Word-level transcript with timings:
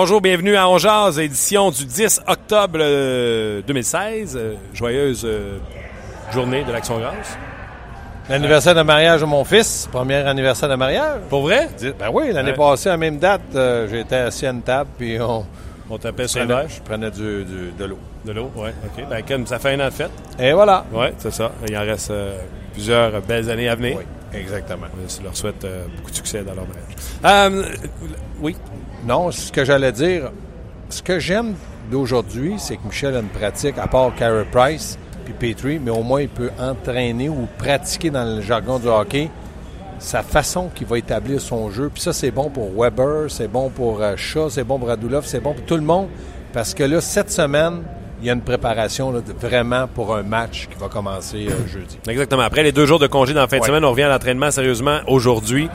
Bonjour, 0.00 0.20
bienvenue 0.20 0.54
à 0.54 0.68
Ongeaz, 0.68 1.18
édition 1.18 1.72
du 1.72 1.84
10 1.84 2.20
octobre 2.28 2.78
euh, 2.80 3.62
2016. 3.66 4.36
Euh, 4.40 4.54
joyeuse 4.72 5.22
euh, 5.24 5.58
journée 6.32 6.62
de 6.62 6.70
l'Action 6.70 7.00
Grâce. 7.00 7.36
L'anniversaire 8.30 8.76
de 8.76 8.82
mariage 8.82 9.22
de 9.22 9.26
mon 9.26 9.42
fils, 9.42 9.88
premier 9.90 10.14
anniversaire 10.14 10.68
de 10.68 10.76
mariage. 10.76 11.18
Pour 11.28 11.42
vrai? 11.42 11.68
Ben 11.98 12.10
oui, 12.12 12.30
l'année 12.32 12.52
Ouais. 12.52 12.56
passée, 12.56 12.90
à 12.90 12.92
la 12.92 12.96
même 12.98 13.18
date, 13.18 13.40
euh, 13.56 13.88
j'étais 13.90 14.14
assis 14.14 14.46
à 14.46 14.50
une 14.50 14.62
table, 14.62 14.88
puis 14.96 15.20
on 15.20 15.44
On 15.90 15.98
t'appelle 15.98 16.28
sur 16.28 16.46
verre 16.46 16.68
je 16.68 16.80
prenais 16.80 17.10
du, 17.10 17.44
du- 17.44 17.72
de 17.76 17.84
l'eau. 17.84 17.98
de 18.24 18.30
l'eau. 18.30 18.52
Ouais, 18.54 18.72
OK. 18.84 19.04
Ben, 19.10 19.20
Ken, 19.24 19.44
ça 19.48 19.58
fait 19.58 19.72
un 19.72 19.80
an 19.80 19.86
de 19.86 19.90
fête. 19.94 20.12
Et 20.38 20.52
voilà. 20.52 20.84
Ouais, 20.92 21.12
c'est 21.18 21.32
ça. 21.32 21.50
Il 21.68 21.76
en 21.76 21.80
reste 21.80 22.12
euh, 22.12 22.38
plusieurs 22.72 23.20
belles 23.22 23.50
années 23.50 23.68
à 23.68 23.74
venir. 23.74 23.96
Oui, 23.98 24.04
exactement. 24.38 24.86
Je 25.08 25.24
leur 25.24 25.36
souhaite 25.36 25.64
euh, 25.64 25.86
beaucoup 25.96 26.12
de 26.12 26.16
succès 26.16 26.44
dans 26.44 26.54
leur 26.54 26.66
mariage. 26.68 26.94
Euh, 27.24 27.74
oui. 28.40 28.54
Non, 29.06 29.30
ce 29.30 29.50
que 29.52 29.64
j'allais 29.64 29.92
dire, 29.92 30.30
ce 30.90 31.02
que 31.02 31.18
j'aime 31.18 31.54
d'aujourd'hui, 31.90 32.54
c'est 32.58 32.76
que 32.76 32.86
Michel 32.86 33.16
a 33.16 33.20
une 33.20 33.28
pratique, 33.28 33.76
à 33.78 33.86
part 33.86 34.14
Carey 34.14 34.44
Price 34.50 34.98
puis 35.24 35.34
Petrie, 35.54 35.78
mais 35.78 35.90
au 35.90 36.02
moins 36.02 36.22
il 36.22 36.28
peut 36.28 36.50
entraîner 36.58 37.28
ou 37.28 37.46
pratiquer 37.58 38.10
dans 38.10 38.24
le 38.24 38.40
jargon 38.40 38.78
du 38.78 38.88
hockey 38.88 39.28
sa 39.98 40.22
façon 40.22 40.70
qu'il 40.74 40.86
va 40.86 40.96
établir 40.98 41.40
son 41.40 41.70
jeu. 41.70 41.90
Puis 41.92 42.02
ça, 42.02 42.12
c'est 42.12 42.30
bon 42.30 42.50
pour 42.50 42.70
Weber, 42.80 43.30
c'est 43.30 43.48
bon 43.48 43.68
pour 43.68 44.00
euh, 44.00 44.14
Shaw, 44.16 44.48
c'est 44.48 44.64
bon 44.64 44.78
pour 44.78 44.88
Radulov, 44.88 45.26
c'est 45.26 45.40
bon 45.40 45.54
pour 45.54 45.64
tout 45.64 45.74
le 45.74 45.82
monde. 45.82 46.06
Parce 46.52 46.72
que 46.72 46.84
là, 46.84 47.00
cette 47.00 47.30
semaine, 47.32 47.82
il 48.20 48.26
y 48.26 48.30
a 48.30 48.32
une 48.32 48.40
préparation 48.42 49.10
là, 49.12 49.20
vraiment 49.40 49.86
pour 49.88 50.14
un 50.14 50.22
match 50.22 50.68
qui 50.72 50.78
va 50.80 50.88
commencer 50.88 51.48
euh, 51.48 51.66
jeudi. 51.68 51.98
Exactement. 52.08 52.42
Après 52.42 52.62
les 52.62 52.72
deux 52.72 52.86
jours 52.86 52.98
de 53.00 53.06
congé 53.08 53.34
dans 53.34 53.40
la 53.40 53.48
fin 53.48 53.56
de 53.56 53.62
Ouais. 53.62 53.66
semaine, 53.68 53.84
on 53.84 53.90
revient 53.90 54.04
à 54.04 54.08
l'entraînement 54.08 54.50
sérieusement 54.50 55.00
aujourd'hui. 55.08 55.68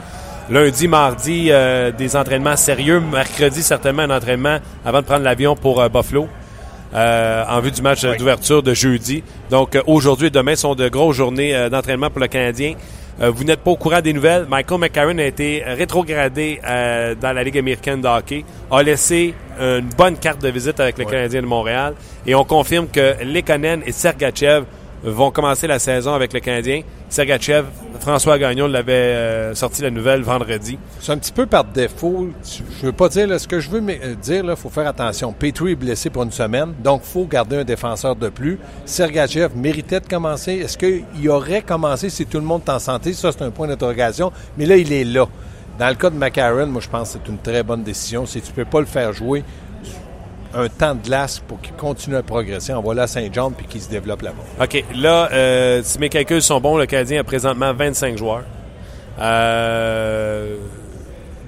Lundi, 0.50 0.88
mardi, 0.88 1.48
euh, 1.50 1.90
des 1.90 2.16
entraînements 2.16 2.56
sérieux. 2.56 3.00
Mercredi, 3.00 3.62
certainement 3.62 4.02
un 4.02 4.10
entraînement 4.10 4.58
avant 4.84 5.00
de 5.00 5.06
prendre 5.06 5.24
l'avion 5.24 5.56
pour 5.56 5.80
euh, 5.80 5.88
Buffalo. 5.88 6.28
euh, 6.94 7.44
en 7.48 7.60
vue 7.60 7.72
du 7.72 7.82
match 7.82 8.04
Oui. 8.04 8.16
d'ouverture 8.18 8.62
de 8.62 8.72
jeudi. 8.74 9.24
Donc 9.50 9.76
aujourd'hui 9.86 10.28
et 10.28 10.30
demain 10.30 10.54
sont 10.54 10.74
de 10.76 10.88
grosses 10.88 11.16
journées 11.16 11.68
d'entraînement 11.70 12.08
pour 12.10 12.20
le 12.20 12.28
Canadien. 12.28 12.74
Euh, 13.20 13.30
vous 13.30 13.42
n'êtes 13.44 13.60
pas 13.60 13.70
au 13.72 13.76
courant 13.76 14.00
des 14.00 14.12
nouvelles. 14.12 14.46
Michael 14.48 14.78
McCarron 14.78 15.18
a 15.18 15.24
été 15.24 15.62
rétrogradé 15.66 16.60
euh, 16.64 17.14
dans 17.20 17.32
la 17.32 17.42
Ligue 17.42 17.58
américaine 17.58 18.00
de 18.00 18.06
hockey, 18.06 18.44
a 18.70 18.82
laissé 18.82 19.34
une 19.58 19.88
bonne 19.96 20.16
carte 20.18 20.40
de 20.42 20.48
visite 20.50 20.78
avec 20.78 20.98
le 20.98 21.04
Oui. 21.04 21.10
Canadien 21.10 21.40
de 21.42 21.46
Montréal 21.46 21.94
et 22.26 22.34
on 22.34 22.44
confirme 22.44 22.86
que 22.88 23.14
Lekonen 23.24 23.82
et 23.86 23.92
Sergachev 23.92 24.64
vont 25.02 25.30
commencer 25.30 25.66
la 25.66 25.78
saison 25.78 26.12
avec 26.14 26.32
le 26.32 26.40
Canadien. 26.40 26.82
Sergachev, 27.14 27.66
François 28.00 28.40
Gagnon 28.40 28.66
l'avait 28.66 28.92
euh, 28.92 29.54
sorti 29.54 29.82
la 29.82 29.92
nouvelle 29.92 30.22
vendredi. 30.22 30.76
C'est 30.98 31.12
un 31.12 31.16
petit 31.16 31.30
peu 31.30 31.46
par 31.46 31.62
défaut. 31.62 32.28
Je 32.80 32.86
veux 32.86 32.92
pas 32.92 33.08
dire, 33.08 33.38
ce 33.38 33.46
que 33.46 33.60
je 33.60 33.70
veux 33.70 33.80
euh, 33.88 34.16
dire, 34.16 34.44
il 34.44 34.56
faut 34.56 34.68
faire 34.68 34.88
attention. 34.88 35.32
Petrie 35.32 35.70
est 35.70 35.76
blessé 35.76 36.10
pour 36.10 36.24
une 36.24 36.32
semaine, 36.32 36.74
donc 36.82 37.02
il 37.04 37.08
faut 37.08 37.24
garder 37.24 37.58
un 37.58 37.64
défenseur 37.64 38.16
de 38.16 38.30
plus. 38.30 38.58
Sergachev 38.84 39.54
méritait 39.54 40.00
de 40.00 40.08
commencer. 40.08 40.54
Est-ce 40.54 40.76
qu'il 40.76 41.30
aurait 41.30 41.62
commencé 41.62 42.10
si 42.10 42.26
tout 42.26 42.38
le 42.38 42.44
monde 42.44 42.62
est 42.66 42.70
en 42.72 42.80
santé? 42.80 43.12
Ça, 43.12 43.30
c'est 43.30 43.44
un 43.44 43.52
point 43.52 43.68
d'interrogation. 43.68 44.32
Mais 44.58 44.66
là, 44.66 44.76
il 44.76 44.92
est 44.92 45.04
là. 45.04 45.28
Dans 45.78 45.88
le 45.88 45.94
cas 45.94 46.10
de 46.10 46.16
McCarron, 46.16 46.66
moi, 46.66 46.80
je 46.80 46.88
pense 46.88 47.12
que 47.12 47.20
c'est 47.22 47.30
une 47.30 47.38
très 47.38 47.62
bonne 47.62 47.84
décision. 47.84 48.26
Si 48.26 48.40
tu 48.40 48.50
peux 48.50 48.64
pas 48.64 48.80
le 48.80 48.86
faire 48.86 49.12
jouer 49.12 49.44
un 50.54 50.68
temps 50.68 50.94
de 50.94 51.02
glace 51.02 51.40
pour 51.46 51.60
qu'il 51.60 51.74
continue 51.74 52.16
à 52.16 52.22
progresser, 52.22 52.72
envoie-le 52.72 53.02
à 53.02 53.06
Saint-Jean 53.06 53.50
puis 53.50 53.66
qu'il 53.66 53.80
se 53.80 53.88
développe 53.90 54.22
là-bas. 54.22 54.64
OK, 54.64 54.84
là, 54.94 55.28
euh, 55.32 55.80
si 55.82 55.98
mes 55.98 56.08
calculs 56.08 56.42
sont 56.42 56.60
bons, 56.60 56.76
le 56.76 56.86
Canadien 56.86 57.20
a 57.20 57.24
présentement 57.24 57.72
25 57.72 58.16
joueurs. 58.16 58.44
Euh, 59.20 60.56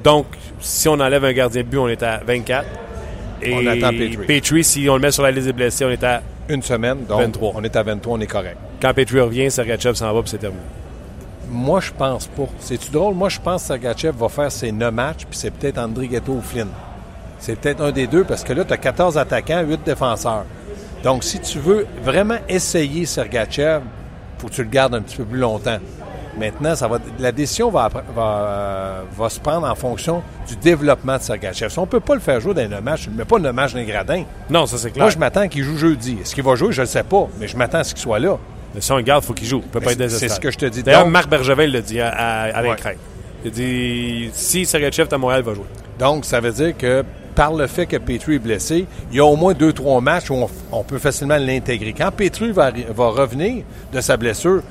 donc, 0.03 0.27
si 0.61 0.89
on 0.89 0.95
enlève 0.95 1.25
un 1.25 1.33
gardien 1.33 1.63
de 1.63 1.69
but, 1.69 1.79
on 1.79 1.89
est 1.89 2.03
à 2.03 2.21
24. 2.27 2.67
Et 3.43 3.55
On 3.55 3.67
attend 3.67 3.91
Petrie. 3.91 4.27
Petrie, 4.27 4.65
si 4.65 4.89
on 4.89 4.95
le 4.95 5.01
met 5.01 5.11
sur 5.11 5.23
la 5.23 5.31
liste 5.31 5.47
des 5.47 5.53
blessés, 5.53 5.85
on 5.85 5.91
est 5.91 6.03
à... 6.03 6.23
Une 6.49 6.63
semaine, 6.63 7.05
donc 7.09 7.21
23. 7.21 7.53
on 7.57 7.65
est 7.65 7.75
à 7.75 7.83
23, 7.83 8.17
on 8.17 8.21
est 8.21 8.27
correct. 8.27 8.57
Quand 8.81 8.95
Petrie 8.95 9.21
revient, 9.21 9.51
Sergachev 9.51 9.95
s'en 9.95 10.13
va, 10.15 10.21
puis 10.23 10.31
c'est 10.31 10.39
terminé. 10.39 10.63
Moi, 11.51 11.81
je 11.81 11.91
pense 11.93 12.27
pas. 12.29 12.47
C'est-tu 12.61 12.91
drôle? 12.91 13.15
Moi, 13.15 13.29
je 13.29 13.41
pense 13.41 13.63
que 13.63 13.69
Sergachev 13.69 14.17
va 14.17 14.29
faire 14.29 14.51
ses 14.51 14.73
9 14.73 14.93
matchs, 14.93 15.27
puis 15.29 15.39
c'est 15.39 15.51
peut-être 15.51 15.79
André 15.79 16.09
Ghetto 16.09 16.33
ou 16.33 16.41
Flynn. 16.41 16.69
C'est 17.39 17.59
peut-être 17.61 17.83
un 17.83 17.93
des 17.93 18.07
deux, 18.07 18.25
parce 18.25 18.43
que 18.45 18.53
là, 18.53 18.65
tu 18.65 18.73
as 18.73 18.77
14 18.79 19.19
attaquants, 19.19 19.63
8 19.63 19.81
défenseurs. 19.85 20.45
Donc, 21.05 21.23
si 21.25 21.39
tu 21.41 21.59
veux 21.59 21.87
vraiment 22.03 22.39
essayer 22.49 23.07
Sergachev, 23.07 23.83
faut 24.39 24.49
que 24.49 24.53
tu 24.55 24.63
le 24.63 24.69
gardes 24.71 24.95
un 24.95 25.03
petit 25.03 25.17
peu 25.17 25.25
plus 25.25 25.39
longtemps. 25.39 25.79
Maintenant, 26.39 26.75
ça 26.75 26.87
va, 26.89 26.99
la 27.19 27.33
décision 27.33 27.71
va, 27.71 27.89
va, 28.15 29.05
va 29.17 29.29
se 29.31 29.41
prendre 29.41 29.67
en 29.67 29.75
fonction 29.75 30.23
du 30.47 30.57
développement 30.57 31.17
de 31.17 31.23
Sergachev. 31.23 31.71
Si 31.71 31.79
on 31.79 31.83
ne 31.83 31.87
peut 31.87 32.01
pas 32.01 32.15
le 32.15 32.21
faire 32.21 32.41
jouer 32.41 32.53
dans 32.53 32.77
un 32.77 32.81
match, 32.81 33.05
tu 33.05 33.11
ne 33.11 33.17
mets 33.17 33.25
pas 33.25 33.39
le 33.39 33.53
match 33.53 33.73
dans 33.73 33.79
les 33.79 33.87
gradins. 33.87 34.25
Non, 34.51 34.67
ça 34.67 34.77
c'est 34.77 34.91
clair. 34.91 35.05
Moi, 35.05 35.11
je 35.11 35.19
m'attends 35.19 35.49
qu'il 35.49 35.63
joue 35.65 35.77
jeudi. 35.79 36.19
Est-ce 36.21 36.35
qu'il 36.35 36.45
va 36.45 36.55
jouer? 36.55 36.73
Je 36.73 36.81
ne 36.83 36.87
le 36.87 36.91
sais 36.91 37.03
pas, 37.05 37.27
mais 37.41 37.49
je 37.49 37.57
m'attends 37.57 37.79
à 37.79 37.85
ce 37.85 37.95
qu'il 37.95 38.03
soit 38.03 38.19
là. 38.19 38.37
Mais 38.75 38.81
si 38.83 38.93
on 38.93 38.97
le 38.97 39.03
garde, 39.03 39.23
il 39.25 39.27
faut 39.27 39.33
qu'il 39.33 39.47
joue. 39.47 39.63
Il 39.65 39.69
peut 39.71 39.79
Mais 39.79 39.87
pas 39.87 39.93
être 39.93 39.99
c'est- 39.99 40.05
désespéré. 40.05 40.29
c'est 40.29 40.35
ce 40.35 40.41
que 40.41 40.51
je 40.51 40.59
te 40.59 40.67
dis. 40.67 40.83
D'ailleurs, 40.83 41.05
Donc- 41.05 41.13
Marc 41.13 41.31
Bergevin 41.31 41.67
l'a 41.69 41.81
dit 41.81 42.01
à, 42.01 42.09
à, 42.11 42.59
à 42.59 42.63
Ouais. 42.63 42.77
Il 43.45 43.49
a 43.49 43.51
dit, 43.51 44.31
si 44.35 44.67
Sergachev 44.67 45.09
est 45.09 45.15
à 45.15 45.19
Montréal, 45.19 45.43
il 45.43 45.49
va 45.49 45.55
jouer. 45.55 45.65
Donc, 45.99 46.25
ça 46.27 46.41
veut 46.41 46.53
dire 46.53 46.77
que 46.77 47.03
par 47.37 47.53
le 47.53 47.69
fait 47.69 47.87
que 47.87 47.97
Petrie 47.99 48.35
est 48.35 48.39
blessé, 48.41 48.87
il 49.13 49.17
y 49.17 49.21
a 49.21 49.25
au 49.25 49.37
moins 49.37 49.55
deux, 49.55 49.73
trois 49.73 50.01
matchs 50.01 50.31
où 50.31 50.35
on, 50.35 50.49
on 50.73 50.83
peut 50.83 50.99
facilement 50.99 51.37
l'intégrer. 51.37 51.93
Quand 51.93 52.11
Petrie 52.11 52.51
va, 52.51 52.73
revenir 52.97 53.63
de 53.93 54.01
sa 54.01 54.17
blessure, 54.17 54.63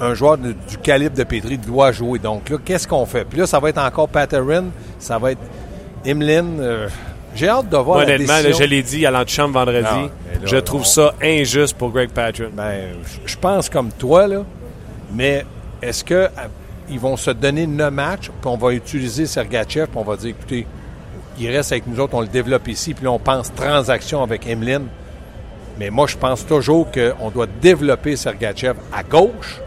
un 0.00 0.14
joueur 0.14 0.38
de- 0.38 0.52
du 0.52 0.78
calibre 0.82 1.16
de 1.16 1.24
Petrie 1.24 1.58
doit 1.58 1.90
jouer. 1.92 2.18
Donc 2.18 2.48
là, 2.50 2.58
qu'est-ce 2.64 2.86
qu'on 2.86 3.06
fait? 3.06 3.24
Puis 3.24 3.38
là, 3.40 3.46
ça 3.46 3.58
va 3.58 3.70
être 3.70 3.78
encore 3.78 4.08
Patterin, 4.08 4.66
ça 4.98 5.18
va 5.18 5.32
être 5.32 5.40
Imlin. 6.06 6.44
euh, 6.60 6.88
J'ai 7.34 7.48
hâte 7.48 7.70
de 7.70 7.76
voir 7.78 8.00
la 8.00 8.04
honnêtement, 8.04 8.34
là, 8.34 8.52
je 8.52 8.64
l'ai 8.64 8.82
dit 8.82 9.06
à 9.06 9.10
l'antichambre 9.10 9.54
vendredi, 9.54 9.86
là, 9.86 10.40
je 10.44 10.56
trouve 10.58 10.82
on- 10.82 10.84
ça 10.84 11.14
injuste 11.22 11.78
pour 11.78 11.90
Greg 11.90 12.10
Patron. 12.10 12.50
Ben, 12.52 12.88
je- 13.26 13.36
pense 13.38 13.70
comme 13.70 13.90
toi, 13.92 14.26
là. 14.26 14.42
Mais 15.14 15.46
est-ce 15.80 16.04
que 16.04 16.14
euh, 16.14 16.28
ils 16.90 17.00
vont 17.00 17.16
se 17.16 17.30
donner 17.30 17.66
neuf 17.66 17.90
matchs, 17.90 18.26
puis 18.28 18.50
on 18.50 18.56
va 18.58 18.72
utiliser 18.74 19.24
Sergachev, 19.26 19.86
puis 19.86 19.96
on 19.96 20.02
va 20.04 20.16
dire, 20.16 20.30
écoutez, 20.38 20.66
il 21.44 21.50
reste 21.56 21.72
avec 21.72 21.86
nous 21.86 22.00
autres, 22.00 22.14
on 22.14 22.20
le 22.20 22.26
développe 22.28 22.68
ici, 22.68 22.94
puis 22.94 23.04
là, 23.04 23.10
on 23.12 23.18
pense 23.18 23.52
transaction 23.54 24.22
avec 24.22 24.46
Emeline. 24.46 24.86
Mais 25.78 25.90
moi, 25.90 26.06
je 26.06 26.16
pense 26.16 26.46
toujours 26.46 26.88
qu'on 26.90 27.30
doit 27.30 27.46
développer 27.60 28.16
Sergachev 28.16 28.74
à 28.92 29.02
gauche, 29.02 29.60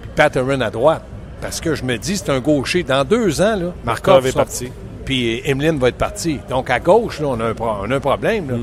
puis 0.00 0.10
Patterson 0.14 0.60
à 0.60 0.70
droite. 0.70 1.02
Parce 1.40 1.60
que 1.60 1.74
je 1.74 1.84
me 1.84 1.96
dis, 1.98 2.16
c'est 2.16 2.30
un 2.30 2.40
gaucher. 2.40 2.82
Dans 2.82 3.04
deux 3.04 3.40
ans, 3.40 3.56
là, 3.56 3.72
Markov 3.84 4.14
Markov 4.14 4.26
est 4.26 4.32
parti. 4.32 4.72
Puis 5.04 5.40
Emeline 5.44 5.78
va 5.78 5.88
être 5.88 5.96
parti. 5.98 6.40
Donc, 6.48 6.68
à 6.70 6.80
gauche, 6.80 7.20
là, 7.20 7.28
on 7.28 7.40
a 7.40 7.44
un, 7.46 7.54
pro- 7.54 7.70
on 7.82 7.90
a 7.90 7.96
un 7.96 8.00
problème. 8.00 8.46
Mm. 8.46 8.50
là. 8.50 8.56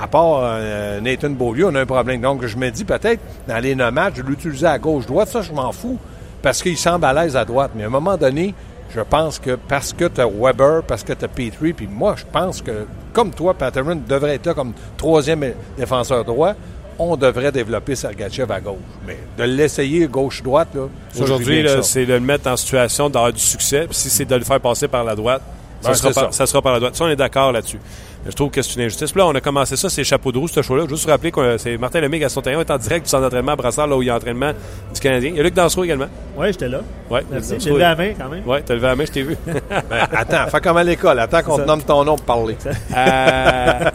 À 0.00 0.06
part 0.06 0.40
euh, 0.42 1.00
Nathan 1.00 1.30
Beaulieu, 1.30 1.66
on 1.66 1.74
a 1.74 1.80
un 1.80 1.86
problème. 1.86 2.20
Donc, 2.20 2.44
je 2.46 2.56
me 2.56 2.70
dis 2.70 2.84
peut-être, 2.84 3.20
dans 3.46 3.58
les 3.58 3.74
matchs, 3.74 4.14
je 4.16 4.22
l'utiliser 4.22 4.66
à 4.66 4.78
gauche-droite. 4.78 5.28
Ça, 5.28 5.42
je 5.42 5.52
m'en 5.52 5.70
fous. 5.72 5.98
Parce 6.40 6.62
qu'il 6.62 6.76
semble 6.76 7.04
à 7.04 7.12
l'aise 7.12 7.36
à 7.36 7.44
droite. 7.44 7.72
Mais 7.74 7.84
à 7.84 7.86
un 7.86 7.90
moment 7.90 8.16
donné, 8.16 8.54
je 8.94 9.00
pense 9.00 9.38
que 9.38 9.56
parce 9.68 9.92
que 9.92 10.06
tu 10.06 10.20
as 10.20 10.26
Weber, 10.26 10.82
parce 10.82 11.02
que 11.02 11.12
tu 11.12 11.24
as 11.24 11.28
Petrie, 11.28 11.72
puis 11.72 11.86
moi, 11.86 12.14
je 12.16 12.24
pense 12.30 12.62
que, 12.62 12.86
comme 13.12 13.30
toi, 13.30 13.54
Patterson 13.54 14.00
devrait 14.06 14.34
être 14.34 14.46
là 14.46 14.54
comme 14.54 14.72
troisième 14.96 15.52
défenseur 15.76 16.24
droit, 16.24 16.54
on 16.98 17.16
devrait 17.16 17.52
développer 17.52 17.96
Sergachev 17.96 18.52
à 18.52 18.60
gauche. 18.60 18.76
Mais 19.06 19.18
de 19.38 19.44
l'essayer 19.44 20.06
gauche-droite, 20.06 20.68
là, 20.74 20.88
Aujourd'hui, 21.20 21.66
c'est 21.82 22.06
de 22.06 22.14
le 22.14 22.20
mettre 22.20 22.48
en 22.48 22.56
situation 22.56 23.08
d'avoir 23.08 23.32
du 23.32 23.40
succès. 23.40 23.86
Puis 23.86 23.96
si 23.96 24.10
c'est 24.10 24.24
de 24.24 24.34
le 24.34 24.44
faire 24.44 24.60
passer 24.60 24.88
par 24.88 25.04
la 25.04 25.14
droite, 25.14 25.42
Ça, 25.82 25.94
sera 25.94 26.12
par, 26.12 26.24
ça. 26.24 26.32
ça 26.32 26.46
sera 26.46 26.62
par 26.62 26.72
la 26.72 26.78
droite. 26.78 26.96
Ça, 26.96 27.04
on 27.04 27.08
est 27.08 27.16
d'accord 27.16 27.52
là-dessus. 27.52 27.78
Mais 28.24 28.30
je 28.30 28.36
trouve 28.36 28.50
que 28.50 28.62
c'est 28.62 28.74
une 28.76 28.82
injustice. 28.82 29.10
Puis 29.10 29.18
là, 29.18 29.26
on 29.26 29.34
a 29.34 29.40
commencé 29.40 29.76
ça, 29.76 29.90
c'est 29.90 30.04
chapeau 30.04 30.30
de 30.30 30.38
roue, 30.38 30.46
ce 30.46 30.62
show-là. 30.62 30.84
Juste 30.88 31.08
rappeler 31.08 31.32
que 31.32 31.40
euh, 31.40 31.58
c'est 31.58 31.76
Martin 31.76 32.00
Lemay, 32.00 32.20
Gaston 32.20 32.40
Taillon 32.40 32.60
est 32.60 32.70
en 32.70 32.78
direct 32.78 33.06
du 33.06 33.10
centre 33.10 33.22
d'entraînement 33.24 33.52
à 33.52 33.56
Brassard, 33.56 33.88
là 33.88 33.96
où 33.96 34.02
il 34.02 34.06
y 34.06 34.10
a 34.10 34.16
entraînement 34.16 34.52
du 34.94 35.00
Canadien. 35.00 35.30
Il 35.30 35.36
y 35.36 35.40
a 35.40 35.42
Luc 35.42 35.54
Dansereau 35.54 35.82
également. 35.82 36.06
Oui, 36.36 36.46
j'étais 36.48 36.68
là. 36.68 36.82
Ouais, 37.10 37.22
Merci. 37.30 37.56
J'ai 37.58 37.70
levé 37.70 37.80
la 37.80 37.96
main 37.96 38.12
quand 38.16 38.28
même. 38.28 38.46
Ouais, 38.46 38.62
t'as 38.62 38.74
levé 38.74 38.86
la 38.86 38.96
main, 38.96 39.04
je 39.04 39.12
t'ai 39.12 39.22
vu. 39.22 39.36
Ben, 39.90 40.06
attends, 40.12 40.46
fais 40.48 40.60
comme 40.60 40.76
à 40.76 40.84
l'école. 40.84 41.18
Attends 41.18 41.42
qu'on 41.42 41.56
te 41.58 41.62
nomme 41.62 41.82
ton 41.82 42.04
nom 42.04 42.16
pour 42.16 42.24
parler. 42.24 42.56
Euh, 42.96 43.90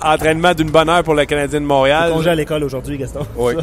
entraînement 0.02 0.54
d'une 0.54 0.70
bonne 0.70 0.88
heure 0.88 1.02
pour 1.02 1.14
le 1.14 1.24
Canadien 1.24 1.60
de 1.60 1.64
Montréal. 1.64 2.12
Congé 2.12 2.30
à 2.30 2.34
l'école 2.34 2.64
aujourd'hui, 2.64 2.98
Gaston. 2.98 3.20
Oui. 3.36 3.54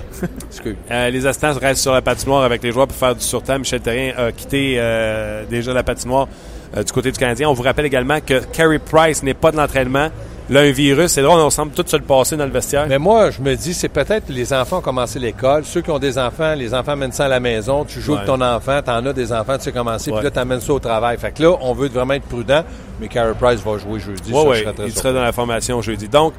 Excuse. 0.50 0.76
Euh, 0.90 1.10
les 1.10 1.26
assistants 1.26 1.54
restent 1.54 1.82
sur 1.82 1.94
la 1.94 2.02
patinoire 2.02 2.44
avec 2.44 2.64
les 2.64 2.72
joueurs 2.72 2.88
pour 2.88 2.98
faire 2.98 3.16
du 3.16 3.22
surtemps. 3.22 3.60
Michel 3.60 3.82
Terrien 3.82 4.14
a 4.18 4.32
quitté 4.32 4.76
euh, 4.78 5.44
déjà 5.50 5.74
la 5.74 5.84
patinoire 5.84 6.28
euh, 6.76 6.84
du 6.84 6.92
côté 6.92 7.12
du 7.12 7.18
Canadien. 7.20 7.50
On 7.50 7.54
vous 7.54 7.64
rappelle 7.64 7.86
également 7.86 8.20
que 8.20 8.44
Carey 8.46 8.80
Price 8.80 9.24
n'est 9.24 9.34
pas 9.34 9.52
de 9.52 9.58
l'entraînement. 9.58 10.10
Là, 10.48 10.60
un 10.62 10.70
virus, 10.72 11.12
c'est 11.14 11.24
drôle, 11.24 11.40
on 11.40 11.50
semble 11.50 11.72
tous 11.72 11.88
se 11.90 11.98
le 11.98 12.04
passer 12.04 12.38
dans 12.38 12.46
le 12.46 12.52
vestiaire. 12.52 12.86
Mais 12.88 13.00
moi, 13.00 13.32
je 13.32 13.42
me 13.42 13.56
dis, 13.56 13.74
c'est 13.74 13.90
peut-être 13.90 14.26
les 14.30 14.54
enfants 14.54 14.78
ont 14.78 14.82
commencé 14.82 15.18
l'école. 15.18 15.66
Ceux 15.66 15.82
qui 15.82 15.90
ont 15.90 15.98
des 15.98 16.20
enfants, 16.20 16.54
les 16.54 16.72
enfants 16.76 16.92
amènent 16.92 17.12
ça 17.12 17.26
à 17.26 17.30
la 17.30 17.40
maison. 17.40 17.84
Tu 17.84 18.00
joues 18.00 18.14
avec 18.14 18.28
ton 18.28 18.40
enfant, 18.42 18.80
t'en 18.86 19.04
as 19.08 19.14
des 19.14 19.34
enfants, 19.34 19.58
tu 19.58 19.64
sais 19.64 19.72
commencer, 19.72 20.12
Ouais. 20.12 20.18
puis 20.18 20.26
là, 20.26 20.30
t'amènes 20.32 20.62
ça 20.62 20.72
au 20.74 20.80
travail. 20.80 21.18
Fait 21.18 21.32
que 21.32 21.42
là, 21.42 21.56
on 21.62 21.74
veut 21.74 21.88
vraiment 21.90 22.14
être 22.14 22.28
prudent, 22.28 22.64
mais 23.02 23.08
Carey 23.08 23.34
Price 23.40 23.60
va 23.66 23.80
jouer 23.80 24.00
jeudi. 24.00 24.32
Oui, 24.32 24.58
il 24.60 24.64
surpris. 24.66 24.92
sera 24.92 25.14
dans 25.14 25.24
la 25.24 25.32
formation 25.32 25.82
jeudi. 25.82 26.08
Donc, 26.08 26.34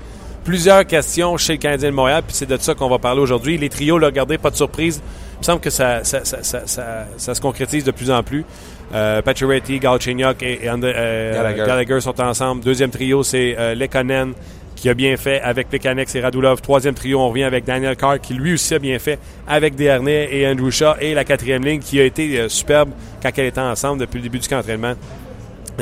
plusieurs 0.44 0.86
questions 0.86 1.36
chez 1.36 1.54
le 1.54 1.58
Canadien 1.58 1.90
de 1.90 1.94
Montréal, 1.96 2.22
puis 2.24 2.36
c'est 2.36 2.46
de 2.48 2.56
ça 2.58 2.74
qu'on 2.74 2.88
va 2.88 3.00
parler 3.00 3.20
aujourd'hui. 3.20 3.58
Les 3.58 3.68
trios, 3.68 3.98
là, 3.98 4.06
regardez, 4.06 4.38
pas 4.38 4.50
de 4.50 4.56
surprise. 4.56 5.02
Il 5.34 5.38
me 5.40 5.44
semble 5.44 5.60
que 5.60 5.70
ça, 5.70 6.04
ça, 6.04 6.24
ça, 6.24 6.38
ça, 6.42 6.60
ça- 6.66 7.06
ça 7.16 7.34
se 7.34 7.40
concrétise 7.40 7.82
de 7.82 7.90
plus 7.90 8.12
en 8.12 8.22
plus. 8.22 8.44
Euh, 8.94 9.20
Pacioretty, 9.20 9.78
Galchenyuk 9.80 10.42
et, 10.42 10.64
et 10.64 10.68
euh, 10.68 11.34
Gallagher. 11.34 11.64
Gallagher. 11.66 12.00
sont 12.00 12.20
ensemble. 12.20 12.62
Deuxième 12.62 12.90
trio, 12.90 13.22
c'est 13.22 13.56
euh, 13.58 13.74
Lekonen 13.74 14.32
qui 14.76 14.88
a 14.90 14.94
bien 14.94 15.16
fait 15.16 15.40
avec 15.40 15.68
Plekanec 15.68 16.14
et 16.14 16.20
Radulov. 16.20 16.60
Troisième 16.60 16.94
trio, 16.94 17.18
on 17.18 17.30
revient 17.30 17.44
avec 17.44 17.64
Daniel 17.64 17.96
Carr 17.96 18.20
qui 18.20 18.34
lui 18.34 18.54
aussi 18.54 18.74
a 18.74 18.78
bien 18.78 18.98
fait 18.98 19.18
avec 19.48 19.74
Desharnais 19.74 20.28
et 20.30 20.46
Andrew 20.46 20.70
Shaw. 20.70 20.94
Et 21.00 21.14
la 21.14 21.24
quatrième 21.24 21.64
ligne 21.64 21.80
qui 21.80 21.98
a 21.98 22.04
été 22.04 22.38
euh, 22.38 22.48
superbe 22.48 22.90
quand 23.22 23.30
elle 23.36 23.46
était 23.46 23.60
ensemble 23.60 24.00
depuis 24.00 24.18
le 24.18 24.24
début 24.24 24.38
du 24.38 24.46
camp 24.46 24.58
d'entraînement. 24.58 24.94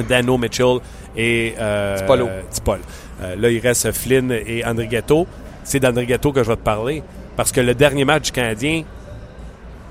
Dano 0.09 0.39
Mitchell 0.39 0.79
et 1.17 1.55
euh, 1.61 1.99
Tipolo. 1.99 2.29
Tipol. 2.51 2.81
Euh, 3.23 3.37
là, 3.37 3.51
il 3.51 3.59
reste 3.61 3.93
Flynn 3.93 4.33
et 4.33 4.65
André 4.65 4.87
Ghetto. 4.89 5.27
C'est 5.63 5.81
d'André 5.81 6.07
Ghetto 6.07 6.33
que 6.33 6.43
je 6.43 6.49
vais 6.49 6.57
te 6.57 6.63
parler. 6.63 7.03
Parce 7.37 7.53
que 7.53 7.61
le 7.61 7.75
dernier 7.75 8.05
match 8.05 8.27
du 8.27 8.33
Canadien, 8.33 8.83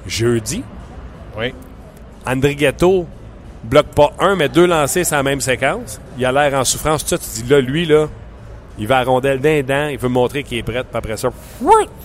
jeudi, 0.07 0.63
Oui. 1.38 1.54
André 2.25 2.56
Ghetto 2.56 3.06
bloque 3.64 3.88
pas 3.88 4.12
un, 4.20 4.36
mais 4.36 4.50
deux 4.50 4.66
lancés 4.66 5.04
sur 5.04 5.16
la 5.18 5.24
même 5.24 5.42
séquence. 5.42 6.00
Il 6.18 6.25
a 6.25 6.31
l'air 6.31 6.54
en 6.60 6.64
souffrance. 6.64 7.04
Tout 7.04 7.10
ça, 7.10 7.18
tu 7.18 7.44
dis 7.44 7.50
là, 7.50 7.60
lui, 7.62 7.86
là, 7.86 8.08
il 8.78 8.88
va 8.88 9.00
à 9.00 9.04
rondelle 9.04 9.40
d'un 9.40 9.62
dent, 9.62 9.88
il 9.88 9.98
veut 9.98 10.10
montrer 10.10 10.44
qu'il 10.44 10.58
est 10.58 10.64
prêt, 10.64 10.84
puis 10.84 10.98
après 10.98 11.16
ça, 11.18 11.30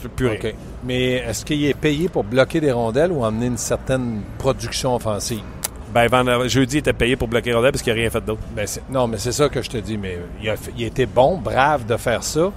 c'est 0.03 0.11
plus 0.11 0.27
rien. 0.29 0.39
OK. 0.43 0.55
Mais 0.85 1.13
est-ce 1.15 1.45
qu'il 1.45 1.65
est 1.65 1.75
payé 1.75 2.09
pour 2.09 2.25
bloquer 2.25 2.61
des 2.61 2.73
rondelles 2.73 3.11
ou 3.13 3.25
amener 3.25 3.47
une 3.47 3.57
certaine 3.57 4.23
production 4.39 4.95
offensive? 4.95 5.41
Ben, 5.93 6.07
vendredi- 6.07 6.51
jeudi, 6.51 6.77
il 6.77 6.79
était 6.81 6.93
payé 6.93 7.17
pour 7.17 7.29
bloquer 7.29 7.51
les 7.51 7.57
rondelles 7.57 7.73
parce 7.73 7.83
qu'il 7.83 7.95
n'a 7.95 7.99
rien 8.01 8.11
fait 8.11 8.21
d'autre. 8.25 8.43
Ben, 8.55 8.67
non, 8.91 9.07
mais 9.09 9.17
c'est 9.17 9.33
ça 9.33 9.49
que 9.49 9.63
je 9.63 9.71
te 9.71 9.79
dis. 9.79 9.97
Mais 9.97 10.19
il 10.43 10.51
a, 10.51 10.55
il 10.77 10.85
a 10.85 10.87
été 10.87 11.07
bon, 11.07 11.39
brave 11.39 11.87
de 11.87 11.97
faire 11.97 12.23
ça. 12.23 12.53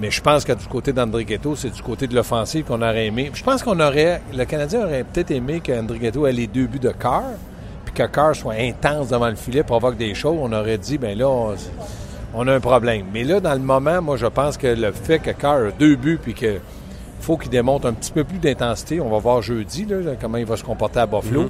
Mais 0.00 0.10
je 0.10 0.20
pense 0.20 0.44
que 0.44 0.52
du 0.52 0.66
côté 0.66 0.92
d'André 0.92 1.24
Ghetto, 1.24 1.56
c'est 1.56 1.70
du 1.70 1.82
côté 1.82 2.06
de 2.06 2.14
l'offensive 2.14 2.64
qu'on 2.64 2.82
aurait 2.82 3.06
aimé. 3.06 3.30
Je 3.32 3.42
pense 3.42 3.62
qu'on 3.62 3.80
aurait. 3.80 4.20
Le 4.34 4.44
Canadien 4.44 4.84
aurait 4.84 5.04
peut-être 5.04 5.30
aimé 5.30 5.60
qu'André 5.60 5.98
Ghetto 5.98 6.26
ait 6.26 6.32
les 6.32 6.46
deux 6.46 6.66
buts 6.66 6.78
de 6.78 6.90
Carr, 6.90 7.24
puis 7.84 7.94
que 7.94 8.02
Carr 8.02 8.36
soit 8.36 8.54
intense 8.58 9.08
devant 9.08 9.28
le 9.28 9.36
filet, 9.36 9.62
provoque 9.62 9.96
des 9.96 10.14
choses. 10.14 10.36
On 10.40 10.52
aurait 10.52 10.78
dit, 10.78 10.98
ben 10.98 11.16
là, 11.16 11.28
on, 12.34 12.46
a 12.46 12.52
un 12.52 12.60
problème. 12.60 13.06
Mais 13.12 13.24
là, 13.24 13.40
dans 13.40 13.54
le 13.54 13.60
moment, 13.60 14.02
moi, 14.02 14.16
je 14.18 14.26
pense 14.26 14.58
que 14.58 14.66
le 14.66 14.92
fait 14.92 15.18
que 15.18 15.30
Carr 15.30 15.68
a 15.68 15.70
deux 15.70 15.96
buts, 15.96 16.18
puis 16.22 16.34
que 16.34 16.58
faut 17.20 17.38
qu'il 17.38 17.50
démontre 17.50 17.86
un 17.86 17.92
petit 17.94 18.12
peu 18.12 18.22
plus 18.22 18.38
d'intensité. 18.38 19.00
On 19.00 19.08
va 19.08 19.18
voir 19.18 19.40
jeudi 19.40 19.86
là, 19.86 19.96
comment 20.20 20.38
il 20.38 20.46
va 20.46 20.56
se 20.56 20.64
comporter 20.64 21.00
à 21.00 21.06
Buffalo. 21.06 21.48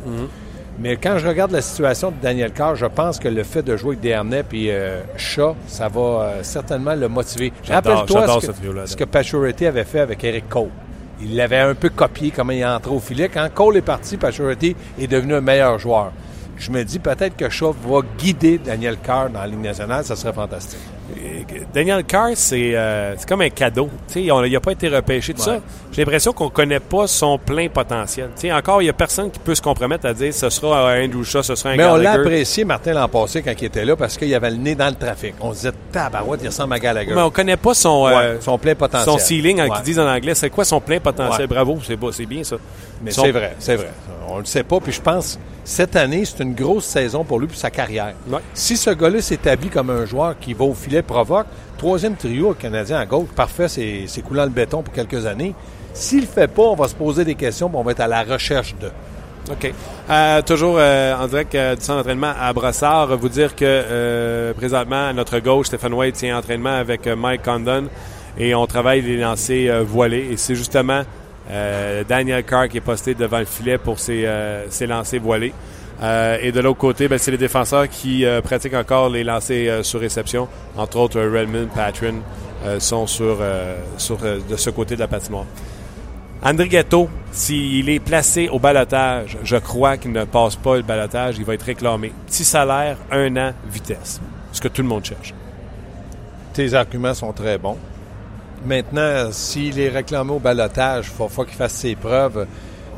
Mais 0.78 0.96
quand 0.96 1.18
je 1.18 1.26
regarde 1.26 1.52
la 1.52 1.62
situation 1.62 2.10
de 2.10 2.16
Daniel 2.20 2.52
Carr, 2.52 2.76
je 2.76 2.86
pense 2.86 3.18
que 3.18 3.28
le 3.28 3.42
fait 3.44 3.62
de 3.62 3.76
jouer 3.76 3.92
avec 3.92 4.00
Desharnais 4.00 4.44
et 4.52 4.70
euh, 4.70 5.00
Shaw, 5.16 5.56
ça 5.66 5.88
va 5.88 6.00
euh, 6.00 6.42
certainement 6.42 6.94
le 6.94 7.08
motiver. 7.08 7.52
Rappelle-toi 7.66 8.40
ce 8.40 8.46
ce 8.46 8.52
que, 8.52 8.86
ce 8.86 8.96
que 8.96 9.04
Pacioretty 9.04 9.66
avait 9.66 9.84
fait 9.84 10.00
avec 10.00 10.22
Eric 10.22 10.48
Cole. 10.48 10.68
Il 11.22 11.34
l'avait 11.34 11.58
un 11.60 11.74
peu 11.74 11.88
copié 11.88 12.30
comment 12.30 12.52
il 12.52 12.60
est 12.60 12.66
entré 12.66 12.90
au 12.90 13.00
filet. 13.00 13.30
Quand 13.32 13.48
Cole 13.54 13.78
est 13.78 13.82
parti, 13.82 14.18
Pacioretty 14.18 14.76
est 15.00 15.06
devenu 15.06 15.34
un 15.34 15.40
meilleur 15.40 15.78
joueur. 15.78 16.12
Je 16.58 16.70
me 16.70 16.84
dis 16.84 16.98
peut-être 16.98 17.36
que 17.36 17.48
Shaw 17.48 17.72
va 17.72 18.00
guider 18.18 18.58
Daniel 18.58 18.98
Carr 18.98 19.30
dans 19.30 19.40
la 19.40 19.46
Ligue 19.46 19.62
nationale. 19.62 20.04
Ça 20.04 20.14
serait 20.14 20.32
fantastique. 20.32 20.80
Daniel 21.72 22.04
Carr, 22.04 22.30
c'est 22.34 22.72
euh, 22.74 23.14
comme 23.28 23.40
un 23.42 23.48
cadeau. 23.50 23.88
Tu 24.08 24.24
sais, 24.24 24.30
on- 24.30 24.42
il 24.44 24.52
n'a 24.52 24.60
pas 24.60 24.72
été 24.72 24.88
repêché 24.88 25.32
de 25.32 25.38
ça. 25.38 25.58
J'ai 25.92 26.02
l'impression 26.02 26.32
qu'on 26.32 26.46
ne 26.46 26.50
connaît 26.50 26.80
pas 26.80 27.06
son 27.06 27.38
plein 27.38 27.68
potentiel. 27.68 28.30
Tu 28.34 28.42
sais, 28.42 28.52
encore, 28.52 28.82
il 28.82 28.84
n'y 28.86 28.90
a 28.90 28.94
personne 28.94 29.30
qui 29.30 29.38
peut 29.38 29.54
se 29.54 29.62
compromettre 29.62 30.06
à 30.06 30.12
dire 30.14 30.32
ce 30.34 30.50
sera 30.50 30.90
un 30.92 31.04
Andrew 31.04 31.22
Shaw, 31.22 31.42
ce 31.42 31.54
sera 31.54 31.70
un 31.70 31.76
Mais 31.76 31.84
on 31.86 31.96
l'a 31.96 32.12
apprécié, 32.12 32.64
Martin, 32.64 32.92
l'an 32.92 33.08
passé, 33.08 33.42
quand 33.42 33.52
il 33.60 33.64
était 33.66 33.84
là, 33.84 33.96
parce 33.96 34.16
qu'il 34.16 34.34
avait 34.34 34.50
le 34.50 34.56
nez 34.56 34.74
dans 34.74 34.88
le 34.88 34.94
trafic. 34.96 35.34
On 35.40 35.50
se 35.52 35.56
disait, 35.58 35.72
tabarouette, 35.92 36.40
il 36.42 36.48
ressemble 36.48 36.74
à 36.74 36.78
Gallagher. 36.78 37.12
Mais 37.14 37.22
on 37.22 37.30
connaît 37.30 37.56
pas 37.56 37.74
son, 37.74 38.04
Ouais, 38.04 38.12
euh, 38.14 38.40
son 38.40 38.58
plein 38.58 38.74
potentiel. 38.74 39.12
son 39.12 39.18
ceiling, 39.18 39.60
hein, 39.60 39.68
Ouais. 39.68 39.76
qu'ils 39.76 39.84
disent 39.84 39.98
en 40.00 40.08
anglais. 40.08 40.34
C'est 40.34 40.50
quoi 40.50 40.64
son 40.64 40.80
plein 40.80 40.98
potentiel? 41.00 41.46
Bravo, 41.46 41.78
c'est 41.86 41.96
beau, 41.96 42.12
c'est 42.12 42.26
bien 42.26 42.42
ça. 42.44 42.56
Mais 43.02 43.10
Son- 43.10 43.22
c'est 43.22 43.32
vrai, 43.32 43.54
c'est 43.58 43.76
vrai. 43.76 43.90
On 44.28 44.38
le 44.38 44.44
sait 44.44 44.64
pas. 44.64 44.80
Puis 44.80 44.92
je 44.92 45.00
pense, 45.00 45.38
cette 45.62 45.94
année, 45.94 46.24
c'est 46.24 46.42
une 46.42 46.54
grosse 46.54 46.84
saison 46.84 47.22
pour 47.24 47.38
lui 47.38 47.46
pour 47.46 47.56
sa 47.56 47.70
carrière. 47.70 48.12
Si 48.54 48.76
ce 48.76 48.90
gars-là 48.90 49.20
s'établit 49.20 49.68
comme 49.68 49.90
un 49.90 50.04
joueur 50.04 50.34
qui 50.40 50.52
va 50.52 50.64
au 50.64 50.74
filet, 50.74 50.95
provoque, 51.02 51.46
troisième 51.78 52.16
trio 52.16 52.54
Canadien 52.54 52.98
à 52.98 53.06
gauche, 53.06 53.28
parfait, 53.34 53.68
c'est 53.68 54.22
coulant 54.22 54.44
le 54.44 54.50
béton 54.50 54.82
pour 54.82 54.92
quelques 54.92 55.26
années. 55.26 55.54
S'il 55.94 56.22
le 56.22 56.26
fait 56.26 56.48
pas, 56.48 56.62
on 56.62 56.74
va 56.74 56.88
se 56.88 56.94
poser 56.94 57.24
des 57.24 57.34
questions, 57.34 57.68
puis 57.68 57.78
on 57.78 57.82
va 57.82 57.92
être 57.92 58.00
à 58.00 58.06
la 58.06 58.22
recherche 58.22 58.74
de. 58.80 58.90
OK. 59.50 59.72
Euh, 60.10 60.42
toujours 60.42 60.76
euh, 60.78 61.14
en 61.14 61.26
direct 61.26 61.54
euh, 61.54 61.76
du 61.76 61.80
centre 61.80 61.98
d'entraînement 61.98 62.32
à 62.38 62.52
Brossard, 62.52 63.16
vous 63.16 63.28
dire 63.28 63.54
que 63.54 64.52
présentement, 64.56 65.08
à 65.08 65.12
notre 65.12 65.38
gauche, 65.38 65.66
Stéphane 65.66 65.94
White 65.94 66.16
tient 66.16 66.36
entraînement 66.36 66.76
avec 66.76 67.06
Mike 67.06 67.42
Condon 67.42 67.84
et 68.38 68.54
on 68.54 68.66
travaille 68.66 69.02
les 69.02 69.18
lancers 69.18 69.84
voilés. 69.84 70.28
Et 70.32 70.36
c'est 70.36 70.54
justement 70.54 71.02
Daniel 72.08 72.42
Carr 72.44 72.68
qui 72.68 72.78
est 72.78 72.80
posté 72.80 73.14
devant 73.14 73.38
le 73.38 73.44
filet 73.44 73.78
pour 73.78 74.00
ses, 74.00 74.28
ses 74.68 74.86
lancers 74.86 75.20
voilés. 75.20 75.52
Euh, 76.02 76.36
et 76.42 76.52
de 76.52 76.60
l'autre 76.60 76.78
côté, 76.78 77.08
ben, 77.08 77.18
c'est 77.18 77.30
les 77.30 77.38
défenseurs 77.38 77.88
qui 77.88 78.24
euh, 78.24 78.42
pratiquent 78.42 78.74
encore 78.74 79.08
les 79.08 79.24
lancers 79.24 79.70
euh, 79.70 79.82
sur 79.82 80.00
réception. 80.00 80.48
Entre 80.76 80.98
autres, 80.98 81.20
Redmond, 81.20 81.68
Patron 81.74 82.16
euh, 82.64 82.78
sont 82.80 83.06
sur, 83.06 83.38
sur 83.96 84.18
de 84.18 84.56
ce 84.56 84.70
côté 84.70 84.94
de 84.94 85.00
la 85.00 85.08
patinoire. 85.08 85.46
André 86.42 86.68
Ghetto, 86.68 87.08
s'il 87.32 87.88
est 87.88 87.98
placé 87.98 88.48
au 88.48 88.58
balotage, 88.58 89.38
je 89.42 89.56
crois 89.56 89.96
qu'il 89.96 90.12
ne 90.12 90.24
passe 90.24 90.56
pas 90.56 90.76
le 90.76 90.82
balotage, 90.82 91.36
il 91.38 91.44
va 91.44 91.54
être 91.54 91.62
réclamé. 91.62 92.12
Petit 92.26 92.44
salaire, 92.44 92.98
un 93.10 93.34
an, 93.36 93.52
vitesse. 93.66 94.20
Ce 94.52 94.60
que 94.60 94.68
tout 94.68 94.82
le 94.82 94.88
monde 94.88 95.04
cherche. 95.04 95.34
Tes 96.52 96.74
arguments 96.74 97.14
sont 97.14 97.32
très 97.32 97.58
bons. 97.58 97.78
Maintenant, 98.64 99.28
s'il 99.32 99.78
est 99.80 99.88
réclamé 99.88 100.32
au 100.32 100.38
balotage, 100.38 101.06
il 101.08 101.28
faut 101.28 101.44
qu'il 101.44 101.56
fasse 101.56 101.74
ses 101.74 101.94
preuves. 101.94 102.46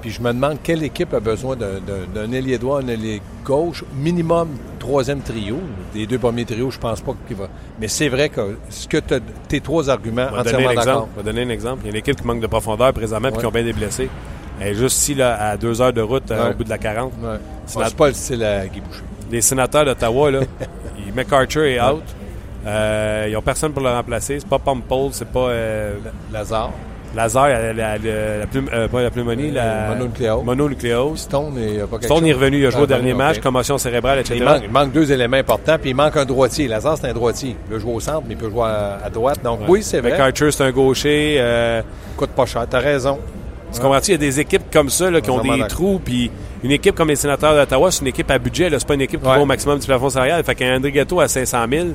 Puis 0.01 0.11
je 0.11 0.21
me 0.23 0.33
demande 0.33 0.59
quelle 0.63 0.83
équipe 0.85 1.13
a 1.15 1.21
besoin 1.21 1.57
d'un- 1.57 2.33
ailier 2.33 2.59
droit, 2.59 2.81
un 2.81 2.89
ailier 2.89 3.21
gauche, 3.45 3.85
minimum 3.97 4.49
troisième 4.79 5.21
trio. 5.21 5.57
Des 5.93 6.07
deux 6.07 6.19
premiers 6.19 6.45
trios, 6.45 6.71
je 6.71 6.79
pense 6.79 7.01
pas 7.01 7.15
qu'il 7.27 7.37
va. 7.37 7.49
Mais 7.81 7.89
c'est 7.89 8.09
vrai 8.09 8.29
que 8.29 8.57
ce 8.71 8.87
que 8.87 8.99
tes 9.49 9.61
trois 9.61 9.91
arguments, 9.91 10.29
On 10.33 10.39
entièrement 10.39 10.73
d'accord. 10.75 11.09
On 11.15 11.17
va 11.17 11.23
donner 11.25 11.43
un 11.43 11.49
exemple. 11.51 11.81
Il 11.83 11.87
y 11.87 11.89
a 11.89 11.91
une 11.91 11.97
équipe 11.97 12.21
qui 12.21 12.27
manque 12.27 12.41
de 12.41 12.47
profondeur 12.47 12.93
présentement 12.93 13.29
et 13.29 13.33
Ouais. 13.33 13.39
qui 13.39 13.47
ont 13.47 13.51
bien 13.51 13.65
des 13.65 13.73
blessés. 13.73 14.09
Elle 14.61 14.69
est 14.69 14.75
juste 14.75 14.99
ici, 14.99 15.15
là, 15.15 15.51
à 15.51 15.57
deux 15.57 15.81
heures 15.81 15.93
de 15.93 16.01
route, 16.01 16.31
euh, 16.31 16.51
au 16.51 16.55
bout 16.55 16.65
de 16.65 16.69
la 16.71 16.79
40. 16.79 17.13
Ouais. 17.23 17.37
C'est 17.67 17.79
la- 17.81 17.91
pas 17.91 18.09
le 18.09 18.15
style 18.15 18.43
à 18.45 18.67
Guy 18.67 18.81
Boucher. 18.81 19.03
Les 19.31 19.41
sénateurs 19.41 19.85
d'Ottawa, 19.85 20.31
là, 20.31 20.41
McArthur 21.15 21.65
est 21.65 21.81
out. 21.81 22.03
Euh, 22.67 23.27
ils 23.29 23.33
n'ont 23.35 23.43
personne 23.43 23.73
pour 23.73 23.83
le 23.83 23.91
remplacer. 23.91 24.39
C'est 24.41 24.49
pas 24.49 24.59
Pompole, 24.59 25.11
c'est 25.13 25.29
pas 25.31 25.49
euh, 25.49 25.95
Lazare, 26.33 26.73
Lazare, 27.17 27.49
la, 27.49 27.73
la, 27.73 27.99
la, 27.99 28.39
la 28.39 28.47
plume- 28.47 28.69
euh, 28.73 28.87
pas 28.89 29.03
la 29.03 29.11
pneumonie, 29.11 29.51
la 29.51 29.89
mononucléose. 29.91 30.45
mononucléose. 30.45 31.19
Stone, 31.21 31.55
a 31.83 31.87
pas 31.87 31.97
Stone 32.03 32.19
chose. 32.19 32.29
est 32.29 32.33
revenu, 32.33 32.59
il 32.59 32.67
a 32.67 32.71
joué 32.71 32.81
Ah, 32.81 32.85
au 32.85 32.87
dernier 32.87 33.13
ok. 33.13 33.19
match, 33.19 33.39
commotion 33.41 33.79
cérébrale, 33.79 34.19
etc. 34.21 34.37
Il 34.39 34.45
manque, 34.45 34.61
il 34.65 34.71
manque 34.71 34.93
deux 34.93 35.11
éléments 35.11 35.37
importants, 35.39 35.77
puis 35.81 35.91
il 35.91 35.95
manque 35.97 36.17
un 36.17 36.25
droitier. 36.25 36.69
Lazare, 36.69 36.99
c'est 36.99 37.09
un 37.09 37.15
droitier. 37.15 37.57
Il 37.67 37.73
peut 37.75 37.79
jouer 37.79 37.95
au 37.95 38.01
centre, 38.01 38.23
mais 38.29 38.35
il 38.35 38.37
peut 38.37 38.51
jouer 38.51 38.65
à, 38.67 38.99
à 39.05 39.11
droite. 39.11 39.41
Donc, 39.43 39.61
oui, 39.69 39.83
c'est 39.83 40.01
vrai. 40.01 40.13
McArthur, 40.13 40.53
c'est 40.53 40.65
un 40.65 40.71
gaucher. 40.71 41.37
euh, 41.39 41.83
coûte 42.17 42.31
pas 42.31 42.47
cher. 42.47 42.67
T'as 42.69 42.81
raison. 42.81 43.19
tu 43.73 43.81
comprends-tu? 43.81 44.11
Il 44.11 44.13
y 44.13 44.15
a 44.15 44.19
des 44.19 44.41
équipes 44.41 44.71
comme 44.73 44.91
ça 44.91 45.11
là, 45.11 45.21
qui 45.21 45.31
ont 45.31 45.41
des 45.41 45.67
trous. 45.69 46.01
Puis 46.05 46.31
une 46.63 46.73
équipe 46.73 46.95
comme 46.95 47.09
les 47.09 47.17
sénateurs 47.17 47.55
d'Ottawa, 47.55 47.91
c'est 47.91 48.03
une 48.03 48.09
équipe 48.09 48.31
à 48.31 48.39
budget. 48.39 48.69
C'est 48.71 48.87
pas 48.87 48.95
une 48.95 49.01
équipe 49.01 49.21
qui 49.23 49.27
Ouais. 49.29 49.35
va 49.37 49.41
au 49.41 49.47
maximum 49.47 49.79
du 49.79 49.87
plafond 49.87 50.11
salarial. 50.11 50.43
Fait 50.45 50.55
qu'un 50.55 50.77
André 50.77 50.93
Ghetto 50.93 51.21
à 51.21 51.29
500 51.29 51.65
000, 51.71 51.87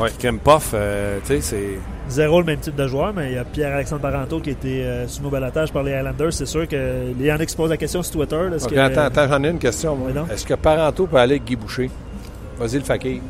Ouais. 0.00 0.08
qui 0.18 0.26
aime 0.26 0.38
Poff, 0.38 0.70
euh, 0.74 1.18
tu 1.26 1.34
sais, 1.34 1.40
c'est... 1.42 1.78
Zéro 2.12 2.40
le 2.40 2.46
même 2.46 2.58
type 2.60 2.76
de 2.76 2.86
joueur, 2.86 3.12
mais 3.14 3.30
il 3.30 3.34
y 3.34 3.38
a 3.38 3.44
Pierre-Alexandre 3.44 4.02
Paranto 4.02 4.38
qui 4.40 4.50
a 4.50 4.52
été 4.52 4.84
euh, 4.84 5.08
sous 5.08 5.22
nos 5.22 5.30
balotages 5.30 5.72
par 5.72 5.82
les 5.82 5.92
Highlanders. 5.94 6.32
C'est 6.32 6.46
sûr 6.46 6.68
que 6.68 7.12
les 7.18 7.24
Yannick 7.26 7.50
se 7.50 7.56
posent 7.56 7.70
la 7.70 7.76
question 7.76 8.02
sur 8.02 8.12
Twitter. 8.12 8.36
là, 8.50 8.56
que- 8.58 8.78
attends, 8.78 9.00
attends, 9.02 9.28
j'en 9.28 9.42
ai 9.44 9.48
une 9.50 9.58
question. 9.58 9.96
moi. 9.96 10.08
Oui. 10.14 10.20
Est-ce 10.32 10.44
que 10.46 10.54
Parenteau 10.54 11.06
peut 11.06 11.16
aller 11.16 11.32
avec 11.34 11.44
Guy 11.44 11.56
Boucher? 11.56 11.90
Vas-y, 12.58 12.74
le 12.78 12.84
fakir. 12.84 13.20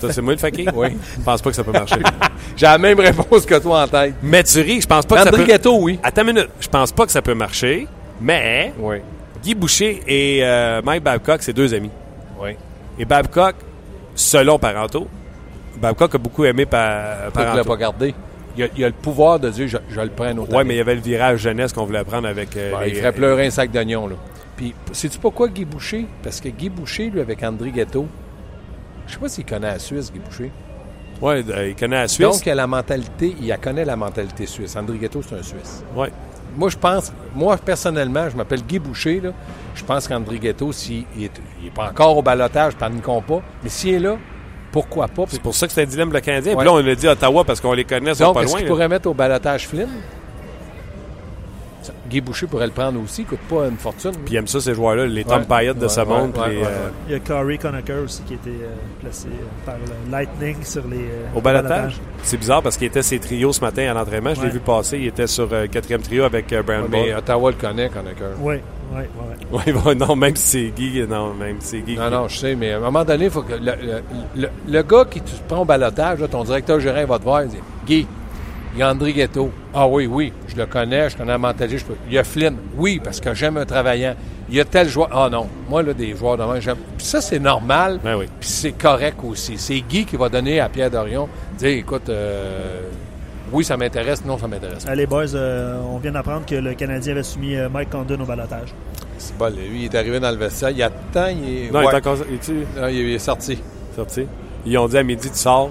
Ça, 0.00 0.12
c'est 0.12 0.22
moi 0.22 0.32
le 0.32 0.38
fakir? 0.38 0.72
Oui. 0.74 0.88
Je 1.18 1.22
pense 1.22 1.40
pas 1.42 1.50
que 1.50 1.56
ça 1.56 1.62
peut 1.64 1.72
marcher. 1.72 2.00
J'ai 2.56 2.66
la 2.66 2.78
même 2.78 2.98
réponse 2.98 3.46
que 3.46 3.58
toi 3.58 3.82
en 3.84 3.88
tête. 3.88 4.14
mais 4.22 4.42
tu 4.42 4.60
ris, 4.60 4.80
je 4.80 4.86
pense 4.86 5.06
pas 5.06 5.16
que 5.16 5.22
ça 5.22 5.28
André 5.28 5.42
peut... 5.44 5.52
Ghetto, 5.52 5.76
oui. 5.80 5.98
Attends 6.02 6.22
une 6.22 6.28
minute. 6.34 6.48
Je 6.60 6.68
pense 6.68 6.90
pas 6.92 7.06
que 7.06 7.12
ça 7.12 7.22
peut 7.22 7.34
marcher, 7.34 7.86
mais 8.20 8.72
Oui. 8.80 8.96
Guy 9.42 9.54
Boucher 9.54 10.02
et 10.08 10.40
euh, 10.42 10.80
Mike 10.82 11.04
Babcock, 11.04 11.42
c'est 11.42 11.52
deux 11.52 11.72
amis. 11.72 11.90
Oui. 12.40 12.50
Et 12.98 13.04
Babcock, 13.04 13.54
selon 14.16 14.58
Parenteau, 14.58 15.06
Babcock 15.80 16.14
a 16.14 16.18
beaucoup 16.18 16.44
aimé 16.44 16.66
pa 16.66 17.16
Pourquoi 17.24 17.30
tu 17.32 17.38
l'as 17.38 17.52
Parenteau. 17.52 17.68
pas 17.70 17.76
gardé? 17.76 18.14
Il 18.56 18.64
a, 18.64 18.66
il 18.76 18.84
a 18.84 18.88
le 18.88 18.94
pouvoir 18.94 19.38
de 19.38 19.50
dire 19.50 19.68
je, 19.68 19.76
je 19.90 20.00
le 20.00 20.08
prends 20.08 20.24
Ouais, 20.24 20.30
année. 20.30 20.64
mais 20.64 20.74
il 20.74 20.78
y 20.78 20.80
avait 20.80 20.94
le 20.94 21.00
virage 21.02 21.40
jeunesse 21.40 21.72
qu'on 21.72 21.84
voulait 21.84 22.04
prendre 22.04 22.26
avec 22.26 22.56
euh, 22.56 22.72
Ben, 22.72 22.80
les- 22.82 22.88
il 22.90 22.96
ferait 22.96 23.12
pleurer 23.12 23.46
un 23.46 23.50
sac 23.50 23.70
d'oignons, 23.70 24.06
là. 24.08 24.16
Puis, 24.56 24.74
sais-tu 24.92 25.18
pourquoi 25.18 25.48
Guy 25.48 25.66
Boucher? 25.66 26.06
Parce 26.22 26.40
que 26.40 26.48
Guy 26.48 26.70
Boucher, 26.70 27.10
lui, 27.10 27.20
avec 27.20 27.42
André 27.42 27.70
Ghetto, 27.70 28.06
je 29.06 29.12
sais 29.12 29.18
pas 29.18 29.28
s'il 29.28 29.44
connaît 29.44 29.66
la 29.72 29.78
Suisse, 29.78 30.10
Guy 30.10 30.18
Boucher. 30.20 30.50
Ouais, 31.20 31.44
euh, 31.50 31.68
il 31.68 31.76
connaît 31.76 31.96
la 31.96 32.08
Suisse. 32.08 32.26
Donc, 32.26 32.46
il 32.46 32.50
a 32.50 32.54
la 32.54 32.66
mentalité, 32.66 33.36
il 33.38 33.54
connaît 33.58 33.84
la 33.84 33.96
mentalité 33.96 34.46
suisse. 34.46 34.74
André 34.76 34.96
Ghetto, 34.98 35.20
c'est 35.22 35.34
un 35.38 35.42
Suisse. 35.42 35.84
ouais. 35.94 36.10
Moi, 36.56 36.70
je 36.70 36.76
pense, 36.78 37.12
moi, 37.34 37.58
personnellement, 37.58 38.30
je 38.30 38.36
m'appelle 38.36 38.62
Guy 38.62 38.78
Boucher, 38.78 39.20
là. 39.20 39.32
Je 39.74 39.84
pense 39.84 40.08
qu'André 40.08 40.38
Ghetto, 40.38 40.72
s'il 40.72 41.00
est, 41.20 41.30
il 41.60 41.66
est 41.66 41.74
pas 41.74 41.90
encore 41.90 42.16
au 42.16 42.22
balotage, 42.22 42.74
par 42.76 42.88
pas, 42.90 43.42
mais 43.62 43.68
s'il 43.68 43.92
est 43.94 43.98
là, 43.98 44.16
pourquoi 44.72 45.08
pas? 45.08 45.24
C'est 45.28 45.40
pour 45.42 45.54
ça 45.54 45.66
que 45.66 45.72
c'est 45.72 45.82
un 45.82 45.86
dilemme 45.86 46.12
le 46.12 46.20
Canadien. 46.20 46.52
Ouais. 46.52 46.58
Puis 46.58 46.66
là, 46.66 46.72
on 46.72 46.78
l'a 46.82 46.94
dit 46.94 47.08
à 47.08 47.12
Ottawa 47.12 47.44
parce 47.44 47.60
qu'on 47.60 47.72
les 47.72 47.84
connaît, 47.84 48.10
ils 48.10 48.16
sont 48.16 48.24
Donc, 48.24 48.34
pas 48.34 48.42
est-ce 48.42 48.50
loin. 48.50 48.58
qu'il 48.58 48.66
là. 48.68 48.72
pourrait 48.74 48.88
mettre 48.88 49.08
au 49.08 49.14
balotage 49.14 49.66
Flynn? 49.68 49.88
Guy 52.10 52.20
Boucher 52.20 52.46
pourrait 52.46 52.66
le 52.66 52.72
prendre 52.72 53.00
aussi, 53.02 53.22
il 53.22 53.26
coûte 53.26 53.38
pas 53.48 53.66
une 53.68 53.76
fortune. 53.76 54.12
Puis 54.24 54.34
il 54.34 54.36
aime 54.36 54.46
ça, 54.48 54.60
ces 54.60 54.74
joueurs-là, 54.74 55.06
les 55.06 55.24
Tom 55.24 55.40
Ouais. 55.40 55.44
Payet 55.48 55.74
de 55.74 55.80
Ouais, 55.82 55.88
ce 55.88 56.00
ouais, 56.00 56.06
monde. 56.06 56.36
ouais, 56.36 56.48
les, 56.50 56.62
euh, 56.62 56.88
Il 57.08 57.12
y 57.12 57.14
a 57.16 57.18
Corey 57.20 57.58
Conacher 57.58 57.94
aussi 58.04 58.22
qui 58.22 58.32
a 58.34 58.36
été 58.36 58.50
euh, 58.50 58.74
placé 59.00 59.26
euh, 59.28 59.30
par 59.64 59.74
le 59.76 60.10
Lightning 60.10 60.56
sur 60.64 60.86
les. 60.88 60.96
euh, 60.98 61.26
Au 61.36 61.40
balotage. 61.40 62.00
C'est 62.22 62.36
bizarre 62.38 62.62
parce 62.62 62.76
qu'il 62.76 62.86
était 62.88 63.02
ses 63.02 63.18
trios 63.20 63.52
ce 63.52 63.60
matin 63.60 63.88
à 63.90 63.94
l'entraînement. 63.94 64.34
Je 64.34 64.42
l'ai 64.42 64.50
vu 64.50 64.60
passer. 64.60 64.98
Il 64.98 65.06
était 65.06 65.26
sur 65.28 65.48
euh, 65.52 65.66
quatrième 65.68 66.00
trio 66.02 66.24
avec 66.24 66.52
euh, 66.52 66.62
Brandon 66.62 66.88
mais 66.90 67.10
Ball. 67.10 67.18
Ottawa 67.18 67.50
le 67.52 67.56
connaît, 67.56 67.88
Conacher. 67.88 68.34
Oui, 68.40 68.56
oui, 68.94 69.02
oui. 69.52 69.72
Ouais, 69.74 69.82
ouais, 69.84 69.94
non, 70.06 70.16
même 70.16 70.36
si 70.36 70.42
c'est 70.46 70.72
Guy, 70.76 71.02
non, 71.08 71.34
même 71.34 71.56
si 71.60 71.68
c'est 71.68 71.80
Guy. 71.80 71.96
Non, 71.96 72.10
non, 72.10 72.28
je 72.28 72.38
sais, 72.38 72.54
mais 72.54 72.72
à 72.72 72.76
un 72.76 72.80
moment 72.80 73.04
donné, 73.04 73.26
il 73.26 73.30
faut 73.30 73.42
que 73.42 73.54
le, 73.54 73.58
le- 73.60 74.02
le- 74.36 74.48
le 74.68 74.82
gars 74.82 75.04
qui 75.10 75.20
te 75.20 75.30
prend 75.48 75.62
au 75.62 75.64
balotage, 75.64 76.20
là, 76.20 76.28
ton 76.28 76.44
directeur 76.44 76.80
gérant 76.80 77.04
va 77.06 77.18
te 77.18 77.24
voir 77.24 77.42
et 77.42 77.46
dire 77.46 77.60
Guy, 77.86 78.06
il 78.74 78.80
y 78.80 78.82
a 78.82 78.90
André 78.90 79.12
Ghetto. 79.14 79.50
Ah 79.72 79.86
oui, 79.88 80.06
oui, 80.06 80.32
je 80.48 80.56
le 80.56 80.66
connais, 80.66 81.08
je 81.10 81.16
connais 81.16 81.32
la 81.32 81.38
mentalité. 81.38 81.78
je 81.78 81.84
peux- 81.86 81.94
Il 82.08 82.14
y 82.14 82.18
a 82.18 82.24
Flynn. 82.24 82.56
Oui, 82.76 83.00
parce 83.02 83.20
que 83.20 83.32
j'aime 83.34 83.56
un 83.56 83.64
travaillant. 83.64 84.14
Il 84.48 84.54
y 84.54 84.60
a 84.60 84.64
tel 84.64 84.88
joueur. 84.88 85.08
Ah 85.12 85.28
non, 85.30 85.48
moi, 85.68 85.82
là, 85.82 85.92
des 85.94 86.14
joueurs 86.14 86.36
de 86.36 86.44
même, 86.44 86.60
j'aime. 86.60 86.76
Puis 86.96 87.06
ça, 87.06 87.20
c'est 87.20 87.38
normal. 87.38 87.98
Ben 88.04 88.16
oui. 88.16 88.26
Puis 88.38 88.48
c'est 88.48 88.72
correct 88.72 89.16
aussi. 89.24 89.54
C'est 89.56 89.80
Guy 89.80 90.04
qui 90.04 90.16
va 90.16 90.28
donner 90.28 90.60
à 90.60 90.68
Pierre 90.68 90.90
Dorion, 90.90 91.28
dire 91.58 91.70
écoute, 91.70 92.08
euh, 92.10 92.82
oui, 93.52 93.64
ça 93.64 93.76
m'intéresse, 93.76 94.24
non, 94.24 94.38
ça 94.38 94.48
m'intéresse. 94.48 94.84
pas. 94.84 94.90
Allez, 94.92 95.06
boys, 95.06 95.34
euh, 95.34 95.80
on 95.90 95.98
vient 95.98 96.12
d'apprendre 96.12 96.46
que 96.46 96.54
le 96.54 96.74
Canadien 96.74 97.12
avait 97.12 97.22
soumis 97.22 97.56
euh, 97.56 97.68
Mike 97.68 97.90
Condon 97.90 98.20
au 98.20 98.24
balotage. 98.26 98.74
C'est 99.18 99.36
bon, 99.36 99.48
lui, 99.54 99.82
il 99.82 99.84
est 99.86 99.94
arrivé 99.94 100.20
dans 100.20 100.30
le 100.30 100.36
vestiaire. 100.36 100.70
Il 100.70 100.82
attend, 100.82 101.28
il 101.28 101.66
est. 101.66 101.70
Non, 101.70 101.80
il 101.80 101.86
ouais. 101.86 101.92
est 101.92 101.96
encore 101.96 102.16
il 102.28 102.34
est- 102.36 102.94
il 102.94 103.14
est 103.14 103.18
sorti. 103.18 103.58
sorti. 103.94 104.26
Ils 104.66 104.76
ont 104.78 104.88
dit 104.88 104.98
à 104.98 105.02
midi, 105.02 105.30
tu 105.30 105.38
sors. 105.38 105.70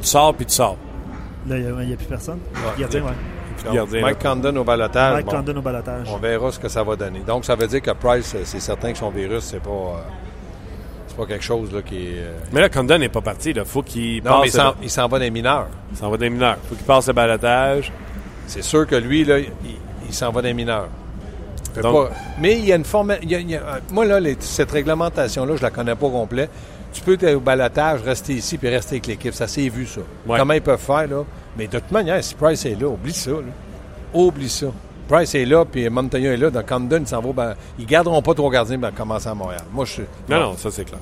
Tu 0.00 0.06
sors, 0.06 0.34
puis 0.34 0.46
tu 0.46 0.54
sors. 0.54 0.76
Là, 1.46 1.56
il 1.58 1.86
n'y 1.86 1.92
a, 1.92 1.96
plus 1.96 2.06
personne. 2.06 2.38
Ouais. 2.54 2.80
Gardien. 2.80 3.02
Puis 3.56 3.64
Donc, 3.64 3.74
gardien, 3.74 4.00
Mike. 4.02 4.18
Condon 4.20 4.56
au 4.56 4.64
balotage. 4.64 5.14
Mike 5.14 5.26
bon. 5.26 5.32
Condon 5.32 5.56
au 5.56 5.62
balotage. 5.62 6.06
On 6.12 6.18
verra 6.18 6.52
ce 6.52 6.58
que 6.58 6.68
ça 6.68 6.82
va 6.82 6.96
donner. 6.96 7.20
Donc, 7.26 7.44
ça 7.44 7.54
veut 7.54 7.66
dire 7.66 7.82
que 7.82 7.90
Price, 7.92 8.34
c'est 8.44 8.60
certain 8.60 8.92
que 8.92 8.98
son 8.98 9.10
virus, 9.10 9.44
c'est 9.44 9.62
pas, 9.62 9.70
euh, 9.70 10.00
pas 11.18 11.26
quelque 11.26 11.44
chose 11.44 11.72
là, 11.72 11.82
qui 11.82 11.96
est. 11.96 12.18
euh, 12.18 12.38
Mais 12.52 12.60
là, 12.60 12.68
Condon 12.68 12.96
n'est 12.98 13.08
pas 13.08 13.20
parti. 13.20 13.50
Il 13.50 13.64
faut 13.64 13.82
qu'il 13.82 14.22
Non, 14.24 14.40
mais 14.40 14.48
il 14.48 14.52
passe. 14.52 14.54
s'en, 14.54 14.74
il 14.82 14.88
s'en 14.90 15.08
va 15.08 15.18
des 15.18 15.30
mineurs. 15.30 15.66
il 15.90 15.96
s'en 15.98 16.08
va 16.10 16.16
des 16.16 16.30
mineurs. 16.30 16.56
faut 16.68 16.74
qu'il 16.76 16.84
passe 16.84 17.06
le 17.08 17.12
balotage. 17.12 17.92
C'est 18.46 18.62
sûr 18.62 18.86
que 18.86 18.94
lui, 18.96 19.24
là, 19.24 19.38
il, 19.40 19.50
il 20.08 20.14
s'en 20.14 20.30
va 20.30 20.40
des 20.42 20.54
mineurs. 20.54 20.88
Fait 21.74 21.82
Donc- 21.82 22.08
pas- 22.08 22.14
mais 22.40 22.58
il 22.58 22.64
y 22.64 22.72
a 22.72 22.76
une 22.76 22.84
forme. 22.84 23.14
il 23.22 23.30
y 23.30 23.34
a- 23.34 23.40
il 23.40 23.50
y 23.50 23.56
a- 23.56 23.60
euh, 23.60 23.78
moi, 23.90 24.04
là, 24.06 24.18
les- 24.20 24.36
cette 24.40 24.70
réglementation-là, 24.70 25.56
je 25.56 25.62
la 25.62 25.70
connais 25.70 25.94
pas 25.94 26.06
au 26.06 26.10
complet. 26.10 26.48
Tu 26.92 27.02
peux 27.02 27.14
être 27.20 27.34
au 27.34 27.40
balotage, 27.40 28.00
rester 28.02 28.32
ici 28.34 28.56
puis 28.56 28.68
rester 28.68 28.94
avec 28.96 29.06
l'équipe. 29.08 29.34
Ça 29.34 29.46
s'est 29.46 29.68
vu, 29.68 29.86
ça. 29.86 30.00
Ouais. 30.26 30.38
Comment 30.38 30.54
ils 30.54 30.62
peuvent 30.62 30.80
faire, 30.80 31.06
là? 31.08 31.24
Mais 31.56 31.66
de 31.66 31.78
toute 31.78 31.90
manière, 31.92 32.22
si 32.24 32.34
Price 32.34 32.64
est 32.64 32.80
là, 32.80 32.88
oublie 32.88 33.12
ça. 33.12 33.30
là. 33.32 33.36
Oublie 34.14 34.48
ça. 34.48 34.68
Price 35.08 35.34
est 35.34 35.44
là, 35.46 35.64
puis 35.64 35.88
Montagna 35.88 36.32
est 36.32 36.36
là. 36.36 36.50
Donc, 36.50 36.66
Camden, 36.66 37.02
ils 37.02 37.08
s'en 37.08 37.20
vont. 37.20 37.32
ben, 37.32 37.54
ils 37.78 37.86
garderont 37.86 38.20
pas 38.22 38.34
trois 38.34 38.50
gardiens 38.50 38.78
pour 38.78 38.92
commencer 38.94 39.28
à 39.28 39.34
Montréal. 39.34 39.62
Moi, 39.72 39.84
je 39.86 39.92
suis. 39.92 40.02
Non, 40.28 40.40
non, 40.40 40.56
ça 40.56 40.70
c'est 40.70 40.84
clair. 40.84 41.00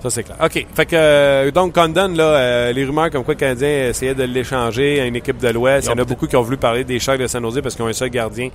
Ça 0.00 0.10
c'est 0.10 0.22
clair. 0.22 0.36
OK. 0.40 0.64
Fait 0.74 0.86
que 0.86 0.94
euh, 0.94 1.50
donc 1.50 1.74
Condon, 1.74 2.06
là, 2.14 2.22
euh, 2.24 2.72
les 2.72 2.84
rumeurs 2.84 3.10
comme 3.10 3.24
quoi 3.24 3.34
le 3.34 3.40
Canadien 3.40 3.88
essayait 3.88 4.14
de 4.14 4.22
l'échanger 4.22 5.00
à 5.00 5.06
une 5.06 5.16
équipe 5.16 5.38
de 5.38 5.48
l'Ouest. 5.48 5.88
Il 5.88 5.90
y 5.90 5.94
en 5.94 5.98
a 6.00 6.04
beaucoup 6.04 6.28
qui 6.28 6.36
ont 6.36 6.42
voulu 6.42 6.56
parler 6.56 6.84
des 6.84 7.00
Sharks 7.00 7.18
de 7.18 7.26
San 7.26 7.42
Jose 7.42 7.60
parce 7.60 7.74
qu'ils 7.74 7.84
ont 7.84 7.88
un 7.88 7.92
seul 7.92 8.10
gardien 8.10 8.50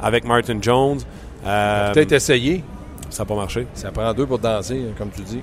avec 0.00 0.24
Martin 0.24 0.58
Jones. 0.62 1.00
Euh, 1.44 1.92
Peut-être 1.92 2.12
essayer. 2.12 2.62
ça 3.10 3.24
n'a 3.24 3.26
pas 3.26 3.34
marché. 3.34 3.66
Ça 3.74 3.90
prend 3.90 4.14
deux 4.14 4.26
pour 4.26 4.38
danser, 4.38 4.82
comme 4.96 5.10
tu 5.10 5.22
dis. 5.22 5.40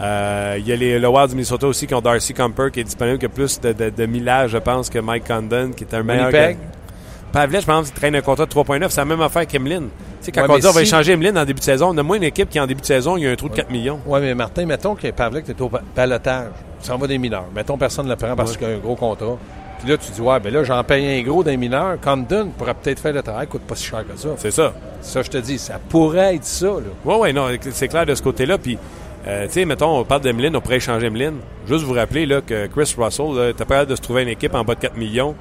Il 0.00 0.66
y 0.66 0.72
a 0.72 0.76
les, 0.76 0.98
le 0.98 1.08
Wild 1.08 1.28
du 1.28 1.36
Minnesota 1.36 1.68
aussi 1.68 1.86
qui 1.86 1.94
ont 1.94 2.00
Darcy 2.00 2.34
Comper 2.34 2.70
qui 2.72 2.80
est 2.80 2.84
disponible, 2.84 3.18
qui 3.18 3.26
a 3.26 3.28
plus 3.28 3.60
de, 3.60 3.72
de, 3.72 3.88
de 3.90 4.06
millage, 4.06 4.50
je 4.50 4.58
pense, 4.58 4.90
que 4.90 4.98
Mike 4.98 5.28
Condon, 5.28 5.70
qui 5.76 5.84
est 5.84 5.94
un 5.94 6.02
meilleur. 6.02 6.24
Winnipeg? 6.24 6.56
gardien. 6.56 6.68
Pavlet, 7.32 7.60
je 7.60 7.66
pense, 7.66 7.92
traîne 7.94 8.14
un 8.14 8.20
contrat 8.20 8.44
de 8.46 8.50
3,9. 8.50 8.86
C'est 8.90 9.00
la 9.00 9.04
même 9.06 9.20
affaire 9.22 9.46
qu'Emeline. 9.46 9.88
Tu 10.20 10.26
sais, 10.26 10.32
quand 10.32 10.42
Ouais, 10.42 10.50
on 10.50 10.58
dit 10.58 10.66
on 10.66 10.72
va 10.72 10.82
échanger 10.82 11.12
Emeline 11.12 11.36
en 11.38 11.44
début 11.44 11.60
de 11.60 11.64
saison, 11.64 11.88
on 11.94 11.96
a 11.98 12.02
moins 12.02 12.16
une 12.18 12.22
équipe 12.24 12.48
qui, 12.50 12.60
en 12.60 12.66
début 12.66 12.80
de 12.82 12.86
saison, 12.86 13.16
il 13.16 13.24
y 13.24 13.26
a 13.26 13.30
un 13.30 13.34
trou 13.36 13.48
de 13.48 13.54
4 13.54 13.70
millions. 13.70 13.98
Oui, 14.06 14.20
mais 14.20 14.34
Martin, 14.34 14.66
mettons 14.66 14.94
que 14.94 15.10
Pavlik 15.10 15.48
est 15.48 15.60
au 15.60 15.68
ba- 15.68 15.82
balotage. 15.96 16.48
Tu 16.80 16.86
s'en 16.88 16.98
vas 16.98 17.06
des 17.06 17.18
mineurs. 17.18 17.46
Mettons 17.54 17.76
personne 17.78 18.04
ne 18.06 18.10
le 18.10 18.16
prend 18.16 18.36
parce 18.36 18.52
Ouais. 18.52 18.58
qu'il 18.58 18.68
y 18.68 18.70
a 18.72 18.74
un 18.74 18.78
gros 18.78 18.94
contrat. 18.96 19.38
Puis 19.80 19.90
là, 19.90 19.96
tu 19.96 20.12
dis, 20.12 20.20
ouais, 20.20 20.38
ben 20.38 20.52
là, 20.52 20.62
j'en 20.62 20.84
paye 20.84 21.20
un 21.20 21.22
gros 21.24 21.42
d'un 21.42 21.56
mineur. 21.56 21.98
Condon 22.00 22.50
pourrait 22.56 22.74
peut-être 22.74 23.00
faire 23.00 23.12
le 23.14 23.22
travail, 23.22 23.46
coûte 23.48 23.62
pas 23.62 23.74
si 23.74 23.84
cher 23.86 24.04
que 24.06 24.16
ça. 24.16 24.28
C'est 24.36 24.50
ça. 24.52 24.72
Ça, 25.00 25.22
je 25.22 25.30
te 25.30 25.38
dis, 25.38 25.58
ça 25.58 25.80
pourrait 25.88 26.36
être 26.36 26.44
ça, 26.44 26.66
là. 26.66 26.90
Oui, 27.04 27.14
oui, 27.18 27.32
non, 27.32 27.46
c'est 27.72 27.88
clair 27.88 28.06
de 28.06 28.14
ce 28.14 28.22
côté-là. 28.22 28.58
Puis, 28.58 28.78
euh, 29.26 29.46
tu 29.46 29.52
sais, 29.54 29.64
mettons, 29.64 29.98
on 29.98 30.04
parle 30.04 30.20
d'Emeline, 30.20 30.54
on 30.54 30.60
pourrait 30.60 30.76
échanger 30.76 31.06
Emeline. 31.06 31.36
Juste 31.66 31.82
vous 31.84 31.94
rappeler 31.94 32.26
là, 32.26 32.40
que 32.46 32.66
Chris 32.68 32.94
Russell, 32.96 33.48
était 33.50 33.64
pas 33.64 33.74
capable 33.74 33.90
de 33.90 33.96
se 33.96 34.02
trouver 34.02 34.22
une 34.22 34.28
équipe 34.28 34.54
en 34.54 34.62
bas 34.62 34.74
de 34.76 34.80
4 34.80 34.96
millions. 34.96 35.34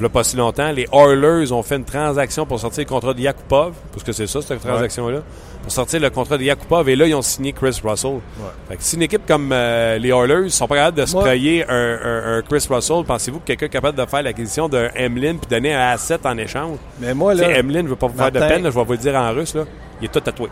Il 0.00 0.04
n'y 0.04 0.06
a 0.06 0.08
pas 0.08 0.24
si 0.24 0.34
longtemps. 0.34 0.72
Les 0.72 0.88
Oilers 0.94 1.52
ont 1.52 1.62
fait 1.62 1.76
une 1.76 1.84
transaction 1.84 2.46
pour 2.46 2.58
sortir 2.58 2.84
le 2.84 2.88
contrat 2.88 3.12
de 3.12 3.20
Yakupov, 3.20 3.74
parce 3.92 4.02
que 4.02 4.12
c'est 4.12 4.26
ça, 4.26 4.40
cette 4.40 4.60
transaction-là, 4.60 5.18
pour 5.62 5.70
sortir 5.70 6.00
le 6.00 6.08
contrat 6.08 6.38
de 6.38 6.42
Yakupov. 6.44 6.88
Et 6.88 6.96
là, 6.96 7.06
ils 7.06 7.14
ont 7.14 7.20
signé 7.20 7.52
Chris 7.52 7.78
Russell. 7.84 8.20
Fait 8.68 8.76
que 8.76 8.82
si 8.82 8.96
une 8.96 9.02
équipe 9.02 9.26
comme 9.28 9.50
euh, 9.52 9.98
les 9.98 10.08
Oilers 10.08 10.48
sont 10.48 10.66
pas 10.66 10.76
capables 10.76 10.96
de 10.96 11.04
se 11.04 11.16
payer 11.22 11.68
un, 11.68 11.74
un- 12.02 12.38
un 12.38 12.42
Chris 12.42 12.66
Russell, 12.70 13.04
pensez-vous 13.06 13.40
que 13.40 13.44
quelqu'un 13.44 13.66
est 13.66 13.68
capable 13.68 13.98
de 13.98 14.06
faire 14.06 14.22
l'acquisition 14.22 14.70
d'un 14.70 14.88
Emeline 14.94 15.38
puis 15.38 15.50
donner 15.50 15.74
un 15.74 15.90
asset 15.90 16.18
en 16.24 16.38
échange? 16.38 16.78
Mais 16.98 17.12
moi, 17.12 17.34
là, 17.34 17.58
Emeline, 17.58 17.84
je 17.84 17.90
veux 17.90 17.96
pas 17.96 18.06
vous 18.06 18.16
faire 18.16 18.32
de 18.32 18.38
peine, 18.38 18.62
là, 18.62 18.70
je 18.70 18.74
vais 18.78 18.84
vous 18.84 18.92
le 18.92 18.98
dire 18.98 19.14
en 19.14 19.32
russe, 19.34 19.54
là. 19.54 19.64
il 20.00 20.06
est 20.06 20.08
tout 20.08 20.20
tatoué. 20.20 20.48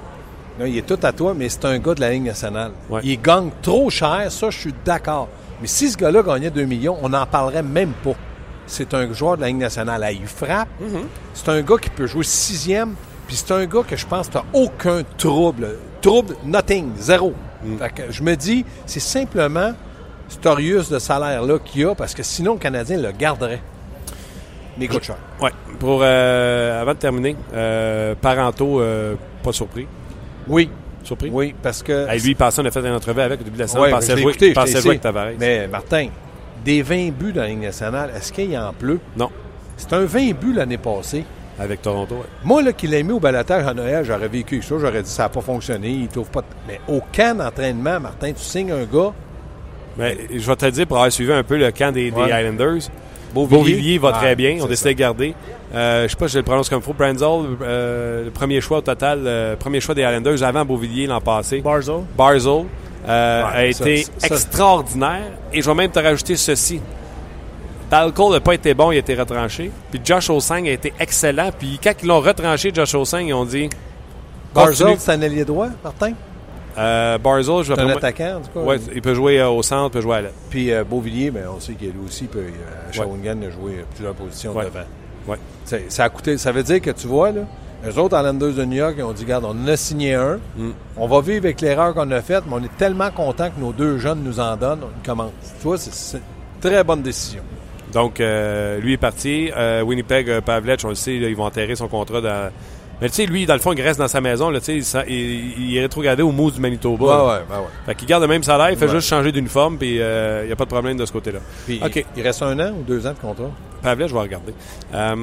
là, 0.61 0.67
il 0.69 0.77
est 0.77 0.83
tout 0.87 0.99
à 1.03 1.11
toi, 1.13 1.33
mais 1.35 1.49
c'est 1.49 1.65
un 1.65 1.79
gars 1.79 1.95
de 1.95 2.01
la 2.03 2.11
Ligue 2.11 2.25
nationale. 2.25 2.73
Ouais. 2.91 3.01
Il 3.03 3.19
gagne 3.23 3.49
trop 3.63 3.89
cher, 3.89 4.27
ça, 4.31 4.51
je 4.51 4.59
suis 4.59 4.75
d'accord. 4.85 5.29
Mais 5.63 5.67
si 5.69 5.89
ce 5.91 5.97
gars-là 5.97 6.23
gagnait 6.23 6.51
2 6.51 6.65
millions, 6.65 6.99
on 7.03 7.09
n'en 7.09 7.25
parlerait 7.25 7.63
même 7.63 7.93
pas. 8.05 8.13
C'est 8.69 8.95
un 8.95 9.13
joueur 9.13 9.37
de 9.37 9.41
la 9.43 9.49
Ligue 9.49 9.57
nationale. 9.57 10.03
Ah, 10.05 10.13
il 10.13 10.27
frappe. 10.27 10.69
Mm-hmm. 10.81 11.05
C'est 11.35 11.49
un 11.49 11.63
gars 11.63 11.77
qui 11.81 11.91
peut 11.91 12.07
jouer 12.07 12.23
sixième. 12.23 12.95
Puis 13.27 13.37
c'est 13.37 13.53
un 13.53 13.67
gars 13.67 13.83
que 13.87 13.97
je 13.97 14.07
pense 14.07 14.29
que 14.29 14.39
tu 14.39 14.45
aucun 14.53 15.03
trouble. 15.17 15.77
Trouble, 16.01 16.37
nothing, 16.45 16.93
zéro. 16.97 17.35
Mm. 17.65 17.79
Fait 17.79 17.91
que 17.91 18.03
je 18.13 18.23
me 18.23 18.37
dis, 18.37 18.65
c'est 18.87 19.01
simplement 19.01 19.73
cet 20.29 20.47
Orius 20.47 20.91
de 20.91 20.99
salaire-là 20.99 21.59
qu'il 21.59 21.87
a, 21.87 21.95
parce 21.95 22.15
que 22.15 22.23
sinon, 22.23 22.55
le 22.55 22.59
Canadien 22.59 22.99
le 22.99 23.11
garderait. 23.11 23.61
Mais 24.77 24.85
il 24.85 24.89
coûte 24.89 25.03
cher. 25.03 25.17
Ouais. 25.41 25.51
Pour, 25.79 26.01
euh, 26.03 26.81
avant 26.81 26.93
de 26.93 26.99
terminer, 26.99 27.37
euh, 27.55 28.15
Parento, 28.21 28.81
euh, 28.81 29.15
pas 29.43 29.53
surpris. 29.53 29.87
Oui, 30.47 30.71
Surpris? 31.03 31.31
oui, 31.33 31.55
parce 31.63 31.83
que... 31.83 32.09
Hey, 32.09 32.21
lui, 32.21 32.31
il 32.31 32.37
passait, 32.37 32.63
on 32.63 32.65
a 32.65 32.71
fait 32.71 32.81
une 32.81 32.95
entrevue 32.95 33.21
avec 33.21 33.41
au 33.41 33.45
début 33.45 33.57
de 33.57 33.63
la 33.63 33.67
saison. 33.67 33.81
Ouais, 33.81 33.89
il 33.89 33.93
pensait 33.93 34.17
jouer, 34.81 34.91
avec. 34.91 35.01
Tavares. 35.01 35.33
Mais 35.39 35.67
Martin, 35.67 36.09
des 36.65 36.83
20 36.83 37.11
buts 37.13 37.33
dans 37.33 37.43
la 37.43 37.49
Ligue 37.49 37.61
nationale, 37.63 38.11
est-ce 38.17 38.33
qu'il 38.33 38.57
en 38.59 38.73
pleut? 38.73 39.01
Non, 39.17 39.31
C'est 39.77 39.93
un 39.93 40.05
20 40.05 40.33
buts 40.39 40.53
l'année 40.55 40.79
passée. 40.79 41.25
avec 41.59 41.83
Toronto. 41.83 42.15
ouais. 42.17 42.21
Moi, 42.45 42.63
là, 42.63 42.73
qui 42.73 42.87
l'ai 42.87 43.03
mis 43.03 43.13
au 43.13 43.21
balotage 43.21 43.67
à 43.67 43.75
Noël, 43.75 44.05
j'aurais 44.05 44.29
vécu 44.29 44.63
ça. 44.63 44.77
J'aurais 44.81 45.03
dit, 45.03 45.11
ça 45.11 45.25
n'a 45.25 45.29
pas 45.29 45.41
fonctionné, 45.41 45.89
il 45.91 46.09
trouve 46.09 46.31
pas... 46.31 46.41
de- 46.43 46.47
Mais 46.69 46.81
au 46.89 47.01
camp 47.15 47.37
d'entraînement, 47.37 47.99
Martin, 48.01 48.33
tu 48.33 48.43
signes 48.43 48.71
un 48.73 48.85
gars, 48.85 49.13
Mais 49.97 50.17
je 50.33 50.47
vais 50.47 50.57
te 50.57 50.65
le 50.67 50.71
dire, 50.73 50.87
pour 50.87 50.99
avoir 50.99 51.11
suivi 51.13 51.33
un 51.33 51.43
peu 51.43 51.57
le 51.57 51.71
camp 51.73 51.93
des. 51.93 52.09
Islanders, 52.09 52.89
Beauvillier, 53.35 53.59
Beauvillier 53.59 53.99
va 53.99 54.13
Ah, 54.15 54.19
très 54.19 54.37
bien. 54.37 54.57
On 54.59 54.63
c'est 54.63 54.69
décidé 54.69 54.95
de 54.95 54.99
garder. 55.01 55.35
Euh, 55.75 56.05
je 56.05 56.09
sais 56.09 56.17
pas 56.17 56.29
si 56.29 56.35
je 56.35 56.39
le 56.39 56.45
prononce 56.45 56.69
comme 56.71 56.79
il 56.79 56.85
faut. 56.85 56.95
Branzel, 56.95 57.57
euh, 57.61 58.25
le 58.27 58.31
premier 58.31 58.61
choix 58.63 58.79
au 58.79 58.81
total, 58.81 59.21
euh, 59.27 59.55
premier 59.57 59.81
choix 59.81 59.95
des 59.95 60.01
Islanders 60.03 60.43
avant 60.43 60.65
Beauvillier 60.65 61.07
l'an 61.09 61.21
passé. 61.21 61.61
Barzo. 61.61 62.05
Barzell 62.17 62.65
euh, 63.07 63.43
Ouais, 63.45 63.57
a 63.57 63.65
été 63.67 64.03
ça- 64.19 64.27
extraordinaire. 64.29 65.31
Et 65.53 65.61
je 65.63 65.69
vais 65.69 65.75
même 65.75 65.91
te 65.91 65.99
rajouter 65.99 66.37
ceci. 66.37 66.81
Talcole 67.91 68.33
n'a 68.35 68.41
pas 68.41 68.53
été 68.55 68.75
bon, 68.75 68.93
il 68.93 68.97
a 68.97 68.99
été 68.99 69.15
retranché. 69.15 69.71
Puis 69.91 70.01
Josh 70.05 70.29
Osang 70.31 70.67
a 70.67 70.71
été 70.73 70.93
excellent. 71.01 71.51
Puis 71.59 71.79
quand 71.83 71.93
ils 72.03 72.07
l'ont 72.09 72.21
retranché, 72.21 72.71
Josh 72.75 72.95
Osang, 72.95 73.21
ils 73.27 73.33
ont 73.33 73.47
dit 73.47 73.71
Barzell, 74.55 74.97
c'est 74.99 75.13
un 75.13 75.23
allié 75.23 75.45
droit, 75.45 75.69
Martin? 75.83 76.13
Euh, 76.77 77.19
Barzell, 77.19 77.65
je 77.65 77.73
vais 77.73 77.81
un 77.81 77.89
attaquant, 77.89 78.41
tout 78.45 78.61
cas. 78.61 78.65
Ouais, 78.65 78.77
il 78.95 79.03
peut 79.03 79.15
jouer 79.15 79.41
euh, 79.41 79.49
au 79.49 79.63
centre, 79.63 79.87
il 79.87 79.91
peut 79.95 80.01
jouer 80.03 80.17
à 80.17 80.21
l'aile. 80.23 80.33
Puis 80.51 80.71
euh, 80.71 80.85
Beauvillier, 80.85 81.31
mais 81.31 81.41
on 81.47 81.59
sait 81.61 81.73
qu'il 81.73 81.89
lui 81.91 82.05
aussi 82.07 82.25
peut. 82.27 82.39
Euh, 82.41 82.93
Shawinigan 82.93 83.39
a 83.43 83.51
joué 83.51 83.85
plusieurs 83.95 84.15
positions 84.15 84.53
Ouais. 84.55 84.67
devant. 84.67 84.85
Ouais. 85.27 85.39
Ça 85.89 86.05
a 86.05 86.09
coûté. 86.09 86.39
Ça 86.39 86.53
veut 86.53 86.63
dire 86.63 86.81
que 86.81 86.91
tu 86.91 87.07
vois, 87.07 87.31
là, 87.33 87.41
eux 87.87 87.99
autres, 87.99 88.17
Islanders 88.17 88.53
de 88.55 88.65
New 88.65 88.77
York, 88.77 88.95
ils 88.99 89.05
ont 89.05 89.13
dit 89.13 89.23
Regarde, 89.25 89.45
on 89.45 89.51
en 89.51 89.69
a 89.69 89.77
signé 89.77 90.15
un. 90.15 90.39
Mm. 90.57 90.71
On 90.97 91.07
va 91.07 91.21
vivre 91.21 91.45
avec 91.45 91.61
l'erreur 91.61 91.95
qu'on 91.95 92.11
a 92.11 92.21
faite, 92.23 92.45
mais 92.49 92.55
on 92.57 92.65
est 92.65 92.77
tellement 92.77 93.11
content 93.11 93.51
que 93.51 93.61
nos 93.61 93.73
deux 93.73 93.99
jeunes 93.99 94.23
nous 94.25 94.41
en 94.41 94.57
donnent. 94.57 94.81
On 94.83 95.07
commence. 95.07 95.33
Tu 95.61 95.67
vois, 95.67 95.79
c'est- 95.79 96.17
une 96.19 96.61
très 96.71 96.83
bonne 96.83 97.03
décision. 97.03 97.43
Donc, 97.93 98.21
euh, 98.21 98.81
lui 98.81 98.95
est 98.95 98.99
parti. 98.99 99.51
Euh, 99.57 99.83
Winnipeg, 99.83 100.29
euh, 100.29 100.41
Pavlech, 100.41 100.81
on 100.85 100.89
le 100.89 100.95
sait, 100.95 101.19
là, 101.19 101.29
ils 101.29 101.37
vont 101.37 101.45
enterrer 101.45 101.77
son 101.77 101.89
contrat 101.89 102.21
dans. 102.21 102.51
Mais 103.01 103.09
tu 103.09 103.15
sais, 103.15 103.27
lui, 103.27 103.47
dans 103.47 103.55
le 103.55 103.61
fond, 103.61 103.73
il 103.73 103.81
reste 103.81 104.01
dans 104.01 104.09
sa 104.09 104.21
maison. 104.21 104.51
Là, 104.51 104.59
il, 104.67 104.75
il, 105.09 105.69
il 105.71 105.77
est 105.77 105.81
rétrogradé 105.83 106.23
au 106.25 106.33
Moose 106.33 106.55
du 106.55 106.61
Manitoba. 106.61 107.05
Ouais, 107.05 107.13
ouais, 107.13 107.37
ouais, 107.49 107.57
ouais. 107.59 107.71
Fait 107.87 107.95
qu'il 107.95 108.09
garde 108.09 108.23
le 108.23 108.29
même 108.29 108.43
salaire, 108.43 108.71
il 108.73 108.77
fait 108.77 108.87
Ouais. 108.87 108.91
juste 108.97 109.09
changer 109.09 109.31
d'uniforme, 109.31 109.79
puis 109.79 110.01
euh, 110.03 110.41
il 110.43 110.47
n'y 110.49 110.53
a 110.53 110.57
pas 110.57 110.65
de 110.65 110.71
problème 110.71 110.97
de 110.97 111.07
ce 111.07 111.13
côté-là. 111.13 111.39
Puis, 111.65 111.81
OK. 111.83 112.05
Il 112.17 112.23
reste 112.25 112.43
un 112.43 112.59
an 112.59 112.73
ou 112.73 112.83
deux 112.83 113.07
ans 113.07 113.13
de 113.13 113.19
contrat? 113.19 113.51
Pavlech, 113.83 114.09
je 114.09 114.15
vais 114.15 114.21
regarder. 114.21 114.53
Euh, 114.93 115.15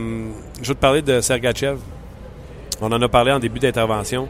je 0.61 0.67
vais 0.69 0.73
te 0.73 0.79
parler 0.79 1.01
de 1.01 1.19
Sergachev. 1.19 1.77
On 2.81 2.91
en 2.91 3.01
a 3.01 3.07
parlé 3.07 3.31
en 3.31 3.39
début 3.39 3.59
d'intervention. 3.59 4.27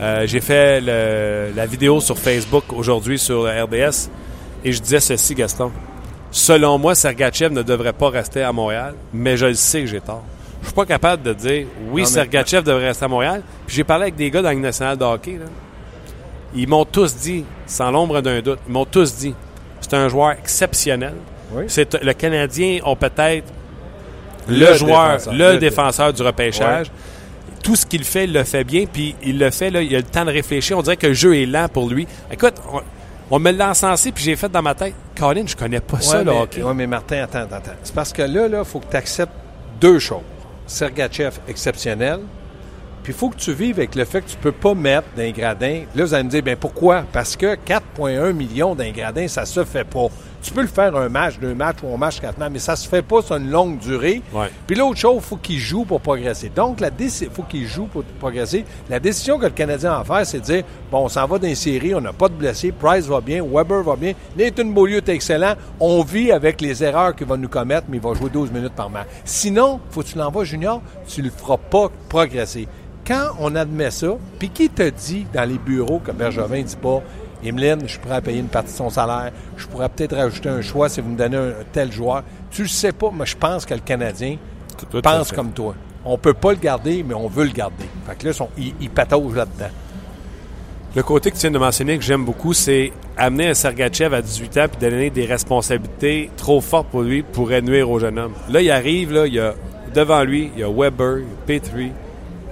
Euh, 0.00 0.24
J'ai 0.26 0.40
fait 0.40 0.80
le- 0.80 1.52
la 1.54 1.66
vidéo 1.66 2.00
sur 2.00 2.16
Facebook 2.18 2.64
aujourd'hui 2.72 3.18
sur 3.18 3.42
RDS 3.44 4.08
et 4.64 4.72
je 4.72 4.80
disais 4.80 5.00
ceci, 5.00 5.34
Gaston. 5.34 5.70
Selon 6.30 6.78
moi, 6.78 6.94
Sergachev 6.94 7.52
ne 7.52 7.62
devrait 7.62 7.92
pas 7.92 8.10
rester 8.10 8.42
à 8.42 8.52
Montréal, 8.52 8.94
mais 9.12 9.36
je 9.36 9.46
le 9.46 9.54
sais 9.54 9.80
que 9.80 9.86
j'ai 9.86 10.00
tort. 10.00 10.22
Je 10.60 10.66
suis 10.66 10.74
pas 10.74 10.84
capable 10.86 11.22
de 11.22 11.32
dire 11.32 11.66
oui, 11.90 12.02
Sergachev 12.06 12.62
devrait 12.62 12.88
rester 12.88 13.04
à 13.04 13.08
Montréal. 13.08 13.42
Puis 13.66 13.76
j'ai 13.76 13.84
parlé 13.84 14.02
avec 14.04 14.16
des 14.16 14.30
gars 14.30 14.42
dans 14.42 14.48
la 14.48 14.54
Ligue 14.54 14.62
nationale 14.62 14.96
de 14.96 15.04
hockey. 15.04 15.32
là. 15.32 15.46
Ils 16.54 16.68
m'ont 16.68 16.84
tous 16.84 17.16
dit, 17.16 17.44
sans 17.66 17.90
l'ombre 17.90 18.20
d'un 18.20 18.40
doute, 18.40 18.58
ils 18.66 18.72
m'ont 18.72 18.84
tous 18.84 19.16
dit, 19.16 19.34
c'est 19.80 19.94
un 19.94 20.08
joueur 20.08 20.32
exceptionnel. 20.32 21.14
Oui. 21.52 21.64
C'est 21.68 21.94
le 22.02 22.12
Canadien 22.12 22.80
ont 22.84 22.96
peut-être 22.96 23.44
le, 24.48 24.58
Le 24.70 24.74
joueur, 24.74 25.12
défenseur. 25.12 25.32
le, 25.34 25.52
Le 25.52 25.58
défenseur 25.58 26.12
du 26.12 26.22
repêchage. 26.22 26.90
Tout 27.68 27.76
ce 27.76 27.84
qu'il 27.84 28.02
fait, 28.02 28.24
il 28.24 28.32
le 28.32 28.44
fait 28.44 28.64
bien, 28.64 28.86
puis 28.90 29.14
il 29.22 29.38
le 29.38 29.50
fait, 29.50 29.68
là, 29.68 29.82
il 29.82 29.94
a 29.94 29.98
le 29.98 30.02
temps 30.04 30.24
de 30.24 30.30
réfléchir. 30.30 30.78
On 30.78 30.80
dirait 30.80 30.96
que 30.96 31.08
le 31.08 31.12
jeu 31.12 31.36
est 31.36 31.44
lent 31.44 31.68
pour 31.70 31.90
lui. 31.90 32.08
Écoute, 32.32 32.54
on, 32.72 32.80
on 33.30 33.38
me 33.38 33.50
l'a 33.50 33.68
encensé, 33.68 34.10
puis 34.10 34.24
j'ai 34.24 34.36
fait 34.36 34.48
dans 34.48 34.62
ma 34.62 34.74
tête, 34.74 34.94
Colin, 35.14 35.44
je 35.46 35.54
connais 35.54 35.80
pas 35.80 36.00
ça, 36.00 36.20
le 36.20 36.32
mais, 36.32 36.40
hockey. 36.40 36.62
ouais, 36.62 36.72
mais 36.72 36.86
Martin, 36.86 37.24
attends, 37.24 37.40
attends. 37.40 37.72
C'est 37.82 37.94
parce 37.94 38.14
que 38.14 38.22
là, 38.22 38.48
il 38.48 38.64
faut 38.64 38.80
que 38.80 38.90
tu 38.90 38.96
acceptes 38.96 39.34
deux 39.78 39.98
choses. 39.98 40.22
Sergachev, 40.66 41.32
exceptionnel. 41.46 42.20
Puis 43.02 43.12
il 43.12 43.18
faut 43.18 43.28
que 43.28 43.36
tu 43.36 43.52
vives 43.52 43.78
avec 43.78 43.96
le 43.96 44.06
fait 44.06 44.22
que 44.22 44.30
tu 44.30 44.36
peux 44.38 44.52
pas 44.52 44.72
mettre 44.72 45.08
d'un 45.14 45.30
gradin. 45.30 45.82
Là, 45.94 46.04
vous 46.06 46.14
allez 46.14 46.24
me 46.24 46.30
dire, 46.30 46.42
ben 46.42 46.56
pourquoi? 46.56 47.04
Parce 47.12 47.36
que 47.36 47.54
4,1 47.54 48.32
millions 48.32 48.74
d'un 48.74 48.92
gradin, 48.92 49.28
ça 49.28 49.44
se 49.44 49.62
fait 49.64 49.84
pas. 49.84 50.06
Tu 50.40 50.52
peux 50.52 50.62
le 50.62 50.68
faire 50.68 50.94
un 50.96 51.08
match, 51.08 51.38
deux 51.40 51.54
matchs 51.54 51.78
ou 51.82 51.92
un 51.92 51.96
match, 51.96 52.20
quatre 52.20 52.38
matchs, 52.38 52.52
mais 52.52 52.58
ça 52.58 52.76
se 52.76 52.88
fait 52.88 53.02
pas 53.02 53.22
sur 53.22 53.36
une 53.36 53.50
longue 53.50 53.78
durée. 53.78 54.22
Ouais. 54.32 54.50
Puis 54.66 54.76
l'autre 54.76 54.98
chose, 54.98 55.16
il 55.16 55.22
faut 55.22 55.36
qu'il 55.36 55.58
joue 55.58 55.84
pour 55.84 56.00
progresser. 56.00 56.50
Donc, 56.54 56.80
il 56.80 57.10
faut 57.30 57.42
qu'il 57.42 57.66
joue 57.66 57.86
pour 57.86 58.04
progresser. 58.18 58.64
La 58.88 59.00
décision 59.00 59.38
que 59.38 59.44
le 59.44 59.50
Canadien 59.50 59.92
a 59.92 60.00
à 60.00 60.04
faire, 60.04 60.26
c'est 60.26 60.40
de 60.40 60.44
dire, 60.44 60.64
bon, 60.90 61.04
on 61.04 61.08
s'en 61.08 61.26
va 61.26 61.38
dans 61.38 61.46
les 61.46 61.54
séries, 61.54 61.94
on 61.94 62.00
n'a 62.00 62.12
pas 62.12 62.28
de 62.28 62.34
blessés, 62.34 62.72
Price 62.72 63.06
va 63.06 63.20
bien, 63.20 63.42
Weber 63.42 63.82
va 63.82 63.96
bien, 63.96 64.12
Nathan 64.36 64.66
Beaulieu 64.66 64.98
est 64.98 65.08
excellent, 65.08 65.54
on 65.80 66.02
vit 66.02 66.30
avec 66.30 66.60
les 66.60 66.84
erreurs 66.84 67.16
qu'il 67.16 67.26
va 67.26 67.36
nous 67.36 67.48
commettre, 67.48 67.86
mais 67.88 67.96
il 67.96 68.02
va 68.02 68.14
jouer 68.14 68.30
12 68.30 68.52
minutes 68.52 68.74
par 68.74 68.90
match. 68.90 69.08
Sinon, 69.24 69.80
faut 69.90 70.02
que 70.02 70.06
tu 70.06 70.18
l'envoies 70.18 70.44
junior, 70.44 70.80
tu 71.06 71.22
le 71.22 71.30
feras 71.30 71.56
pas 71.56 71.90
progresser. 72.08 72.68
Quand 73.06 73.30
on 73.40 73.54
admet 73.56 73.90
ça, 73.90 74.16
puis 74.38 74.50
qui 74.50 74.68
te 74.68 74.88
dit 74.88 75.26
dans 75.32 75.48
les 75.48 75.58
bureaux 75.58 75.98
que 75.98 76.12
Bergevin 76.12 76.62
dit 76.62 76.76
pas, 76.76 77.02
Emeline, 77.44 77.80
je 77.82 77.92
suis 77.92 77.98
prêt 77.98 78.14
à 78.16 78.20
payer 78.20 78.40
une 78.40 78.48
partie 78.48 78.72
de 78.72 78.76
son 78.76 78.90
salaire, 78.90 79.32
je 79.56 79.66
pourrais 79.66 79.88
peut-être 79.88 80.16
rajouter 80.16 80.48
un 80.48 80.60
choix 80.60 80.88
si 80.88 81.00
vous 81.00 81.10
me 81.10 81.16
donnez 81.16 81.36
un, 81.36 81.52
tel 81.72 81.92
joueur. 81.92 82.22
Tu 82.50 82.62
le 82.62 82.68
sais 82.68 82.92
pas, 82.92 83.10
mais 83.16 83.26
je 83.26 83.36
pense 83.36 83.64
que 83.64 83.74
le 83.74 83.80
Canadien 83.80 84.36
Tout 84.90 85.00
pense 85.00 85.32
comme 85.32 85.52
toi. 85.52 85.74
On 86.04 86.16
peut 86.18 86.34
pas 86.34 86.50
le 86.52 86.58
garder, 86.58 87.02
mais 87.06 87.14
on 87.14 87.28
veut 87.28 87.44
le 87.44 87.50
garder. 87.52 87.84
Fait 88.06 88.16
que 88.16 88.26
là, 88.26 88.32
son- 88.32 88.48
il, 88.56 88.74
il 88.80 88.90
patauge 88.90 89.34
là-dedans. 89.34 89.70
Le 90.96 91.02
côté 91.02 91.30
que 91.30 91.36
tu 91.36 91.42
viens 91.42 91.50
de 91.50 91.58
mentionner 91.58 91.98
que 91.98 92.04
j'aime 92.04 92.24
beaucoup, 92.24 92.54
c'est 92.54 92.92
amener 93.16 93.48
un 93.48 93.54
Sergachev 93.54 94.14
à 94.14 94.22
18 94.22 94.58
ans 94.58 94.66
puis 94.70 94.80
donner 94.80 95.10
des 95.10 95.26
responsabilités 95.26 96.30
trop 96.36 96.60
fortes 96.60 96.88
pour 96.88 97.02
lui 97.02 97.22
pourrait 97.22 97.60
nuire 97.60 97.90
au 97.90 97.98
jeune 97.98 98.18
homme. 98.18 98.32
Là, 98.48 98.62
il 98.62 98.70
arrive, 98.70 99.12
là, 99.12 99.26
il 99.26 99.34
y 99.34 99.40
a 99.40 99.54
devant 99.94 100.22
lui, 100.24 100.50
il 100.54 100.60
y 100.60 100.64
a 100.64 100.70
Weber, 100.70 101.18
il 101.18 101.24
y 101.24 101.26
a 101.26 101.60
Petrie, 101.60 101.92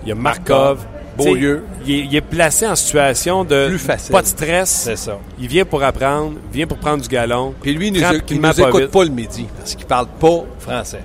il 0.02 0.08
y 0.08 0.12
a 0.12 0.14
Markov. 0.14 0.86
Beaulieu. 1.16 1.64
Tu 1.80 1.86
sais, 1.86 1.90
Il 1.90 1.94
est, 1.94 2.04
il 2.06 2.16
est 2.16 2.20
placé 2.20 2.66
en 2.66 2.74
situation 2.76 3.44
de 3.44 3.68
Plus 3.68 3.78
facile. 3.78 4.12
pas 4.12 4.22
de 4.22 4.26
stress. 4.26 4.70
C'est 4.70 4.96
ça. 4.96 5.18
Il 5.38 5.48
vient 5.48 5.64
pour 5.64 5.82
apprendre, 5.82 6.34
il 6.52 6.56
vient 6.56 6.66
pour 6.66 6.78
prendre 6.78 7.02
du 7.02 7.08
galon. 7.08 7.54
Puis 7.60 7.74
lui, 7.74 7.88
il 7.88 7.92
nous, 7.94 8.00
il 8.30 8.36
nous 8.36 8.42
pas 8.42 8.68
écoute 8.68 8.82
vite. 8.82 8.90
pas 8.90 9.04
le 9.04 9.10
midi 9.10 9.46
parce 9.56 9.74
qu'il 9.74 9.86
parle 9.86 10.06
pas 10.20 10.44
français. 10.58 11.02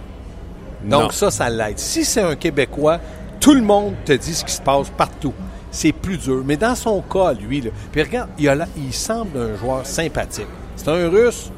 Donc 0.83 1.03
Non. 1.03 1.09
ça, 1.11 1.29
ça 1.31 1.49
l'aide. 1.49 1.77
Si 1.79 2.03
c'est 2.05 2.21
un 2.21 2.35
Québécois, 2.35 2.99
tout 3.39 3.53
le 3.53 3.61
monde 3.61 3.93
te 4.05 4.13
dit 4.13 4.33
ce 4.33 4.43
qui 4.43 4.53
se 4.53 4.61
passe 4.61 4.89
partout. 4.89 5.33
C'est 5.71 5.91
plus 5.93 6.17
dur. 6.17 6.43
Mais 6.45 6.57
dans 6.57 6.75
son 6.75 7.01
cas, 7.01 7.33
lui, 7.33 7.61
là, 7.61 7.69
puis 7.91 8.01
regarde, 8.03 8.29
il, 8.37 8.49
a 8.49 8.55
il 8.77 8.91
semble 8.93 9.37
un 9.37 9.55
joueur 9.57 9.85
sympathique. 9.85 10.47
C'est 10.75 10.87
un 10.89 11.09
Russe. 11.09 11.49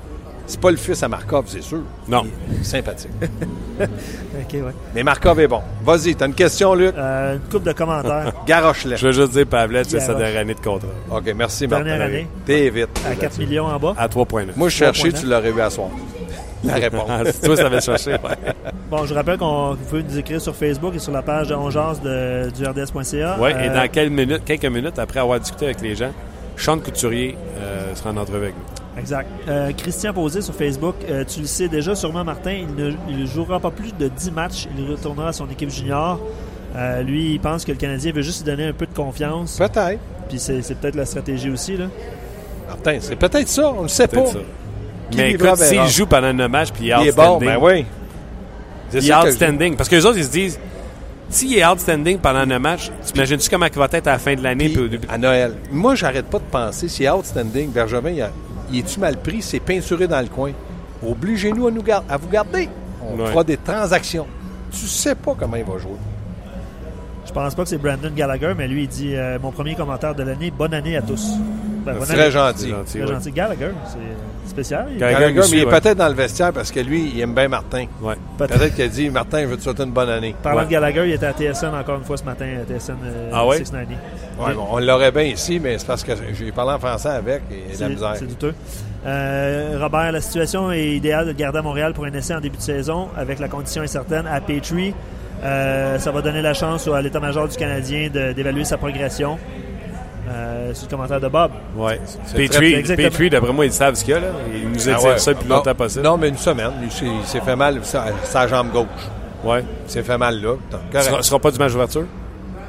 C'est 0.45 0.59
pas 0.59 0.71
le 0.71 0.77
fils 0.77 1.01
à 1.03 1.07
Markov, 1.07 1.45
c'est 1.47 1.61
sûr. 1.63 1.79
Non. 2.07 2.23
Il 2.51 2.65
sympathique. 2.65 3.11
OK, 3.79 4.53
ouais. 4.53 4.61
Mais 4.93 5.01
Markov 5.03 5.39
est 5.39 5.47
bon. 5.47 5.61
Vas-y, 5.85 6.15
t'as 6.15 6.25
une 6.27 6.33
question, 6.33 6.73
Luc? 6.75 6.93
Euh, 6.97 7.35
une 7.35 7.39
coupe 7.49 7.63
de 7.63 7.71
commentaires. 7.71 8.33
Garoche-la. 8.45 8.95
Je 8.97 9.07
veux 9.07 9.13
juste 9.13 9.31
dire, 9.31 9.47
Pavlet, 9.47 9.83
c'est 9.85 9.99
sa 9.99 10.13
dernière 10.13 10.41
année 10.41 10.53
de 10.53 10.59
contrat. 10.59 10.87
OK, 11.11 11.31
merci, 11.35 11.65
Dernière 11.67 11.97
Martin. 11.97 12.13
année. 12.13 12.27
T'es 12.45 12.69
vite. 12.69 12.89
à 13.09 13.15
4 13.15 13.37
millions 13.39 13.65
en 13.67 13.79
bas. 13.79 13.93
À 13.97 14.07
3,9. 14.07 14.47
Moi, 14.55 14.69
je 14.69 14.75
cherchais, 14.75 15.09
3,9. 15.09 15.19
tu 15.21 15.25
l'aurais 15.27 15.49
eu 15.51 15.61
à 15.61 15.69
soir. 15.69 15.87
La 16.65 16.75
réponse. 16.75 17.07
Ah, 17.09 17.21
c'est 17.25 17.41
toi, 17.45 17.55
ça 17.57 17.67
va 17.69 17.79
chercher. 17.81 18.11
ouais. 18.11 18.53
Bon, 18.89 19.05
je 19.05 19.13
rappelle 19.13 19.37
qu'on 19.37 19.75
pouvez 19.89 20.03
nous 20.03 20.17
écrire 20.17 20.39
sur 20.41 20.55
Facebook 20.55 20.93
et 20.95 20.99
sur 20.99 21.11
la 21.11 21.21
page 21.21 21.47
de 21.49 21.55
Ongeance 21.55 22.01
de, 22.01 22.49
du 22.51 22.65
RDS.ca. 22.65 23.39
Ouais, 23.39 23.51
et 23.51 23.69
Euh, 23.69 23.73
dans 23.75 23.87
quelques 23.89 24.11
minutes, 24.11 24.43
quelques 24.45 24.65
minutes 24.65 24.99
après 24.99 25.19
avoir 25.19 25.39
discuté 25.39 25.65
avec 25.65 25.81
les 25.81 25.95
gens, 25.95 26.11
Sean 26.55 26.77
Couturier 26.79 27.35
euh, 27.57 27.95
sera 27.95 28.11
en 28.11 28.17
entrevue 28.17 28.43
avec 28.43 28.55
nous. 28.55 28.63
Exact. 28.97 29.27
Euh, 29.47 29.71
Christian 29.75 30.13
Posé 30.13 30.41
sur 30.41 30.53
Facebook, 30.53 30.95
euh, 31.09 31.23
tu 31.27 31.41
le 31.41 31.47
sais 31.47 31.67
déjà 31.67 31.95
sûrement, 31.95 32.23
Martin, 32.23 32.51
il 32.51 32.75
ne 32.75 32.91
il 33.09 33.27
jouera 33.27 33.59
pas 33.59 33.71
plus 33.71 33.91
de 33.97 34.07
10 34.07 34.31
matchs. 34.31 34.67
Il 34.77 34.89
retournera 34.89 35.29
à 35.29 35.33
son 35.33 35.49
équipe 35.49 35.69
junior. 35.69 36.19
Euh, 36.75 37.01
lui, 37.01 37.33
il 37.33 37.39
pense 37.39 37.65
que 37.65 37.71
le 37.71 37.77
Canadien 37.77 38.11
veut 38.11 38.21
juste 38.21 38.45
lui 38.45 38.51
donner 38.51 38.67
un 38.67 38.73
peu 38.73 38.85
de 38.85 38.93
confiance. 38.93 39.57
Peut-être. 39.57 39.99
Puis 40.29 40.39
c'est 40.39 40.61
peut-être 40.75 40.95
la 40.95 41.05
stratégie 41.05 41.49
aussi. 41.49 41.77
Là. 41.77 41.85
Martin, 42.67 42.97
c'est 43.01 43.15
peut-être 43.15 43.47
ça. 43.47 43.71
On 43.71 43.83
ne 43.83 43.87
sait 43.87 44.07
pas. 44.07 44.21
Peut-être 44.21 44.33
ça. 44.33 44.39
Mais 45.15 45.31
écoute, 45.31 45.57
s'il 45.57 45.87
joue 45.87 46.05
pendant 46.05 46.27
un 46.27 46.47
match 46.47 46.71
puis 46.71 46.85
il 46.85 46.91
est 46.91 46.95
Il 47.01 47.07
est 47.09 47.15
bon, 47.15 47.37
ben 47.37 47.57
oui. 47.61 47.85
Il 48.91 48.99
est 48.99 49.09
que 49.09 49.27
outstanding. 49.27 49.75
Parce 49.75 49.89
que 49.89 49.95
les 49.95 50.05
autres, 50.05 50.17
ils 50.17 50.25
se 50.25 50.31
disent, 50.31 50.59
s'il 51.29 51.57
est 51.57 51.65
outstanding 51.65 52.19
pendant 52.19 52.39
un 52.39 52.59
match, 52.59 52.91
t'imagines-tu 53.05 53.49
comment 53.49 53.65
il 53.65 53.77
va 53.77 53.87
être 53.91 54.07
à 54.07 54.11
la 54.11 54.19
fin 54.19 54.35
de 54.35 54.41
l'année 54.41 54.65
Puis, 54.65 54.73
puis 54.73 54.83
au 54.83 54.87
début? 54.87 55.07
à 55.09 55.17
Noël. 55.17 55.55
Moi, 55.71 55.95
j'arrête 55.95 56.25
pas 56.25 56.39
de 56.39 56.43
penser, 56.43 56.87
si 56.87 57.07
outstanding, 57.07 57.71
Bergevin, 57.71 58.11
il, 58.11 58.21
a- 58.21 58.31
il 58.71 58.79
est-tu 58.79 58.99
mal 58.99 59.17
pris? 59.17 59.41
C'est 59.41 59.59
peinturé 59.59 60.07
dans 60.07 60.21
le 60.21 60.27
coin. 60.27 60.51
Obligez-nous 61.05 61.67
à, 61.67 61.71
nous 61.71 61.83
gar- 61.83 62.03
à 62.09 62.17
vous 62.17 62.29
garder. 62.29 62.69
On 63.01 63.17
Ouais. 63.19 63.27
fera 63.27 63.43
des 63.43 63.57
transactions. 63.57 64.25
Tu 64.71 64.87
sais 64.87 65.15
pas 65.15 65.35
comment 65.37 65.55
il 65.57 65.63
va 65.65 65.77
jouer. 65.77 65.91
Je 67.25 67.31
pense 67.31 67.55
pas 67.55 67.63
que 67.63 67.69
c'est 67.69 67.77
Brandon 67.77 68.11
Gallagher, 68.15 68.53
mais 68.57 68.67
lui, 68.67 68.83
il 68.83 68.87
dit 68.89 69.15
euh, 69.15 69.37
Mon 69.41 69.51
premier 69.51 69.75
commentaire 69.75 70.13
de 70.15 70.23
l'année, 70.23 70.51
bonne 70.51 70.73
année 70.73 70.97
à 70.97 71.01
tous. 71.01 71.33
Ben, 71.85 71.97
Très 71.99 72.31
gentil. 72.31 72.69
gentil, 72.69 72.91
Très 72.99 73.01
ouais. 73.01 73.07
gentil. 73.07 73.31
Gallagher, 73.31 73.71
c'est 73.87 74.49
spécial. 74.49 74.87
Il- 74.91 74.97
Gallagher, 74.99 75.39
mais 75.41 75.47
il 75.49 75.59
est 75.59 75.65
ouais. 75.65 75.79
peut-être 75.79 75.97
dans 75.97 76.07
le 76.07 76.13
vestiaire 76.13 76.53
parce 76.53 76.71
que 76.71 76.79
lui, 76.79 77.11
il 77.13 77.19
aime 77.21 77.33
bien 77.33 77.47
Martin. 77.47 77.85
Ouais. 78.01 78.15
Peut-être. 78.37 78.57
Peut-être 78.57 78.75
qu'il 78.75 78.83
a 78.85 78.87
dit 78.87 79.09
Martin, 79.09 79.41
je 79.41 79.45
veux 79.47 79.57
te 79.57 79.63
souhaiter 79.63 79.83
une 79.83 79.91
bonne 79.91 80.09
année. 80.09 80.33
Parlant 80.41 80.59
Ouais. 80.59 80.65
de 80.65 80.71
Gallagher, 80.71 81.03
il 81.07 81.11
était 81.13 81.25
à 81.25 81.33
TSN 81.33 81.73
encore 81.75 81.97
une 81.97 82.03
fois 82.05 82.17
ce 82.17 82.23
matin, 82.23 82.45
à 82.61 82.65
TSN 82.65 82.95
euh, 83.03 83.29
Ah 83.33 83.45
ouais? 83.45 83.57
690. 83.57 83.95
Ouais, 84.39 84.53
bon, 84.53 84.65
on 84.71 84.79
l'aurait 84.79 85.11
bien 85.11 85.23
ici, 85.23 85.59
mais 85.59 85.77
c'est 85.77 85.85
parce 85.87 86.03
que 86.03 86.13
j'ai 86.33 86.51
parlé 86.51 86.71
en 86.73 86.79
français 86.79 87.09
avec 87.09 87.41
et 87.51 87.65
de 87.67 87.71
la 87.71 87.75
C'est 87.77 87.89
misère. 87.89 88.13
c'est 88.15 88.27
douteux. 88.27 88.53
Euh, 89.05 89.77
Robert, 89.81 90.11
la 90.11 90.21
situation 90.21 90.71
est 90.71 90.95
idéale 90.95 91.25
de 91.25 91.31
le 91.31 91.35
garder 91.37 91.59
à 91.59 91.61
Montréal 91.61 91.93
pour 91.93 92.05
un 92.05 92.13
essai 92.13 92.33
en 92.33 92.39
début 92.39 92.57
de 92.57 92.61
saison, 92.61 93.09
avec 93.17 93.39
la 93.39 93.47
condition 93.49 93.81
incertaine 93.81 94.25
à 94.27 94.39
Petrie. 94.39 94.93
Euh, 95.43 95.99
ça 95.99 96.11
va 96.11 96.21
donner 96.21 96.41
la 96.41 96.53
chance 96.53 96.87
à 96.87 97.01
l'état-major 97.01 97.49
du 97.49 97.57
Canadien 97.57 98.09
de- 98.09 98.31
d'évaluer 98.31 98.63
sa 98.63 98.77
progression. 98.77 99.37
Euh, 100.29 100.71
c'est 100.73 100.85
le 100.85 100.89
commentaire 100.89 101.19
de 101.19 101.27
Bob. 101.27 101.51
Ouais. 101.75 101.99
C'est 102.25 102.47
Petrie, 102.47 103.29
d'après 103.29 103.51
moi, 103.51 103.65
ils 103.65 103.73
savent 103.73 103.95
ce 103.95 104.03
qu'il 104.05 104.13
y 104.13 104.17
a. 104.17 104.21
Là. 104.21 104.27
Il 104.53 104.69
nous 104.69 104.89
a 104.89 104.93
Ah 104.93 104.97
dit 104.99 105.05
ouais. 105.05 105.17
ça 105.19 105.31
le 105.31 105.37
plus 105.37 105.49
Non, 105.49 105.55
longtemps 105.57 105.75
possible. 105.75 106.03
Non, 106.03 106.17
mais 106.17 106.29
une 106.29 106.37
semaine. 106.37 106.71
Il 106.81 106.91
s'est- 106.91 107.05
il 107.05 107.25
s'est 107.25 107.41
fait 107.41 107.55
mal, 107.55 107.79
sa, 107.83 108.05
sa 108.23 108.47
jambe 108.47 108.71
gauche. 108.71 108.85
Ouais. 109.43 109.63
Il 109.85 109.91
s'est 109.91 110.03
fait 110.03 110.17
mal 110.17 110.41
là. 110.41 110.55
Ce 110.93 111.01
sera, 111.01 111.21
sera 111.23 111.39
pas 111.39 111.51
du 111.51 111.59
match 111.59 111.71
d'ouverture? 111.73 112.05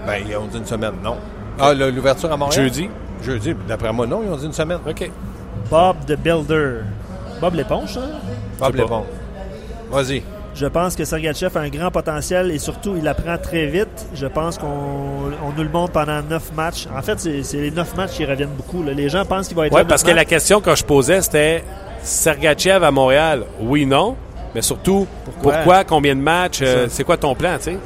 Ben, 0.06 0.16
ils 0.28 0.36
ont 0.36 0.46
dit 0.46 0.58
une 0.58 0.66
semaine, 0.66 0.94
non. 1.02 1.16
Ah, 1.60 1.72
l'ouverture 1.72 2.32
à 2.32 2.36
Montréal? 2.36 2.64
Jeudi? 2.64 2.88
Jeudi. 3.22 3.54
D'après 3.68 3.92
moi, 3.92 4.06
non, 4.06 4.22
ils 4.26 4.30
ont 4.32 4.36
dit 4.36 4.46
une 4.46 4.52
semaine. 4.52 4.78
OK. 4.88 5.10
Bob 5.70 5.96
the 6.06 6.16
Builder. 6.18 6.80
Bob 7.40 7.54
l'éponge, 7.54 7.96
hein? 7.96 8.10
Bob 8.58 8.72
sais 8.72 8.82
pas. 8.82 8.82
Lépon. 8.82 9.04
Vas-y. 9.90 10.22
Je 10.54 10.66
pense 10.66 10.94
que 10.94 11.04
Sergachev 11.04 11.56
a 11.56 11.60
un 11.62 11.68
grand 11.68 11.90
potentiel 11.90 12.50
et 12.52 12.58
surtout, 12.58 12.94
il 12.96 13.06
apprend 13.08 13.36
très 13.38 13.66
vite. 13.66 14.06
Je 14.14 14.26
pense 14.26 14.56
qu'on 14.56 14.66
on 14.66 15.52
nous 15.56 15.62
le 15.64 15.68
montre 15.68 15.92
pendant 15.92 16.22
neuf 16.22 16.52
matchs. 16.56 16.86
En 16.96 17.02
fait, 17.02 17.18
c'est 17.18 17.42
c'est 17.42 17.56
les 17.56 17.70
neuf 17.72 17.96
matchs 17.96 18.12
qui 18.12 18.24
reviennent 18.24 18.54
beaucoup. 18.56 18.82
là. 18.84 18.92
Les 18.92 19.08
gens 19.08 19.24
pensent 19.24 19.48
qu'il 19.48 19.56
va 19.56 19.66
être 19.66 19.74
Oui, 19.74 19.82
parce 19.88 20.04
que 20.04 20.12
la 20.12 20.24
question 20.24 20.60
que 20.60 20.74
je 20.76 20.84
posais, 20.84 21.22
c'était 21.22 21.64
Sergachev 22.02 22.84
à 22.84 22.90
Montréal, 22.92 23.44
oui, 23.60 23.84
non. 23.84 24.14
Mais 24.54 24.62
surtout, 24.62 25.06
pourquoi, 25.24 25.52
Pourquoi? 25.54 25.84
combien 25.84 26.14
de 26.14 26.20
matchs, 26.20 26.60
euh, 26.62 26.86
c'est 26.88 27.02
quoi 27.02 27.16
ton 27.16 27.34
plan, 27.34 27.56
tu 27.56 27.64
sais? 27.64 27.78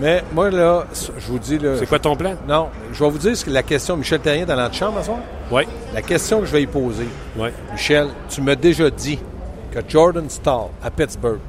Mais 0.00 0.22
moi, 0.32 0.48
là, 0.48 0.86
je 1.18 1.26
vous 1.26 1.38
dis... 1.38 1.58
Là, 1.58 1.72
C'est 1.78 1.86
quoi 1.88 1.98
ton 1.98 2.16
plan? 2.16 2.34
Non, 2.48 2.68
je 2.94 3.04
vais 3.04 3.10
vous 3.10 3.18
dire 3.18 3.36
ce 3.36 3.44
que 3.44 3.50
la 3.50 3.62
question... 3.64 3.96
Michel 3.96 4.20
Terrien 4.20 4.46
dans 4.46 4.54
l'antichambre, 4.56 4.98
à 4.98 5.02
soir? 5.02 5.18
Oui, 5.50 5.64
La 5.92 6.00
question 6.00 6.40
que 6.40 6.46
je 6.46 6.52
vais 6.52 6.62
y 6.62 6.66
poser, 6.66 7.08
oui. 7.36 7.48
Michel, 7.72 8.06
tu 8.30 8.40
m'as 8.40 8.54
déjà 8.54 8.88
dit 8.88 9.18
que 9.72 9.80
Jordan 9.86 10.30
Stahl, 10.30 10.68
à 10.82 10.90
Pittsburgh, 10.90 11.40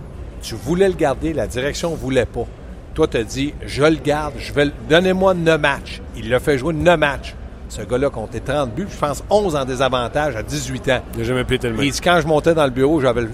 tu 0.42 0.56
voulais 0.56 0.88
le 0.88 0.96
garder, 0.96 1.34
la 1.34 1.48
direction 1.48 1.92
ne 1.92 1.96
voulait 1.96 2.26
pas. 2.26 2.46
Toi, 2.94 3.08
tu 3.08 3.18
as 3.18 3.24
dit, 3.24 3.54
je 3.66 3.84
le 3.84 3.96
garde, 3.96 4.34
je 4.38 4.52
vais 4.52 4.66
le... 4.66 4.72
Donnez-moi 4.90 5.34
9 5.34 5.60
matchs. 5.62 6.02
Il 6.16 6.30
l'a 6.30 6.40
fait 6.40 6.58
jouer 6.58 6.74
9 6.74 7.00
matchs. 7.00 7.36
Ce 7.70 7.84
gars-là 7.84 8.10
comptait 8.10 8.40
30 8.40 8.74
buts, 8.74 8.88
je 8.90 8.98
pense 8.98 9.24
11 9.30 9.56
en 9.56 9.64
désavantage 9.64 10.36
à 10.36 10.42
18 10.42 10.90
ans. 10.90 11.02
J'ai 11.16 11.24
jamais 11.24 11.44
pu 11.44 11.60
tellement. 11.60 11.82
Il 11.82 11.92
dit, 11.92 12.02
quand 12.02 12.20
je 12.22 12.28
montais 12.28 12.56
dans 12.56 12.66
le 12.66 12.72
bureau, 12.72 13.00
j'avais 13.00 13.22
le... 13.22 13.30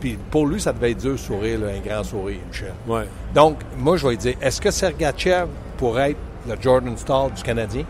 Puis 0.00 0.18
pour 0.30 0.46
lui, 0.46 0.60
ça 0.60 0.72
devait 0.72 0.92
être 0.92 1.00
dur 1.00 1.18
sourire, 1.18 1.60
là, 1.60 1.68
un 1.68 1.80
grand 1.80 2.04
sourire, 2.04 2.38
Michel. 2.50 2.72
Ouais. 2.86 3.06
Donc, 3.34 3.58
moi, 3.76 3.96
je 3.96 4.04
vais 4.04 4.10
lui 4.10 4.18
dire, 4.18 4.34
est-ce 4.40 4.60
que 4.60 4.70
Sergachev 4.70 5.46
pourrait 5.76 6.12
être 6.12 6.18
le 6.48 6.54
Jordan 6.60 6.96
Stahl 6.96 7.32
du 7.32 7.42
Canadien? 7.42 7.84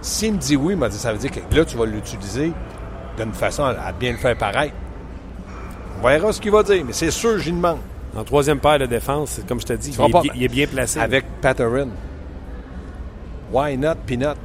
S'il 0.00 0.34
me 0.34 0.38
dit 0.38 0.56
oui, 0.56 0.74
il 0.74 0.78
m'a 0.78 0.88
dit, 0.88 0.98
ça 0.98 1.12
veut 1.12 1.18
dire 1.18 1.30
que 1.30 1.56
là, 1.56 1.64
tu 1.64 1.76
vas 1.76 1.86
l'utiliser 1.86 2.52
d'une 3.16 3.32
façon 3.32 3.64
à, 3.64 3.70
à 3.70 3.92
bien 3.92 4.12
le 4.12 4.18
faire 4.18 4.36
paraître. 4.36 4.74
On 6.04 6.08
verra 6.08 6.32
ce 6.34 6.40
qu'il 6.40 6.50
va 6.50 6.62
dire, 6.62 6.84
mais 6.86 6.92
c'est 6.92 7.10
sûr, 7.10 7.38
j'y 7.38 7.50
demande. 7.50 7.78
En 8.14 8.22
troisième 8.24 8.60
paire 8.60 8.78
de 8.78 8.84
défense, 8.84 9.30
c'est 9.30 9.46
comme 9.46 9.58
je 9.58 9.64
te 9.64 9.72
dis, 9.72 9.88
il 9.98 10.04
est, 10.04 10.10
pas- 10.12 10.20
bien, 10.20 10.32
il 10.36 10.42
est 10.44 10.48
bien 10.48 10.66
placé. 10.66 11.00
Avec 11.00 11.24
Patterin. 11.40 11.88
Why 13.50 13.78
not 13.78 13.94
Peanut? 14.06 14.36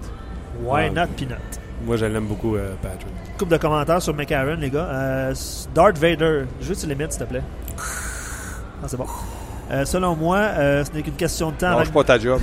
Why 0.64 0.86
Ah. 0.86 0.90
not 1.02 1.08
Peanut? 1.18 1.38
Moi, 1.86 1.98
je 1.98 2.06
l'aime 2.06 2.26
beaucoup, 2.28 2.56
euh, 2.56 2.74
Patrick. 2.82 3.08
Coupe 3.38 3.50
de 3.50 3.58
commentaires 3.58 4.02
sur 4.02 4.14
McCarron, 4.16 4.56
les 4.56 4.70
gars. 4.70 4.88
Euh, 4.90 5.34
Darth 5.76 5.98
Vader, 5.98 6.46
juste 6.62 6.88
limite, 6.88 7.12
s'il 7.12 7.24
te 7.26 7.30
plaît. 7.30 7.44
Ah, 7.78 8.88
c'est 8.88 8.98
bon. 8.98 9.06
Euh, 9.72 9.84
selon 9.86 10.16
moi, 10.16 10.38
euh, 10.38 10.84
ce 10.86 10.92
n'est 10.96 11.02
qu'une 11.04 11.14
question 11.14 11.52
de 11.52 11.58
temps. 11.58 11.78
Non, 11.78 11.86
pas 11.86 12.04
ta 12.06 12.18
job. 12.18 12.40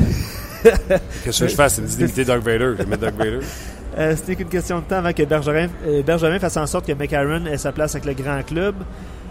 Qu'est-ce 1.24 1.40
que 1.40 1.48
je 1.48 1.54
fais? 1.54 1.68
C'est 1.70 1.82
d'imiter 1.84 2.24
Doug 2.26 2.42
Vader? 2.42 2.72
Je 2.76 2.82
vais 2.82 2.86
mettre 2.86 3.02
Doug 3.04 3.14
Vader. 3.16 3.40
Euh, 3.98 4.14
n'est 4.28 4.36
qu'une 4.36 4.48
question 4.48 4.78
de 4.80 4.84
temps 4.84 4.96
avant 4.96 5.12
que 5.12 5.22
Bergerin, 5.22 5.68
euh, 5.86 6.02
Bergerin 6.02 6.38
fasse 6.38 6.56
en 6.58 6.66
sorte 6.66 6.86
que 6.86 6.92
McCarron 6.92 7.46
ait 7.46 7.56
sa 7.56 7.72
place 7.72 7.94
avec 7.94 8.04
le 8.06 8.12
grand 8.22 8.42
club. 8.42 8.74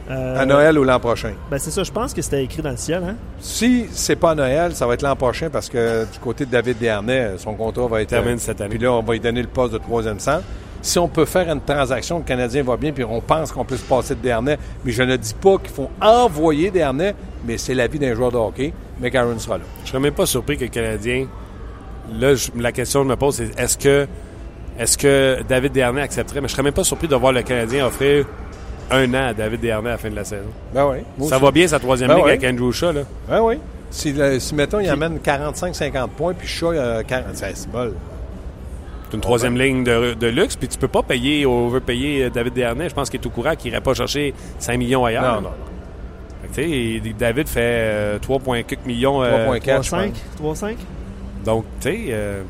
Euh, 0.10 0.40
À 0.40 0.46
Noël 0.46 0.78
ou 0.78 0.84
l'an 0.84 1.00
prochain? 1.00 1.34
Ben 1.50 1.58
c'est 1.58 1.72
ça, 1.72 1.84
je 1.84 1.92
pense 1.92 2.14
que 2.14 2.22
c'était 2.22 2.44
écrit 2.44 2.62
dans 2.62 2.72
le 2.72 2.78
ciel. 2.78 3.04
Hein? 3.08 3.16
Si 3.40 3.88
c'est 3.92 4.16
pas 4.16 4.32
à 4.32 4.36
Noël, 4.36 4.76
ça 4.76 4.86
va 4.88 4.94
être 4.96 5.02
l'an 5.02 5.16
prochain 5.16 5.50
parce 5.52 5.68
que 5.70 6.04
du 6.12 6.20
côté 6.20 6.46
de 6.46 6.52
David 6.52 6.78
Dernay, 6.80 7.34
son 7.38 7.54
contrat 7.56 7.88
va 7.88 8.02
être. 8.02 8.10
Termine 8.10 8.38
cette 8.40 8.62
année. 8.62 8.70
Puis 8.70 8.80
là, 8.80 8.92
on 8.94 9.02
va 9.02 9.14
lui 9.14 9.20
donner 9.20 9.42
le 9.42 9.48
poste 9.48 9.74
de 9.74 9.78
troisième 9.80 10.20
centre. 10.20 10.44
Si 10.82 11.00
on 11.00 11.08
peut 11.08 11.26
faire 11.26 11.50
une 11.52 11.62
transaction, 11.62 12.20
le 12.20 12.24
Canadien 12.24 12.62
va 12.62 12.78
bien, 12.78 12.92
puis 12.92 13.04
on 13.04 13.20
pense 13.20 13.52
qu'on 13.52 13.66
peut 13.66 13.78
se 13.78 13.84
passer 13.86 14.14
de 14.14 14.20
Dernay, 14.22 14.60
mais 14.84 14.92
je 14.92 15.02
ne 15.02 15.16
dis 15.16 15.34
pas 15.34 15.58
qu'il 15.58 15.72
faut 15.74 15.90
envoyer 16.00 16.70
Dernay, 16.70 17.16
mais 17.48 17.58
c'est 17.58 17.74
la 17.74 17.88
vie 17.88 17.98
d'un 17.98 18.14
joueur 18.14 18.32
de 18.32 18.38
hockey. 18.38 18.72
Mais 19.02 19.16
Aaron 19.16 19.40
sera 19.40 19.58
là. 19.58 19.64
Je 19.84 19.90
serais 19.90 20.00
même 20.00 20.14
pas 20.14 20.28
surpris 20.28 20.58
que 20.58 20.64
le 20.66 20.70
Canadien. 20.70 21.26
Là, 22.20 22.36
je- 22.36 22.52
la 22.56 22.72
question 22.72 23.00
que 23.02 23.06
je 23.08 23.10
me 23.10 23.16
pose, 23.16 23.36
c'est 23.38 23.60
est-ce 23.60 23.78
que, 23.80 24.08
est-ce 24.80 24.98
que 24.98 25.40
David 25.48 25.72
Dernay 25.74 26.02
accepterait? 26.02 26.42
Mais 26.42 26.48
je 26.48 26.54
serais 26.54 26.64
même 26.64 26.74
pas 26.74 26.84
surpris 26.84 27.08
de 27.08 27.16
voir 27.16 27.32
le 27.34 27.42
Canadien 27.42 27.86
offrir 27.88 28.26
un 28.92 29.12
an 29.14 29.28
à 29.30 29.34
David 29.34 29.62
Dernay 29.62 29.90
à 29.90 29.94
la 29.94 29.98
fin 29.98 30.10
de 30.10 30.16
la 30.16 30.24
saison. 30.24 30.50
Ben 30.74 30.86
oui. 30.88 30.98
Ça 31.28 31.36
aussi. 31.36 31.44
va 31.46 31.52
bien 31.52 31.68
sa 31.68 31.80
troisième 31.80 32.10
Ben 32.10 32.18
ligue 32.18 32.26
avec 32.26 32.44
Andrew 32.44 32.72
Shaw, 32.72 32.92
là. 32.92 33.02
Ben 33.30 33.42
oui. 33.42 33.56
Si, 33.92 34.12
le- 34.14 34.40
si 34.40 34.54
mettons, 34.56 34.80
il 34.80 34.90
amène 34.90 35.18
45-50 35.20 36.10
points, 36.10 36.34
puis 36.34 36.48
Shaw, 36.48 36.72
euh, 36.74 37.04
40, 37.08 37.28
c'est 37.36 37.70
bol. 37.70 37.94
C'est 39.10 39.16
une 39.16 39.22
troisième 39.22 39.58
ligne 39.58 39.84
de, 39.84 40.14
de 40.16 40.28
luxe, 40.28 40.56
puis 40.56 40.68
tu 40.68 40.78
peux 40.78 40.88
pas 40.88 41.04
payer, 41.04 41.46
overpayer 41.46 42.30
David 42.30 42.54
Dernay. 42.54 42.90
Je 42.90 42.96
pense 42.96 43.10
qu'il 43.10 43.22
est 43.22 43.26
au 43.26 43.30
courant 43.30 43.56
qu'il 43.56 43.72
irait 43.72 43.82
pas 43.82 43.94
chercher 43.94 44.34
5 44.60 44.78
millions 44.78 45.06
ailleurs. 45.06 45.36
Non, 45.36 45.42
non, 45.42 45.50
non. 45.50 46.52
Fait 46.52 47.00
que, 47.02 47.14
David 47.18 47.48
fait 47.48 47.60
euh, 47.64 48.20
3,4 48.20 48.78
millions. 48.86 49.22
euh, 49.24 49.48
3,4, 49.60 49.84
je 49.84 49.90
3-5? 49.92 50.12
pense. 50.42 50.62
3-5? 50.64 50.76
donc, 51.46 51.66
tu 51.80 51.90
sais, 51.90 51.98
euh, 52.10 52.42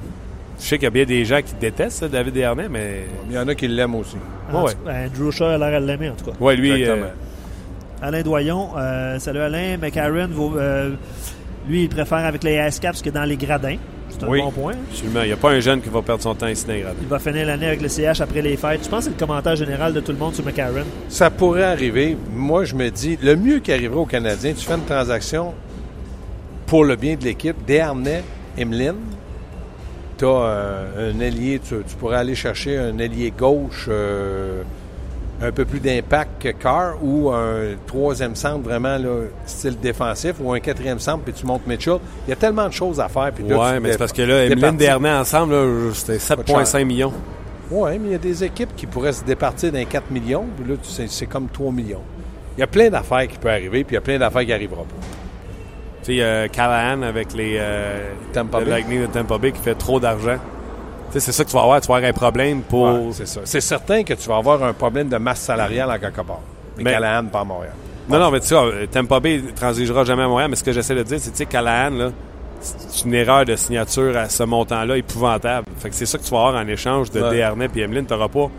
je 0.60 0.64
sais 0.66 0.76
qu'il 0.78 0.84
y 0.86 0.88
a 0.88 0.92
bien 0.92 1.06
des 1.06 1.26
gens 1.26 1.42
qui 1.42 1.54
détestent 1.60 2.00
ça, 2.00 2.08
David 2.08 2.34
Dernay, 2.34 2.68
mais. 2.70 3.06
Il 3.30 3.36
y 3.36 3.38
en 3.38 3.48
a 3.48 3.56
qui 3.56 3.68
l'aiment 3.68 3.96
aussi. 3.96 4.18
En 4.52 4.64
Ouais. 4.66 4.72
ben, 4.86 5.10
Andrew 5.10 5.32
Shaw 5.32 5.46
a 5.46 5.58
l'air 5.58 5.76
à 5.76 5.80
l'aimer, 5.80 6.10
en 6.10 6.16
tout 6.16 6.26
cas. 6.26 6.38
Ouais, 6.40 6.56
lui. 6.56 6.72
Exactement. 6.72 7.06
euh, 7.08 8.08
Alain 8.08 8.22
Doyon, 8.22 8.70
euh, 8.78 9.20
salut 9.20 9.40
Alain. 9.40 9.78
McCarron, 9.78 10.28
vaut, 10.30 10.58
euh, 10.58 10.92
lui, 11.68 11.84
il 11.84 11.90
préfère 11.90 12.20
avec 12.26 12.44
les 12.44 12.56
Ice 12.68 12.80
Caps 12.80 13.02
que 13.02 13.10
dans 13.10 13.24
les 13.24 13.38
gradins. 13.38 13.78
C'est 14.10 14.24
un 14.24 14.28
Oui. 14.30 14.40
bon 14.42 14.52
point. 14.52 14.74
absolument. 14.92 15.22
Il 15.24 15.28
n'y 15.28 15.34
a 15.34 15.38
pas 15.38 15.50
un 15.52 15.60
jeune 15.60 15.82
qui 15.82 15.90
va 15.90 16.02
perdre 16.02 16.22
son 16.24 16.36
temps 16.36 16.48
ici 16.48 16.66
dans 16.66 16.74
les 16.74 16.82
gradins. 16.82 16.98
Il 17.02 17.08
va 17.08 17.20
finir 17.20 17.46
l'année 17.48 17.66
avec 17.68 17.82
le 17.82 17.90
CH 17.90 18.22
après 18.22 18.42
les 18.42 18.56
fêtes. 18.56 18.82
Je 18.84 18.90
pense 18.90 19.00
que 19.00 19.12
c'est 19.12 19.20
le 19.20 19.26
commentaire 19.26 19.56
général 19.56 19.92
de 19.94 20.00
tout 20.00 20.12
le 20.14 20.18
monde 20.18 20.34
sur 20.36 20.46
McCarron? 20.46 20.84
Ça 21.10 21.30
pourrait 21.30 21.64
arriver. 21.64 22.16
Moi, 22.34 22.64
je 22.66 22.76
me 22.76 22.90
dis, 22.92 23.18
le 23.22 23.36
mieux 23.36 23.60
qui 23.60 23.74
arriverait 23.74 24.00
aux 24.00 24.06
Canadiens, 24.06 24.54
tu 24.54 24.66
fais 24.66 24.74
une 24.76 24.86
transaction 24.86 25.54
pour 26.68 26.86
le 26.86 26.96
bien 26.96 27.16
de 27.16 27.24
l'équipe. 27.26 27.56
Dernay, 27.68 28.24
Emeline, 28.58 28.96
tu 30.18 30.26
as 30.26 30.84
un 30.98 31.20
ailier, 31.20 31.60
tu, 31.60 31.76
tu 31.88 31.96
pourrais 31.96 32.18
aller 32.18 32.36
chercher 32.36 32.78
un 32.78 32.98
ailier 32.98 33.32
gauche 33.38 33.88
euh, 33.90 34.62
un 35.42 35.52
peu 35.52 35.66
plus 35.66 35.80
d'impact 35.80 36.42
que 36.42 36.50
Carr 36.50 36.96
ou 37.04 37.30
un 37.32 37.76
troisième 37.86 38.36
centre 38.36 38.64
vraiment 38.64 38.98
là, 38.98 39.24
style 39.46 39.78
défensif 39.80 40.36
ou 40.40 40.54
un 40.54 40.60
quatrième 40.60 41.00
centre 41.00 41.24
puis 41.24 41.34
tu 41.34 41.46
montes 41.46 41.68
Mitchell. 41.68 41.98
Il 42.26 42.30
y 42.30 42.34
a 42.34 42.38
tellement 42.38 42.68
de 42.68 42.74
choses 42.74 43.00
à 43.00 43.10
faire. 43.10 43.32
Puis 43.34 43.44
là, 43.48 43.58
Ouais, 43.58 43.74
tu 43.76 43.80
mais 43.82 43.92
c'est 43.92 43.98
parce 43.98 44.14
que 44.14 44.22
là, 44.22 44.46
Emeline. 44.46 44.78
Dernay 44.78 45.12
ensemble, 45.12 45.56
c'était 45.94 46.18
7,5 46.18 46.86
millions. 46.86 47.14
Oui, 47.72 47.98
mais 48.00 48.10
il 48.10 48.12
y 48.12 48.16
a 48.16 48.20
des 48.20 48.44
équipes 48.44 48.76
qui 48.76 48.86
pourraient 48.86 49.12
se 49.14 49.24
départir 49.24 49.72
d'un 49.72 49.86
4 49.86 50.12
millions, 50.12 50.46
puis 50.56 50.70
là, 50.70 50.78
tu 50.82 51.08
c'est 51.08 51.26
comme 51.26 51.48
3 51.50 51.72
millions. 51.72 52.02
Il 52.58 52.62
y 52.62 52.64
a 52.64 52.68
plein 52.68 52.90
d'affaires 52.90 53.28
qui 53.28 53.38
peuvent 53.38 53.52
arriver, 53.52 53.84
puis 53.84 53.94
il 53.94 53.96
y 53.96 53.98
a 53.98 54.02
plein 54.02 54.20
d'affaires 54.20 54.44
qui 54.44 54.50
n'arriveront 54.50 54.84
pas. 54.84 54.96
Tu 56.06 56.18
sais, 56.18 56.22
euh, 56.22 56.48
Callahan 56.48 57.02
avec 57.02 57.34
les 57.34 57.58
euh, 57.60 58.12
Tampa 58.32 58.60
le 58.60 58.66
Bay. 58.66 58.72
Lightning 58.72 59.02
de 59.02 59.08
Tampa 59.08 59.38
Bay 59.40 59.52
qui 59.52 59.60
fait 59.62 59.74
trop 59.76 60.00
d'argent. 60.00 60.38
Tu 61.12 61.14
sais, 61.14 61.20
c'est 61.20 61.32
ça 61.32 61.44
que 61.44 61.50
tu 61.50 61.56
vas 61.56 61.64
avoir. 61.64 61.82
Tu 61.82 61.88
vas 61.88 61.96
avoir 61.96 62.10
un 62.10 62.14
problème 62.14 62.62
pour. 62.62 62.84
Ouais, 62.86 63.10
c'est 63.12 63.28
ça. 63.28 63.42
C'est 63.44 63.62
certain 63.62 64.04
que 64.04 64.14
tu 64.14 64.30
vas 64.30 64.38
avoir 64.38 64.64
un 64.64 64.74
problème 64.74 65.10
de 65.10 65.18
masse 65.18 65.40
salariale 65.42 65.90
en 65.90 65.98
quelque 65.98 66.22
part. 66.22 66.42
Mais, 66.78 66.84
Mais- 66.84 66.92
Callahan, 66.92 67.26
pas 67.26 67.40
à 67.40 67.44
Montréal. 67.44 67.74
Non, 68.08 68.20
non, 68.20 68.30
mais 68.30 68.40
tu 68.40 68.48
sais, 68.48 68.56
euh, 68.56 68.86
Tampa 68.86 69.20
Bay 69.20 69.42
ne 69.42 69.50
transigera 69.52 70.04
jamais 70.04 70.22
à 70.24 70.28
Montréal, 70.28 70.50
mais 70.52 70.56
ce 70.56 70.64
que 70.64 70.72
j'essaie 70.72 70.94
de 70.94 71.02
dire, 71.02 71.18
c'est, 71.20 71.36
sais, 71.36 71.48
Callahan, 71.48 71.90
là, 71.96 72.12
c'est 72.60 73.06
une 73.06 73.14
erreur 73.16 73.46
de 73.46 73.56
signature 73.56 74.16
à 74.16 74.30
ce 74.30 74.44
montant-là 74.44 74.98
épouvantable. 74.98 75.66
Fait 75.80 75.90
que 75.90 75.96
c'est 75.96 76.06
ça 76.06 76.20
que 76.20 76.24
tu 76.24 76.30
vas 76.30 76.46
avoir 76.48 76.64
en 76.64 76.68
échange 76.68 77.10
de 77.10 77.20
Ouais. 77.22 77.32
Desharnais 77.32 77.68
et 77.76 77.80
Emeline. 77.80 78.06
Tu 78.06 78.14
n'auras 78.14 78.28
pas, 78.28 78.52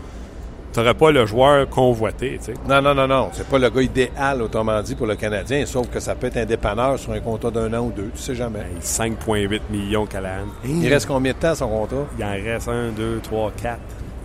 t'auras 0.77 0.93
pas 0.93 1.11
le 1.11 1.25
joueur 1.25 1.67
convoité, 1.69 2.37
tu 2.39 2.45
sais. 2.45 2.53
Non, 2.69 2.81
non, 2.81 2.93
non, 2.93 3.07
non. 3.07 3.29
C'est 3.33 3.47
pas 3.47 3.57
le 3.57 3.69
gars 3.69 3.81
idéal, 3.81 4.41
autrement 4.41 4.81
dit, 4.81 4.93
pour 4.95 5.07
le 5.07 5.15
Canadien, 5.15 5.65
sauf 5.65 5.89
que 5.89 5.99
ça 5.99 6.13
peut 6.15 6.27
être 6.27 6.37
un 6.37 6.45
dépanneur 6.45 6.99
sur 6.99 7.11
un 7.13 7.19
contrat 7.19 7.49
d'un 7.51 7.73
an 7.73 7.85
ou 7.85 7.91
deux. 7.91 8.11
Tu 8.15 8.21
sais 8.21 8.35
jamais. 8.35 8.59
Hey, 8.59 8.79
5,8 8.81 9.61
millions 9.71 10.05
Callahan. 10.05 10.45
Il 10.63 10.87
reste 10.87 11.07
combien 11.07 11.31
de 11.33 11.37
temps 11.37 11.55
son 11.55 11.67
contrat? 11.67 12.05
Il 12.19 12.23
en 12.23 12.31
reste 12.31 12.67
un, 12.67 12.89
deux, 12.89 13.19
trois, 13.23 13.51
quatre. 13.61 13.79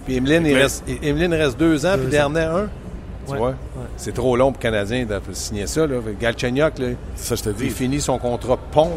Puis 0.04 0.16
Emeline, 0.16 0.44
il 0.46 0.54
reste, 0.56 0.84
Emeline 1.02 1.32
reste 1.32 1.58
deux 1.58 1.86
ans, 1.86 1.96
Deux 1.96 2.08
puis 2.08 2.18
ans. 2.20 2.30
Dernier 2.30 2.40
un? 2.50 2.68
Tu 3.26 3.32
Ouais, 3.32 3.38
vois? 3.38 3.48
ouais. 3.50 3.54
C'est 3.96 4.12
trop 4.12 4.36
long 4.36 4.52
pour 4.52 4.58
le 4.58 4.62
Canadien 4.62 5.06
de 5.06 5.20
signer 5.32 5.66
ça. 5.66 5.86
Là. 5.86 5.96
Galchenyuk, 6.20 6.78
là, 6.78 6.86
ça, 7.14 7.34
je 7.36 7.42
te 7.44 7.48
il 7.50 7.54
dis. 7.54 7.70
finit 7.70 8.00
son 8.00 8.18
contrat 8.18 8.58
pont. 8.72 8.90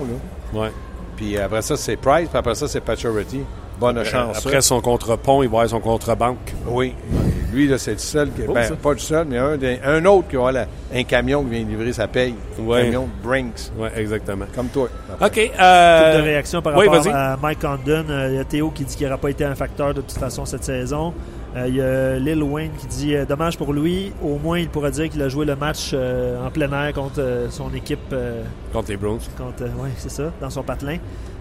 Là. 0.54 0.60
Ouais. 0.62 0.72
Puis 1.16 1.38
après 1.38 1.62
ça, 1.62 1.78
c'est 1.78 1.96
Price, 1.96 2.28
puis 2.28 2.38
après 2.38 2.56
ça, 2.56 2.68
c'est 2.68 2.82
Pacioretty. 2.82 3.42
Bonne 3.80 4.04
chance. 4.06 4.38
Après 4.46 4.62
son 4.62 4.80
contre 4.82 5.18
pont, 5.18 5.44
il 5.44 5.50
va 5.50 5.60
avoir 5.62 5.70
son 5.70 5.80
contre 5.80 6.16
banque. 6.16 6.54
Oui. 6.68 6.94
Lui, 7.56 7.68
là, 7.68 7.78
c'est 7.78 7.94
le 7.94 7.98
seul. 7.98 8.30
Qui, 8.32 8.42
ben, 8.42 8.76
pas 8.76 8.92
le 8.92 9.00
seul, 9.00 9.26
mais 9.30 9.38
un, 9.38 9.56
des- 9.56 9.80
un 9.86 10.04
autre 10.06 10.28
qui 10.28 10.36
la- 10.36 10.68
un 10.94 11.04
camion 11.04 11.42
qui 11.44 11.50
vient 11.52 11.64
livrer 11.66 11.94
sa 11.94 12.08
paye. 12.08 12.36
Ouais. 12.60 12.82
Un 12.82 12.84
camion 12.86 13.10
Brinks. 13.24 13.72
Ouais, 13.78 13.92
exactement. 13.96 14.46
Comme 14.54 14.68
toi. 14.68 14.90
OK. 15.22 15.52
Euh, 15.60 16.18
de 16.18 16.22
réaction 16.24 16.62
par 16.62 16.78
oui, 16.78 16.88
rapport 16.88 17.14
à 17.16 17.38
Mike 17.42 17.60
Condon. 17.62 18.06
Euh, 18.10 18.30
Il 18.32 18.36
y 18.36 18.40
a 18.40 18.44
Théo 18.44 18.70
qui 18.72 18.84
dit 18.84 18.96
qu'il 18.96 19.06
n'aura 19.08 19.18
pas 19.18 19.30
été 19.30 19.46
un 19.46 19.56
facteur 19.56 19.94
de 19.94 20.02
toute 20.02 20.12
façon 20.18 20.46
cette 20.46 20.64
saison. 20.66 21.14
Euh, 21.56 21.66
il 21.70 21.76
y 21.76 21.82
a 21.82 22.20
Lil 22.20 22.44
Wayne 22.44 22.72
qui 22.78 22.88
dit 22.88 23.16
euh, 23.16 23.24
dommage 23.26 23.58
pour 23.58 23.72
lui. 23.72 24.12
Au 24.22 24.38
moins, 24.38 24.60
il 24.60 24.68
pourra 24.68 24.92
dire 24.92 25.10
qu'il 25.10 25.22
a 25.22 25.30
joué 25.30 25.46
le 25.46 25.56
match 25.56 25.92
euh, 25.94 26.46
en 26.46 26.52
plein 26.52 26.70
air 26.88 26.92
contre 26.94 27.48
son 27.50 27.74
équipe. 27.74 28.14
Contre 28.74 28.90
les 28.90 28.98
Browns. 28.98 29.20
contre, 29.38 29.64
ouais, 29.64 29.92
c'est 29.98 30.12
ça, 30.12 30.32
dans 30.42 30.50
son 30.50 30.64
patelin. 30.64 30.98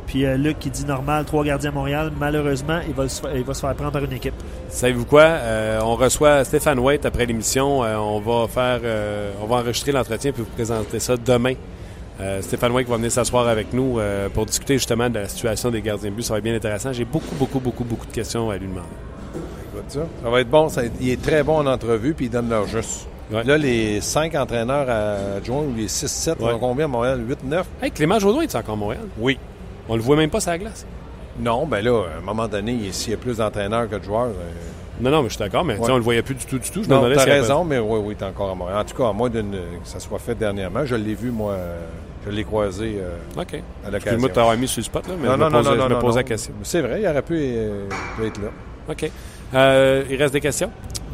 Puis 0.07 0.25
euh, 0.27 0.37
Luc 0.37 0.59
qui 0.59 0.71
dit 0.71 0.85
normal, 0.85 1.25
trois 1.25 1.45
gardiens 1.45 1.71
à 1.71 1.75
Montréal. 1.75 2.13
Malheureusement, 2.19 2.81
il 2.87 2.95
va, 2.95 3.09
se 3.09 3.23
il 3.35 3.43
va 3.45 3.55
se 3.55 3.61
faire 3.61 3.75
prendre 3.75 3.93
par 3.93 4.05
une 4.05 4.13
équipe. 4.13 4.35
Savez-vous 4.69 5.05
quoi? 5.07 5.23
Euh, 5.23 5.81
on 5.83 5.95
reçoit 5.97 6.45
Stéphane 6.45 6.79
White 6.79 7.07
après 7.07 7.27
l'émission. 7.27 7.83
Euh, 7.85 7.97
on 7.97 8.21
va 8.21 8.47
faire, 8.49 8.81
euh, 8.85 9.33
on 9.43 9.47
va 9.47 9.57
enregistrer 9.57 9.93
l'entretien 9.93 10.33
puis 10.33 10.43
vous 10.43 10.51
présenter 10.55 10.99
ça 11.01 11.17
demain. 11.17 11.55
Euh, 12.21 12.41
Stéphane 12.43 12.71
White 12.73 12.89
va 12.89 12.97
venir 12.97 13.11
s'asseoir 13.11 13.49
avec 13.49 13.73
nous 13.73 13.99
euh, 13.99 14.29
pour 14.29 14.47
discuter 14.47 14.75
justement 14.75 15.09
de 15.11 15.19
la 15.19 15.29
situation 15.29 15.71
des 15.71 15.83
gardiens 15.83 16.11
de 16.11 16.15
but. 16.15 16.23
Ça 16.23 16.35
va 16.35 16.39
être 16.39 16.45
bien 16.45 16.55
intéressant. 16.55 16.93
J'ai 16.93 17.05
beaucoup, 17.05 17.35
beaucoup, 17.35 17.59
beaucoup, 17.59 17.83
beaucoup 17.85 18.07
de 18.07 18.13
questions 18.13 18.51
à 18.51 18.57
lui 18.57 18.69
demander. 18.69 18.87
Écoute 19.75 19.85
ça. 19.89 20.01
Ça 20.23 20.31
va 20.31 20.41
être 20.41 20.51
bon. 20.51 20.69
Ça- 20.69 20.83
il 21.01 21.11
est 21.11 21.21
très 21.21 21.43
bon 21.43 21.59
en 21.59 21.67
entrevue, 21.67 22.15
puis 22.15 22.27
il 22.27 22.31
donne 22.31 22.49
leur 22.51 22.67
juste. 22.69 23.09
Ouais. 23.33 23.43
Là, 23.43 23.57
les 23.59 24.01
cinq 24.03 24.35
entraîneurs 24.35 24.87
adjoints 25.39 25.63
ou 25.63 25.73
les 25.77 25.89
6-7, 25.89 26.41
Ouais. 26.41 26.53
ont 26.53 26.59
combien 26.59 26.85
à 26.85 26.89
Montréal? 26.89 27.21
8-9? 27.27 27.65
Hey, 27.83 27.91
Clément 27.91 28.19
Jodoin 28.19 28.43
est 28.43 28.55
encore 28.55 28.75
à 28.75 28.77
Montréal? 28.77 29.05
Oui. 29.19 29.39
On 29.89 29.97
le 29.97 30.03
voit 30.03 30.17
même 30.17 30.31
pas 30.31 30.41
sur 30.41 30.51
la 30.51 30.59
glace. 30.59 30.87
Non, 31.39 31.67
ben 31.67 31.83
là, 31.85 32.05
à 32.15 32.19
un 32.19 32.21
moment 32.21 32.47
donné, 32.49 32.79
s'il 32.93 33.11
y 33.11 33.15
a 33.15 33.17
plus 33.19 33.39
d'entraîneurs 33.39 33.89
que 33.89 33.97
de 33.97 34.05
joueurs... 34.05 34.27
euh, 34.27 35.01
Non, 35.01 35.11
non, 35.11 35.23
mais 35.23 35.29
je 35.29 35.35
suis 35.35 35.39
d'accord, 35.41 35.65
mais 35.65 35.77
Ouais. 35.77 35.91
on 35.91 35.97
le 35.97 36.03
voyait 36.03 36.23
plus 36.23 36.37
du 36.37 36.47
tout, 36.47 36.59
du 36.59 36.71
tout. 36.71 36.85
Je 36.85 36.89
Non, 36.89 37.03
t'as 37.15 37.25
raison, 37.25 37.65
mais 37.65 37.79
oui, 37.79 37.99
oui, 38.05 38.15
t'es 38.17 38.25
encore 38.25 38.51
à 38.51 38.55
Montréal. 38.55 38.79
En 38.79 38.85
tout 38.85 38.97
cas, 38.97 39.09
à 39.09 39.13
moins 39.13 39.29
que 39.31 39.43
ça 39.85 39.99
soit 40.01 40.19
fait 40.21 40.35
dernièrement. 40.37 40.85
Je 40.87 40.95
l'ai 40.95 41.15
vu, 41.15 41.31
moi, 41.31 41.53
euh, 41.53 41.81
je 42.25 42.31
l'ai 42.31 42.45
croisé 42.45 42.99
euh, 43.01 43.17
OK. 43.41 43.55
à 43.55 43.91
l'occasion. 43.91 43.97
Excuse-moi 43.97 44.29
de 44.29 44.35
t'avoir 44.35 44.57
mis 44.57 44.69
sur 44.69 44.79
le 44.81 44.85
spot, 44.85 45.09
là, 45.09 45.15
mais 45.21 45.27
non, 45.27 45.35
je 45.35 45.39
non, 45.41 45.47
me 45.47 45.51
non, 45.51 45.59
posais, 45.59 45.69
non, 45.71 45.75
je 45.75 45.79
non, 45.81 45.89
me 45.89 45.95
non, 45.95 46.01
posais 46.01 46.17
la 46.19 46.23
non. 46.23 46.29
question. 46.29 46.55
C'est 46.63 46.81
vrai, 46.81 47.03
il 47.03 47.09
aurait 47.09 47.23
pu, 47.23 47.35
euh, 47.37 47.89
pu 48.17 48.27
être 48.27 48.41
là. 48.41 48.49
OK. 48.89 49.11
Il 50.11 50.17
reste 50.17 50.33
des 50.33 50.41
questions? 50.41 50.71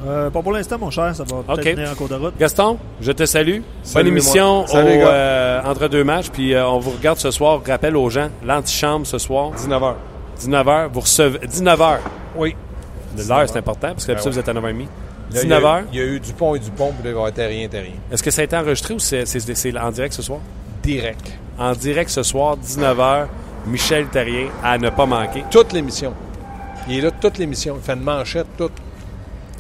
Euh, 0.06 0.30
pas 0.30 0.42
pour 0.42 0.52
l'instant, 0.52 0.78
mon 0.78 0.90
cher, 0.90 1.14
ça 1.14 1.24
va 1.24 1.42
peut-être 1.42 1.58
OK. 1.68 1.74
venir 1.76 1.90
en 1.90 1.94
cours 1.94 2.08
de 2.08 2.14
route. 2.14 2.34
Gaston, 2.38 2.78
je 3.00 3.12
te 3.12 3.26
salue. 3.26 3.60
Salut, 3.82 4.04
Bonne 4.04 4.06
émission 4.06 4.64
au, 4.64 4.76
euh, 4.76 5.60
entre 5.64 5.88
deux 5.88 6.04
matchs. 6.04 6.30
Puis 6.30 6.54
euh, 6.54 6.66
on 6.66 6.78
vous 6.78 6.90
regarde 6.92 7.18
ce 7.18 7.30
soir. 7.30 7.60
Rappel 7.66 7.96
aux 7.96 8.08
gens, 8.08 8.28
l'antichambre 8.44 9.06
ce 9.06 9.18
soir, 9.18 9.52
19h. 9.56 9.94
19h. 10.40 10.88
Vous 10.92 11.00
recevez 11.00 11.38
19h. 11.46 11.98
Oui. 12.36 12.56
L'heure, 13.28 13.48
c'est 13.48 13.58
important 13.58 13.88
parce 13.88 14.06
que 14.06 14.12
d'habitude, 14.12 14.32
Ben 14.32 14.32
vous 14.32 14.38
êtes 14.38 14.48
à 14.48 14.54
9h30. 14.54 14.78
Là, 15.32 15.42
il 15.42 15.48
y 15.48 15.52
a- 15.52 15.58
19h. 15.60 15.82
Il 15.92 15.98
y 15.98 16.02
a 16.02 16.04
eu 16.06 16.20
Dupont 16.20 16.54
et 16.54 16.58
Dupont, 16.60 16.92
puis 16.92 17.02
là, 17.04 17.04
il 17.04 17.04
va 17.04 17.08
y 17.10 17.12
avoir 17.12 17.32
Terrien, 17.32 17.68
Terrien. 17.68 17.92
Est-ce 18.10 18.22
que 18.22 18.30
ça 18.30 18.40
a 18.40 18.44
été 18.44 18.56
enregistré 18.56 18.94
ou 18.94 18.98
c'est 18.98 19.26
c'est- 19.26 19.54
c'est 19.54 19.76
en 19.78 19.90
direct 19.90 20.14
ce 20.14 20.22
soir? 20.22 20.38
Direct. 20.82 21.32
En 21.58 21.72
direct 21.72 22.08
ce 22.10 22.22
soir, 22.22 22.56
19h. 22.56 23.26
Michel 23.66 24.06
Terrien 24.06 24.46
à 24.64 24.78
ne 24.78 24.88
pas 24.88 25.04
manquer. 25.04 25.44
Toute 25.50 25.72
l'émission. 25.74 26.14
Il 26.88 26.98
est 26.98 27.00
là 27.02 27.10
toute 27.10 27.36
l'émission. 27.36 27.76
Il 27.76 27.82
fait 27.84 27.92
une 27.92 28.00
manchette, 28.02 28.46
toute. 28.56 28.72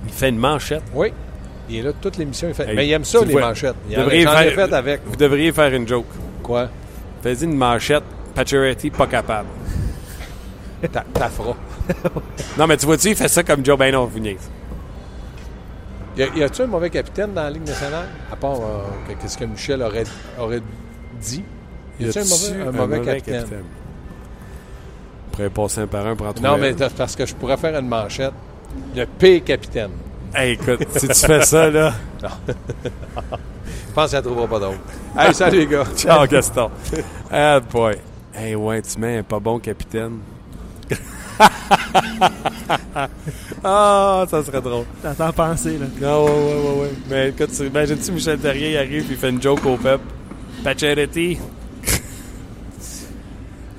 Il 0.06 0.12
fait 0.12 0.28
une 0.30 0.38
manchette. 0.38 0.82
Oui. 0.94 1.12
Il 1.68 1.76
est 1.76 1.82
là 1.82 1.92
toute 2.00 2.16
l'émission. 2.16 2.48
Il 2.48 2.54
fait... 2.54 2.68
Hey, 2.68 2.76
Mais 2.76 2.86
il 2.88 2.92
aime 2.92 3.04
ça, 3.04 3.20
les 3.24 3.32
vois, 3.32 3.42
manchettes. 3.42 3.76
Il 3.88 3.96
en- 3.96 4.00
devriez 4.02 4.22
ai 4.22 4.26
faire- 4.26 4.54
fait 4.68 4.72
avec. 4.74 5.00
Vous 5.06 5.16
devriez 5.16 5.52
faire 5.52 5.72
une 5.74 5.86
joke. 5.86 6.06
Quoi? 6.42 6.68
Fais-y 7.22 7.44
une 7.44 7.56
manchette. 7.56 8.04
Pacioretty, 8.34 8.90
pas 8.90 9.06
capable. 9.06 9.48
Ta, 10.92 11.04
ta 11.12 11.28
fera. 11.28 11.54
Non, 12.58 12.66
mais 12.66 12.76
tu 12.76 12.86
vois-tu, 12.86 13.08
il 13.10 13.16
fait 13.16 13.28
ça 13.28 13.42
comme 13.42 13.64
Joe. 13.64 13.78
Non, 13.92 14.06
vous 14.06 14.18
niaise. 14.20 14.48
Y, 16.16 16.42
a-tu 16.42 16.62
un 16.62 16.66
mauvais 16.66 16.90
capitaine 16.90 17.32
dans 17.32 17.42
la 17.42 17.50
Ligue 17.50 17.66
nationale? 17.66 18.06
À 18.32 18.36
part 18.36 18.54
euh, 18.60 18.82
que- 19.08 19.20
qu'est-ce 19.20 19.36
que 19.38 19.44
Michel 19.44 19.82
aurait, 19.82 20.04
aurait 20.38 20.60
dit? 21.20 21.42
Y 21.98 22.08
a-tu 22.08 22.18
un 22.18 22.24
mauvais, 22.24 22.68
un 22.68 22.72
mauvais 22.72 23.00
capitaine? 23.00 23.46
On 25.26 25.30
pourrait 25.36 25.50
passer 25.50 25.80
un 25.82 25.86
par 25.86 26.06
un 26.06 26.16
pour 26.16 26.26
en 26.26 26.32
trouver 26.32 26.48
Non, 26.48 26.54
un. 26.54 26.58
mais 26.58 26.74
parce 26.96 27.14
que 27.16 27.24
je 27.26 27.34
pourrais 27.34 27.56
faire 27.56 27.78
une 27.78 27.88
manchette. 27.88 28.32
Le 28.96 29.04
pire 29.06 29.44
capitaine. 29.44 29.90
Hey, 30.34 30.52
écoute, 30.52 30.86
si 30.96 31.08
tu 31.08 31.14
fais 31.14 31.42
ça, 31.42 31.70
là. 31.70 31.92
Je 32.22 32.26
pense 33.94 34.10
qu'elle 34.10 34.20
ne 34.20 34.24
trouvera 34.24 34.46
pas 34.46 34.60
d'autre. 34.60 34.78
Hey, 35.18 35.34
salut 35.34 35.58
les 35.58 35.66
gars. 35.66 35.84
Ciao, 35.96 36.26
Gaston. 36.26 36.70
Ah, 37.30 37.60
boy. 37.60 37.96
Hey, 38.34 38.54
ouais, 38.54 38.80
tu 38.82 38.98
mets 38.98 39.18
un 39.18 39.22
pas 39.22 39.40
bon 39.40 39.58
capitaine. 39.58 40.18
ah, 43.64 44.24
ça 44.30 44.44
serait 44.44 44.60
drôle. 44.60 44.84
T'entends 45.02 45.32
penser, 45.32 45.78
là. 45.78 45.86
Non, 46.00 46.24
ouais, 46.24 46.30
ouais, 46.30 46.54
ouais, 46.54 46.80
ouais. 46.82 46.90
Mais 47.08 47.28
écoute, 47.30 47.50
tu 47.56 47.66
imagines-tu 47.66 48.12
Michel 48.12 48.38
Terrier 48.38 48.72
il 48.72 48.76
arrive 48.76 49.10
et 49.10 49.12
il 49.14 49.16
fait 49.16 49.30
une 49.30 49.40
joke 49.42 49.64
au 49.66 49.76
peuple? 49.76 50.04
Pacioretty. 50.62 51.38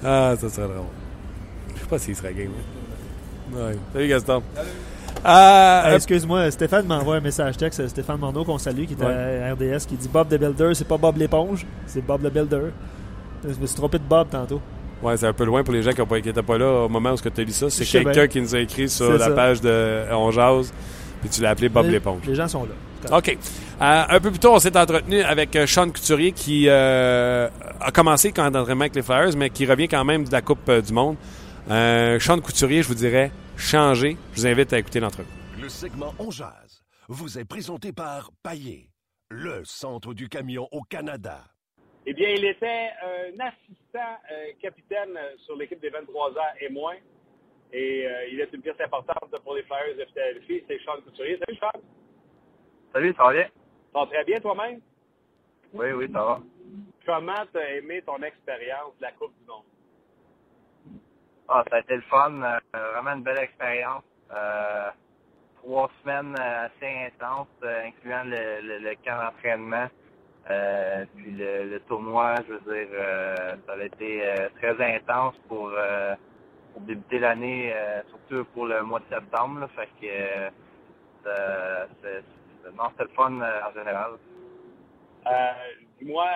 ah, 0.04 0.34
ça 0.39 0.49
serait 0.49 0.67
drôle. 0.67 0.86
Je 1.75 1.80
sais 1.82 1.86
pas 1.88 1.99
s'il 1.99 2.15
serait 2.15 2.34
game. 2.34 2.47
hein. 2.58 2.81
Ouais. 3.54 3.76
Salut, 3.94 4.08
Gaston. 4.08 4.44
Ah, 5.24 5.84
Hey, 5.86 5.92
euh, 5.92 5.96
Excuse-moi, 5.98 6.50
Stéphane 6.52 6.86
m'envoie 6.88 7.18
un 7.18 7.20
message 7.20 7.56
texte, 7.58 7.88
Stéphane 7.88 8.18
Morneau 8.20 8.44
qu'on 8.44 8.58
salue, 8.58 8.86
qui 8.86 8.94
est 8.94 9.04
Ouais. 9.06 9.44
à 9.44 9.54
RDS, 9.54 9.86
qui 9.88 9.96
dit 9.96 10.08
Bob 10.12 10.28
the 10.30 10.36
Builder, 10.40 10.72
c'est 10.74 10.88
pas 10.88 10.98
Bob 10.98 11.18
l'éponge, 11.18 11.66
c'est 11.86 12.02
Bob 12.06 12.24
le 12.24 12.30
Builder. 12.30 12.72
Je 13.44 13.60
me 13.60 13.66
suis 13.68 13.76
trompé 13.76 13.98
de 14.00 14.04
Bob 14.04 14.28
tantôt. 14.32 14.60
Ouais, 15.04 15.18
c'est 15.18 15.28
un 15.28 15.34
peu 15.34 15.46
loin 15.46 15.64
pour 15.64 15.74
les 15.74 15.82
gens 15.84 15.92
qui 15.92 16.02
n'étaient 16.02 16.42
pas 16.44 16.58
là 16.58 16.86
au 16.86 16.90
moment 16.90 17.12
où 17.12 17.18
tu 17.18 17.28
as 17.42 17.44
lu 17.44 17.52
ça. 17.52 17.70
C'est 17.70 17.86
quelqu'un 17.86 18.28
qui 18.28 18.40
nous 18.42 18.56
a 18.56 18.60
écrit 18.60 18.88
sur 18.90 19.12
la 19.14 19.26
ça. 19.26 19.32
page 19.32 19.62
de 19.62 20.04
On 20.12 20.32
Jase, 20.32 20.72
puis 21.22 21.30
tu 21.30 21.42
l'as 21.42 21.52
appelé 21.52 21.70
Bob 21.70 21.88
l'éponge. 21.88 22.22
Les 22.28 22.36
gens 22.36 22.48
sont 22.48 22.64
là. 22.66 23.18
OK. 23.18 23.36
Euh, 23.82 24.04
un 24.10 24.20
peu 24.20 24.30
plus 24.30 24.40
tôt, 24.40 24.54
on 24.54 24.60
s'est 24.60 24.78
entretenu 24.78 25.22
avec 25.22 25.56
euh, 25.56 25.66
Sean 25.66 25.88
Couturier 25.90 26.32
qui 26.34 26.66
euh, 26.68 27.48
a 27.80 27.92
commencé 27.92 28.32
quand 28.32 28.50
d'entraînement 28.52 28.82
avec 28.82 28.96
les 28.96 29.02
Flyers, 29.02 29.36
mais 29.36 29.50
qui 29.50 29.66
revient 29.66 29.88
quand 29.88 30.06
même 30.06 30.24
de 30.24 30.32
la 30.32 30.42
Coupe 30.42 30.70
euh, 30.70 30.82
du 30.82 30.94
Monde. 30.94 31.16
Euh, 31.72 32.20
Sean 32.20 32.40
Couturier, 32.40 32.84
je 32.84 32.88
vous 32.88 32.94
dirais, 32.94 33.32
changé. 33.62 34.17
Je 34.34 34.41
vous 34.41 34.47
invite 34.47 34.74
à 34.74 34.80
écouter 34.80 35.00
l'entrevue. 35.00 35.30
Le 35.62 35.69
segment 35.69 36.13
On 36.19 36.32
Jazz 36.32 36.84
vous 37.08 37.38
est 37.38 37.45
présenté 37.45 37.91
par 37.93 38.32
Paillé, 38.41 38.89
le 39.30 39.63
centre 39.65 40.13
du 40.13 40.30
camion 40.30 40.67
au 40.71 40.82
Canada. 40.82 41.43
Eh 42.06 42.13
bien, 42.13 42.30
il 42.30 42.45
était 42.45 42.89
un 43.04 43.39
assistant 43.39 44.17
euh, 44.32 44.47
capitaine 44.62 45.17
sur 45.45 45.56
l'équipe 45.56 45.80
des 45.80 45.89
23 45.89 46.32
ans 46.32 46.54
et 46.60 46.69
moins. 46.69 46.95
Et 47.71 48.08
euh, 48.08 48.28
il 48.32 48.39
est 48.39 48.52
une 48.54 48.62
pièce 48.62 48.80
importante 48.80 49.30
pour 49.43 49.56
les 49.56 49.63
Flyers 49.63 49.95
de 49.97 50.06
Philadelphie. 50.06 50.63
C'est 50.67 50.80
Sean 50.84 51.00
Couturier. 51.04 51.38
Salut, 51.45 51.58
Sean. 51.60 51.82
Salut, 52.93 53.13
ça 53.15 53.24
va 53.24 53.34
bien? 53.34 53.47
Ça 53.93 54.00
va 54.00 54.06
très 54.08 54.24
bien 54.24 54.39
toi-même? 54.39 54.82
Oui, 55.74 55.91
oui, 55.91 56.08
ça 56.12 56.24
va. 56.24 56.41
Comment 57.06 57.45
t'as 57.54 57.76
aimé 57.76 58.02
ton 58.06 58.21
expérience 58.24 58.95
de 58.97 59.04
la 59.04 59.12
Coupe 59.12 59.34
du 59.39 59.45
Monde? 59.45 59.63
Ah, 61.54 61.66
ça 61.70 61.76
a 61.76 61.80
été 61.80 61.98
le 61.98 62.02
fun, 62.04 62.42
euh, 62.42 62.60
vraiment 62.94 63.12
une 63.12 63.24
belle 63.24 63.40
expérience. 63.40 64.06
Euh, 64.34 64.90
trois 65.58 65.92
semaines 66.02 66.34
euh, 66.40 66.68
assez 66.68 67.08
intenses, 67.08 67.50
incluant 67.62 68.24
le, 68.24 68.96
camp 69.04 69.22
d'entraînement. 69.22 69.88
Puis 71.14 71.32
le, 71.32 71.78
tournoi, 71.90 72.36
je 72.48 72.54
veux 72.54 72.74
dire, 72.74 72.88
ça 73.68 73.74
a 73.74 73.84
été 73.84 74.24
très 74.62 74.96
intense 74.96 75.36
pour, 75.50 75.74
débuter 76.80 77.20
l'année, 77.20 77.76
surtout 78.08 78.46
pour 78.54 78.66
le 78.66 78.82
mois 78.84 79.02
de 79.02 79.14
septembre. 79.14 79.60
Là, 79.60 79.68
fait 79.76 79.90
que 80.00 80.52
c'est- 82.02 82.24
c'était 82.64 83.04
le 83.04 83.10
fun 83.10 83.42
en 83.42 83.74
général. 83.74 84.12
Dis-moi, 86.00 86.28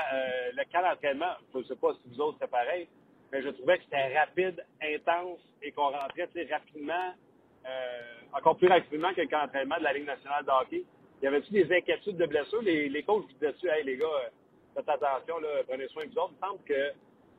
le 0.53 0.63
camp 0.71 0.81
d'entraînement, 0.81 1.35
je 1.53 1.59
ne 1.59 1.63
sais 1.63 1.75
pas 1.77 1.93
si 1.93 2.09
vous 2.09 2.21
autres 2.21 2.37
c'est 2.41 2.51
pareil, 2.51 2.89
mais 3.35 3.41
je 3.41 3.49
trouvais 3.49 3.77
que 3.77 3.83
c'était 3.83 4.17
rapide, 4.17 4.63
intense 4.81 5.39
et 5.61 5.69
qu'on 5.73 5.89
rentrait 5.89 6.29
rapidement, 6.49 7.13
euh, 7.65 8.01
encore 8.31 8.55
plus 8.55 8.69
rapidement 8.69 9.13
que 9.13 9.21
le 9.21 9.27
camp 9.27 9.41
d'entraînement 9.41 9.77
de 9.77 9.83
la 9.83 9.91
Ligue 9.91 10.05
nationale 10.05 10.45
de 10.45 10.51
hockey. 10.51 10.83
Y 11.21 11.27
avait-tu 11.27 11.51
des 11.51 11.75
inquiétudes 11.75 12.15
de 12.15 12.25
blessures? 12.27 12.61
Les, 12.61 12.87
les 12.87 13.03
coachs 13.03 13.23
vous 13.25 13.33
disaient-tu, 13.33 13.67
hey 13.67 13.83
les 13.83 13.97
gars, 13.97 14.05
euh, 14.05 14.29
faites 14.73 14.87
attention, 14.87 15.39
là, 15.39 15.49
prenez 15.67 15.85
soin 15.89 16.05
de 16.05 16.11
vous 16.11 16.17
autres. 16.19 16.33
Il 16.33 16.45
me 16.45 16.47
semble 16.47 16.63
que 16.63 16.91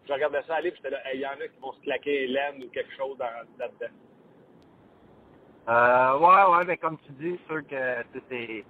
je 0.07 0.13
regardais 0.13 0.43
ça 0.43 0.57
aller, 0.57 0.71
puis 0.71 0.83
il 1.15 1.21
y 1.21 1.27
en 1.27 1.31
a 1.31 1.49
qui 1.49 1.59
vont 1.63 1.73
se 1.73 1.81
claquer 1.81 2.27
l'aine 2.27 2.63
ou 2.63 2.69
quelque 2.69 2.95
chose 2.95 3.17
dans- 3.17 3.47
là-dedans. 3.59 3.95
Euh, 5.69 6.19
ouais, 6.19 6.57
ouais, 6.59 6.65
mais 6.67 6.77
comme 6.77 6.99
tu 7.07 7.13
dis, 7.13 7.39
c'est 7.49 7.55
sûr 7.55 7.67
que 7.67 8.21
c'est 8.29 8.65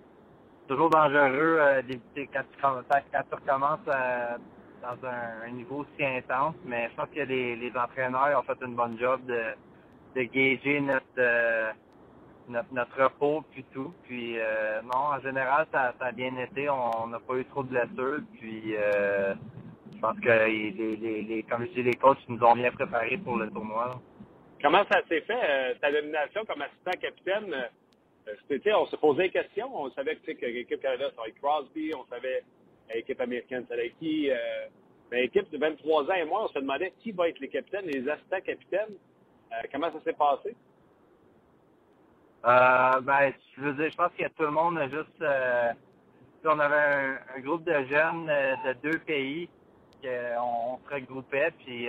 toujours 0.68 0.90
dangereux 0.90 1.58
euh, 1.58 1.82
d'éviter 1.82 2.30
quand 2.32 2.42
tu, 2.56 3.34
recommences 3.34 3.80
euh, 3.88 4.36
dans 4.82 5.08
un, 5.08 5.50
niveau 5.50 5.84
si 5.96 6.04
intense, 6.04 6.54
mais 6.64 6.88
je 6.90 6.94
pense 6.96 7.08
que 7.14 7.20
les, 7.20 7.56
les 7.56 7.72
entraîneurs 7.76 8.38
ont 8.38 8.42
fait 8.42 8.64
une 8.64 8.74
bonne 8.74 8.98
job 8.98 9.24
de, 9.26 9.54
de 10.16 10.22
gager 10.22 10.80
notre, 10.80 11.04
euh, 11.18 11.72
notre, 12.48 13.02
repos 13.02 13.44
puis 13.52 13.64
tout. 13.72 13.92
Puis 14.04 14.38
euh, 14.38 14.80
non, 14.82 15.14
en 15.14 15.20
général, 15.20 15.66
ça, 15.72 15.94
a 16.00 16.12
bien 16.12 16.36
été. 16.38 16.68
On 16.70 17.06
n'a 17.08 17.20
pas 17.20 17.36
eu 17.36 17.44
trop 17.46 17.62
de 17.62 17.68
blessures. 17.68 18.20
Puis 18.38 18.74
euh, 18.76 19.34
je 19.94 19.98
pense 19.98 20.18
que 20.20 20.46
les, 20.46 21.44
comme 21.48 21.66
je 21.66 21.72
dis, 21.72 21.82
les 21.82 21.94
coachs 21.94 22.18
nous 22.28 22.42
ont 22.42 22.54
bien 22.54 22.70
préparés 22.70 23.18
pour 23.18 23.36
le 23.36 23.50
tournoi. 23.50 24.00
Comment 24.62 24.84
ça 24.90 25.02
s'est 25.08 25.20
fait, 25.20 25.74
ta 25.80 25.90
nomination 25.90 26.44
comme 26.46 26.62
assistant 26.62 26.98
capitaine? 27.00 27.54
On 28.74 28.86
se 28.86 28.96
posait 28.96 29.24
des 29.24 29.30
questions. 29.30 29.70
On 29.72 29.90
savait 29.90 30.16
que, 30.16 30.46
l'équipe 30.46 30.80
Canada, 30.80 31.10
ça 31.14 31.22
allait 31.22 31.34
Crosby. 31.40 31.92
On 31.94 32.04
savait 32.06 32.42
l'équipe 32.94 33.20
américaine, 33.20 33.66
être 33.70 33.98
qui. 33.98 34.30
Euh, 34.30 34.36
mais 35.10 35.22
l'équipe 35.22 35.50
de 35.50 35.58
23 35.58 36.10
ans 36.10 36.14
et 36.14 36.24
moins, 36.24 36.44
on 36.44 36.48
se 36.48 36.58
demandait 36.58 36.92
qui 37.00 37.12
va 37.12 37.28
être 37.28 37.38
les 37.38 37.48
capitaines, 37.48 37.86
les 37.86 38.08
assistants 38.08 38.40
capitaines. 38.40 38.94
Euh, 39.52 39.66
comment 39.72 39.92
ça 39.92 40.00
s'est 40.02 40.12
passé? 40.12 40.56
Euh, 42.44 43.00
ben, 43.00 43.32
je 43.56 43.60
veux 43.60 43.72
dire, 43.74 43.90
je 43.90 43.96
pense 43.96 44.12
que 44.18 44.28
tout 44.28 44.42
le 44.42 44.50
monde 44.50 44.78
a 44.78 44.88
juste... 44.88 45.22
euh, 45.22 45.72
on 46.44 46.58
avait 46.60 47.18
un, 47.36 47.40
groupe 47.40 47.64
de 47.64 47.84
jeunes 47.86 48.26
de 48.26 48.72
deux 48.88 48.98
pays 49.00 49.48
qu'on 50.00 50.38
on 50.40 50.78
se 50.78 50.94
regroupait, 50.94 51.50
puis 51.58 51.88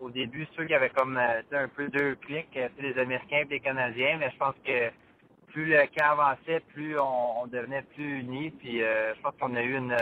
au 0.00 0.08
début, 0.08 0.46
ceux 0.56 0.64
qui 0.64 0.72
avaient 0.72 0.88
comme 0.88 1.18
un 1.18 1.68
peu 1.68 1.88
deux 1.88 2.14
clics, 2.14 2.58
les 2.78 2.98
Américains 2.98 3.42
et 3.42 3.44
les 3.44 3.60
Canadiens, 3.60 4.16
mais 4.18 4.30
je 4.30 4.38
pense 4.38 4.54
que 4.64 4.90
plus 5.52 5.66
le 5.66 5.86
camp 5.96 6.12
avançait, 6.12 6.60
plus 6.72 6.98
on, 6.98 7.42
on 7.42 7.46
devenait 7.46 7.82
plus 7.94 8.20
unis, 8.20 8.50
puis 8.50 8.82
euh, 8.82 9.14
je 9.14 9.20
pense 9.20 9.34
qu'on 9.40 9.54
a 9.54 9.62
eu 9.62 9.76
une, 9.76 9.96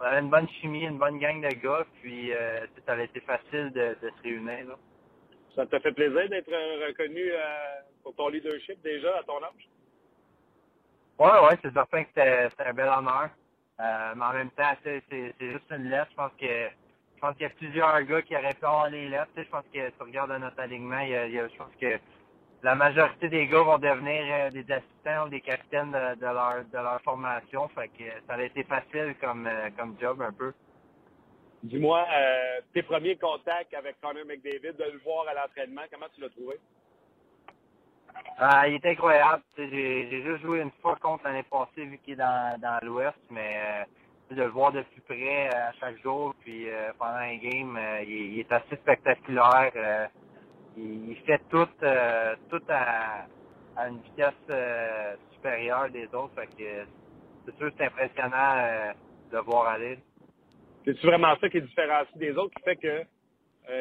on 0.00 0.04
avait 0.04 0.20
une 0.20 0.30
bonne 0.30 0.48
chimie, 0.60 0.84
une 0.84 0.98
bonne 0.98 1.18
gang 1.18 1.40
de 1.40 1.54
gars, 1.54 1.84
puis 2.00 2.32
euh, 2.32 2.66
ça 2.86 2.92
a 2.92 3.02
été 3.02 3.20
facile 3.20 3.70
de, 3.72 3.96
de 4.02 4.10
se 4.16 4.22
réunir. 4.22 4.68
Là. 4.68 4.74
Ça 5.54 5.66
te 5.66 5.78
fait 5.78 5.92
plaisir 5.92 6.28
d'être 6.28 6.52
euh, 6.52 6.86
reconnu 6.86 7.22
pour 8.02 8.14
ton 8.14 8.28
leadership 8.28 8.80
déjà 8.82 9.18
à 9.18 9.22
ton 9.22 9.42
âge? 9.42 9.68
Oui, 11.18 11.30
oui, 11.42 11.56
c'est 11.62 11.72
certain 11.72 12.04
que 12.04 12.10
c'est 12.14 12.66
un 12.66 12.72
bel 12.72 12.88
honneur. 12.88 13.30
Mais 13.78 14.24
en 14.24 14.32
même 14.32 14.50
temps, 14.50 14.74
c'est 14.82 15.02
juste 15.40 15.70
une 15.70 15.90
lettre. 15.90 16.10
Je 16.10 16.16
pense 16.16 16.32
que 16.40 16.68
je 17.14 17.20
pense 17.20 17.36
qu'il 17.36 17.42
y 17.42 17.46
a 17.46 17.50
plusieurs 17.50 18.02
gars 18.02 18.22
qui 18.22 18.36
auraient 18.36 18.54
pu 18.54 18.66
avoir 18.66 18.90
les 18.90 19.08
lettres. 19.08 19.30
je 19.36 19.48
pense 19.48 19.64
que 19.72 19.88
tu 19.88 20.02
regardes 20.02 20.32
notre 20.32 20.60
alignement, 20.60 21.00
il 21.00 21.10
y 21.10 21.38
a, 21.38 21.48
je 21.48 21.56
pense 21.56 21.74
que 21.80 21.98
la 22.64 22.74
majorité 22.74 23.28
des 23.28 23.46
gars 23.46 23.62
vont 23.62 23.78
devenir 23.78 24.22
euh, 24.28 24.50
des 24.50 24.64
assistants 24.72 25.26
ou 25.26 25.28
des 25.28 25.40
capitaines 25.40 25.92
de, 25.92 26.26
leur 26.26 26.64
de 26.64 26.78
leur 26.78 27.00
formation. 27.02 27.68
Fait 27.68 27.88
que 27.88 28.04
ça 28.26 28.34
a 28.34 28.42
été 28.42 28.64
facile 28.64 29.14
comme 29.20 29.46
euh, 29.46 29.68
comme 29.78 29.96
job 30.00 30.20
un 30.22 30.32
peu. 30.32 30.52
Dis-moi, 31.62 32.06
tes 32.74 32.82
premiers 32.82 33.16
contacts 33.16 33.72
avec 33.72 33.98
Connor 33.98 34.26
McDavid, 34.26 34.76
de 34.76 34.84
le 34.84 34.98
voir 35.02 35.26
à 35.28 35.32
l'entraînement, 35.32 35.80
comment 35.90 36.08
tu 36.14 36.20
l'as 36.20 36.28
trouvé? 36.28 36.56
Ah, 38.38 38.66
il 38.68 38.74
est 38.74 38.86
incroyable. 38.86 39.42
J'ai 39.56 40.22
juste 40.22 40.42
joué 40.42 40.60
une 40.60 40.70
fois 40.82 40.96
contre 40.96 41.24
l'année 41.24 41.44
passée 41.44 41.84
vu 41.84 41.98
qu'il 41.98 42.14
est 42.14 42.16
dans, 42.16 42.58
dans 42.60 42.78
l'Ouest, 42.82 43.16
mais 43.30 43.56
euh, 44.30 44.34
de 44.34 44.42
le 44.42 44.48
voir 44.48 44.72
de 44.72 44.82
plus 44.82 45.00
près 45.02 45.48
euh, 45.48 45.68
à 45.68 45.72
chaque 45.78 46.02
jour, 46.02 46.34
puis 46.40 46.68
euh, 46.68 46.92
pendant 46.98 47.16
un 47.16 47.36
game, 47.36 47.78
il, 48.06 48.40
est 48.40 48.52
assez 48.52 48.76
spectaculaire. 48.76 50.08
Il, 50.76 51.16
fait 51.24 51.40
tout, 51.48 51.68
tout 52.50 52.62
à, 52.68 53.26
à, 53.76 53.88
une 53.88 54.00
vitesse 54.02 54.34
supérieure 55.32 55.88
des 55.90 56.06
autres. 56.14 56.34
Fait 56.34 56.46
que 56.46 56.86
c'est 57.44 57.56
sûr 57.56 57.70
que 57.70 57.74
c'est 57.78 57.86
impressionnant 57.86 58.92
de 59.30 59.38
voir 59.38 59.68
aller. 59.68 59.98
C'est-tu 60.84 61.06
vraiment 61.06 61.36
ça 61.40 61.48
qui 61.48 61.58
est 61.58 61.60
différencie 61.60 62.16
des 62.16 62.32
autres, 62.32 62.54
qui 62.56 62.62
fait 62.62 62.76
que 62.76 63.04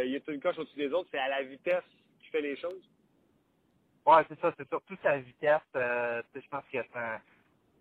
il 0.05 0.15
est 0.15 0.27
une 0.27 0.39
coche 0.39 0.57
au-dessus 0.57 0.77
des 0.77 0.91
autres? 0.93 1.09
C'est 1.11 1.19
à 1.19 1.29
la 1.29 1.43
vitesse 1.43 1.83
qu'il 2.19 2.29
fait 2.29 2.41
les 2.41 2.55
choses? 2.57 2.89
Ouais, 4.05 4.21
c'est 4.27 4.39
ça. 4.39 4.53
C'est 4.57 4.67
surtout 4.67 4.95
sa 5.01 5.17
vitesse. 5.17 5.61
Euh, 5.75 6.21
je 6.35 6.47
pense 6.49 6.63
que 6.65 6.71
c'est 6.71 6.97
un, 6.99 7.19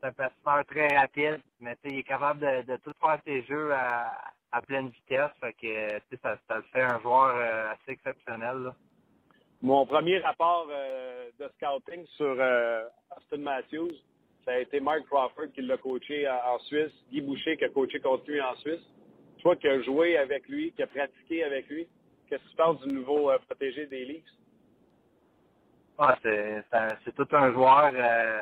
un 0.03 0.13
passeur 0.13 0.65
très 0.67 0.89
rapide, 0.97 1.41
mais 1.61 1.77
il 1.85 1.99
est 1.99 2.03
capable 2.05 2.41
de, 2.41 2.73
de 2.73 2.77
tout 2.77 2.93
faire 3.01 3.19
ses 3.25 3.43
jeux 3.43 3.73
à, 3.73 4.13
à 4.53 4.63
pleine 4.63 4.89
vitesse. 4.89 5.31
Fait 5.41 5.53
que 5.55 6.17
ça, 6.23 6.39
ça 6.47 6.57
le 6.57 6.63
fait 6.73 6.83
un 6.83 7.01
joueur 7.01 7.35
euh, 7.37 7.73
assez 7.73 7.93
exceptionnel. 7.93 8.73
Mon 9.63 9.87
premier 9.87 10.19
rapport 10.19 10.67
euh, 10.71 11.31
de 11.39 11.49
scouting 11.57 12.05
sur 12.17 12.37
euh, 12.39 12.83
Austin 13.17 13.39
Matthews, 13.39 13.93
ça 14.45 14.53
a 14.53 14.59
été 14.59 14.81
Mark 14.81 15.05
Crawford 15.09 15.53
qui 15.55 15.63
l'a 15.63 15.77
coaché 15.77 16.29
en 16.29 16.59
Suisse, 16.61 16.93
Guy 17.11 17.21
Boucher 17.21 17.57
qui 17.57 17.65
a 17.65 17.69
coaché 17.69 18.01
contre 18.01 18.25
en 18.43 18.57
Suisse. 18.57 18.83
Toi 19.39 19.55
qui 19.57 19.69
as 19.69 19.81
joué 19.83 20.17
avec 20.17 20.49
lui, 20.49 20.73
qui 20.73 20.83
as 20.83 20.89
pratiqué 20.89 21.45
avec 21.45 21.69
lui, 21.69 21.87
qu'est-ce 22.29 22.43
que 22.43 22.49
tu 22.51 22.57
penses 22.57 22.81
du 22.81 22.93
nouveau 22.93 23.31
protégé 23.49 23.87
des 23.87 24.05
Leafs? 24.05 24.25
Ah, 25.99 26.17
c'est 26.23 27.15
tout 27.15 27.29
un 27.33 27.53
joueur. 27.53 27.93
Euh, 27.95 28.41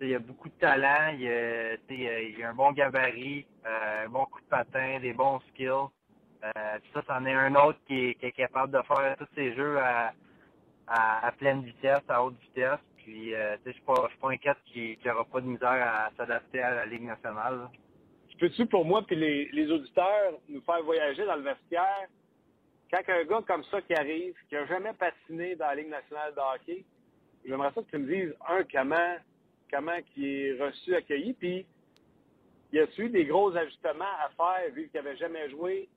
il 0.00 0.14
a 0.14 0.18
beaucoup 0.18 0.48
de 0.48 0.54
talent. 0.54 1.16
Il 1.18 1.26
a, 1.28 2.46
a 2.46 2.50
un 2.50 2.54
bon 2.54 2.72
gabarit, 2.72 3.46
euh, 3.66 4.04
un 4.04 4.08
bon 4.08 4.26
coup 4.26 4.40
de 4.40 4.46
patin, 4.46 5.00
des 5.00 5.12
bons 5.12 5.40
skills. 5.48 5.88
Euh, 6.44 6.78
ça, 6.92 7.02
c'en 7.06 7.24
est 7.24 7.32
un 7.32 7.54
autre 7.54 7.78
qui 7.86 8.10
est, 8.10 8.14
qui 8.14 8.26
est, 8.26 8.32
capable 8.32 8.72
de 8.72 8.82
faire 8.82 9.16
tous 9.18 9.28
ses 9.34 9.54
jeux 9.54 9.78
à, 9.78 10.12
à, 10.88 11.32
pleine 11.32 11.62
vitesse, 11.62 12.02
à 12.08 12.24
haute 12.24 12.38
vitesse. 12.40 12.80
Puis, 12.96 13.34
euh, 13.34 13.56
je 13.64 13.72
suis 13.72 13.82
pas, 13.82 14.08
inquiète 14.22 14.58
qu'il 14.66 14.98
n'aura 15.04 15.24
pas 15.24 15.40
de 15.40 15.46
misère 15.46 15.68
à 15.70 16.10
s'adapter 16.16 16.60
à 16.60 16.74
la 16.74 16.86
Ligue 16.86 17.04
nationale. 17.04 17.68
Peux-tu, 18.38 18.66
pour 18.66 18.84
moi 18.84 19.02
puis 19.02 19.16
les, 19.16 19.70
auditeurs, 19.72 20.34
nous 20.48 20.60
faire 20.62 20.82
voyager 20.84 21.24
dans 21.24 21.36
le 21.36 21.42
vestiaire? 21.42 22.06
Quand 22.90 23.00
un 23.08 23.24
gars 23.24 23.42
comme 23.46 23.64
ça 23.64 23.82
qui 23.82 23.94
arrive, 23.94 24.34
qui 24.48 24.54
n'a 24.54 24.64
jamais 24.66 24.92
patiné 24.92 25.56
dans 25.56 25.66
la 25.66 25.74
Ligue 25.74 25.90
nationale 25.90 26.34
de 26.34 26.40
hockey, 26.40 26.84
j'aimerais 27.44 27.72
ça 27.74 27.82
que 27.82 27.90
tu 27.90 27.98
me 27.98 28.06
dises, 28.06 28.34
un, 28.48 28.62
comment, 28.64 29.16
comment 29.70 30.00
qui 30.14 30.24
est 30.24 30.62
reçu, 30.62 30.94
accueilli, 30.94 31.34
puis 31.34 31.66
y 32.72 32.78
a-tu 32.78 33.06
eu 33.06 33.08
des 33.10 33.24
gros 33.24 33.54
ajustements 33.56 34.04
à 34.04 34.30
faire 34.36 34.72
vu 34.72 34.88
qu'il 34.88 35.02
n'avait 35.02 35.16
jamais 35.16 35.50
joué 35.50 35.88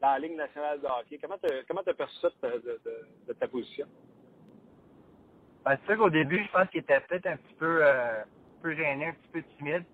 dans 0.00 0.12
la 0.12 0.18
Ligue 0.20 0.36
nationale 0.36 0.80
de 0.80 0.86
hockey? 0.86 1.18
Comment 1.18 1.82
tu 1.82 1.90
as 1.90 1.94
perçu 1.94 2.16
ça 2.20 2.30
de, 2.40 3.32
ta 3.32 3.48
position? 3.48 3.88
Ben, 5.64 5.76
c'est 5.76 5.92
sûr 5.92 5.98
qu'au 5.98 6.10
début, 6.10 6.42
je 6.42 6.50
pense 6.50 6.68
qu'il 6.70 6.80
était 6.80 7.00
peut-être 7.00 7.26
un 7.26 7.36
petit 7.36 7.54
peu, 7.54 7.80
euh, 7.84 8.22
peu 8.62 8.74
gêné, 8.74 9.08
un 9.08 9.12
petit 9.12 9.28
peu 9.32 9.42
timide. 9.58 9.84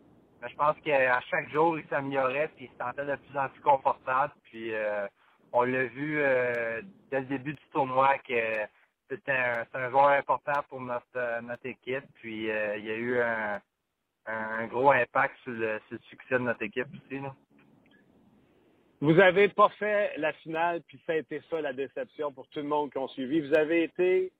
Mais 0.40 0.48
je 0.48 0.54
pense 0.54 0.76
qu'à 0.80 1.20
chaque 1.22 1.48
jour, 1.50 1.78
il 1.78 1.86
s'améliorait 1.88 2.50
puis 2.54 2.66
il 2.66 2.70
se 2.70 2.76
sentait 2.76 3.04
de 3.04 3.16
plus 3.16 3.38
en 3.38 3.48
plus 3.48 3.60
confortable. 3.62 4.32
Puis 4.44 4.72
euh, 4.72 5.06
on 5.52 5.62
l'a 5.62 5.84
vu 5.84 6.20
euh, 6.20 6.82
dès 7.10 7.20
le 7.20 7.26
début 7.26 7.54
du 7.54 7.62
tournoi 7.72 8.16
que 8.18 8.34
c'est 9.08 9.28
un, 9.28 9.90
joueur 9.90 10.08
important 10.08 10.62
pour 10.68 10.80
notre, 10.80 11.40
notre 11.42 11.66
équipe. 11.66 12.04
Puis 12.20 12.44
il 12.44 12.84
y 12.84 12.90
a 12.90 12.96
eu 12.96 13.20
un, 13.20 14.66
gros 14.66 14.90
impact 14.90 15.36
sur 15.42 15.52
le, 15.52 15.80
succès 16.08 16.34
de 16.34 16.38
notre 16.38 16.62
équipe 16.62 16.88
aussi. 16.92 17.20
Vous 19.00 19.12
n'avez 19.12 19.48
pas 19.48 19.68
fait 19.78 20.16
la 20.16 20.32
finale, 20.32 20.80
puis 20.86 21.00
ça 21.06 21.12
a 21.12 21.16
été 21.16 21.42
ça 21.50 21.60
la 21.60 21.72
déception 21.72 22.32
pour 22.32 22.48
tout 22.48 22.60
le 22.60 22.66
monde 22.66 22.90
qui 22.90 22.98
a 22.98 23.06
suivi. 23.08 23.40
Vous 23.40 23.54
avez 23.54 23.84
été 23.84 24.32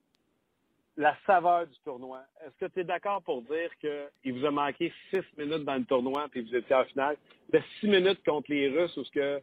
la 0.97 1.15
saveur 1.27 1.67
du 1.67 1.79
tournoi. 1.85 2.23
Est-ce 2.45 2.57
que 2.57 2.73
tu 2.73 2.81
es 2.81 2.85
d'accord 2.85 3.23
pour 3.23 3.43
dire 3.43 3.71
qu'il 3.79 4.33
vous 4.33 4.45
a 4.47 4.51
manqué 4.51 4.93
six 5.11 5.25
minutes 5.37 5.65
dans 5.65 5.77
le 5.77 5.85
tournoi, 5.85 6.27
puis 6.31 6.43
vous 6.43 6.55
étiez 6.55 6.75
en 6.75 6.85
finale? 6.85 7.17
De 7.53 7.61
six 7.79 7.89
minutes 7.89 8.25
contre 8.25 8.51
les 8.51 8.69
Russes, 8.69 8.97
où 8.97 9.05
ce 9.05 9.11
que 9.11 9.43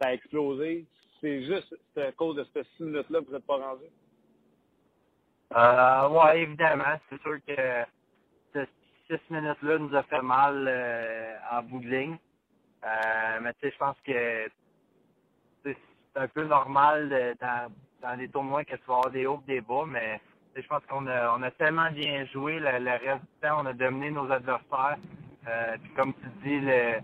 ça 0.00 0.08
a 0.08 0.14
explosé. 0.14 0.84
C'est 1.20 1.44
juste 1.44 1.74
à 1.96 2.12
cause 2.12 2.36
de 2.36 2.46
ces 2.52 2.64
six 2.76 2.82
minutes-là 2.82 3.20
que 3.20 3.26
vous 3.26 3.32
n'êtes 3.32 3.46
pas 3.46 3.56
rendu? 3.56 3.84
Euh, 5.56 6.08
oui, 6.10 6.42
évidemment. 6.42 7.00
C'est 7.08 7.20
sûr 7.22 7.38
que 7.46 7.84
ces 8.52 8.66
six 9.08 9.30
minutes-là 9.30 9.78
nous 9.78 9.94
a 9.94 10.02
fait 10.02 10.22
mal 10.22 10.66
euh, 10.68 11.36
en 11.50 11.62
bout 11.62 11.80
de 11.80 11.88
ligne. 11.88 12.18
Euh, 12.84 13.38
mais 13.40 13.54
tu 13.54 13.60
sais, 13.60 13.70
je 13.70 13.78
pense 13.78 13.96
que 14.04 14.50
c'est 15.64 15.76
un 16.16 16.28
peu 16.28 16.44
normal 16.44 17.34
dans, 17.40 18.18
les 18.18 18.28
tournois 18.28 18.64
que 18.64 18.76
tu 18.76 18.82
vas 18.86 18.96
avoir 18.96 19.10
des 19.10 19.26
hauts 19.26 19.42
et 19.48 19.54
des 19.54 19.60
bas, 19.62 19.84
mais 19.86 20.20
je 20.62 20.66
pense 20.68 20.84
qu'on 20.86 21.06
a, 21.06 21.36
on 21.36 21.42
a 21.42 21.50
tellement 21.52 21.90
bien 21.90 22.24
joué. 22.26 22.58
Le, 22.58 22.66
reste 22.66 23.22
du 23.22 23.40
temps, 23.42 23.60
on 23.62 23.66
a 23.66 23.72
dominé 23.72 24.10
nos 24.10 24.30
adversaires. 24.30 24.98
Euh, 25.48 25.76
puis 25.82 25.90
comme 25.94 26.14
tu 26.14 26.28
dis, 26.42 26.60
le, 26.60 27.00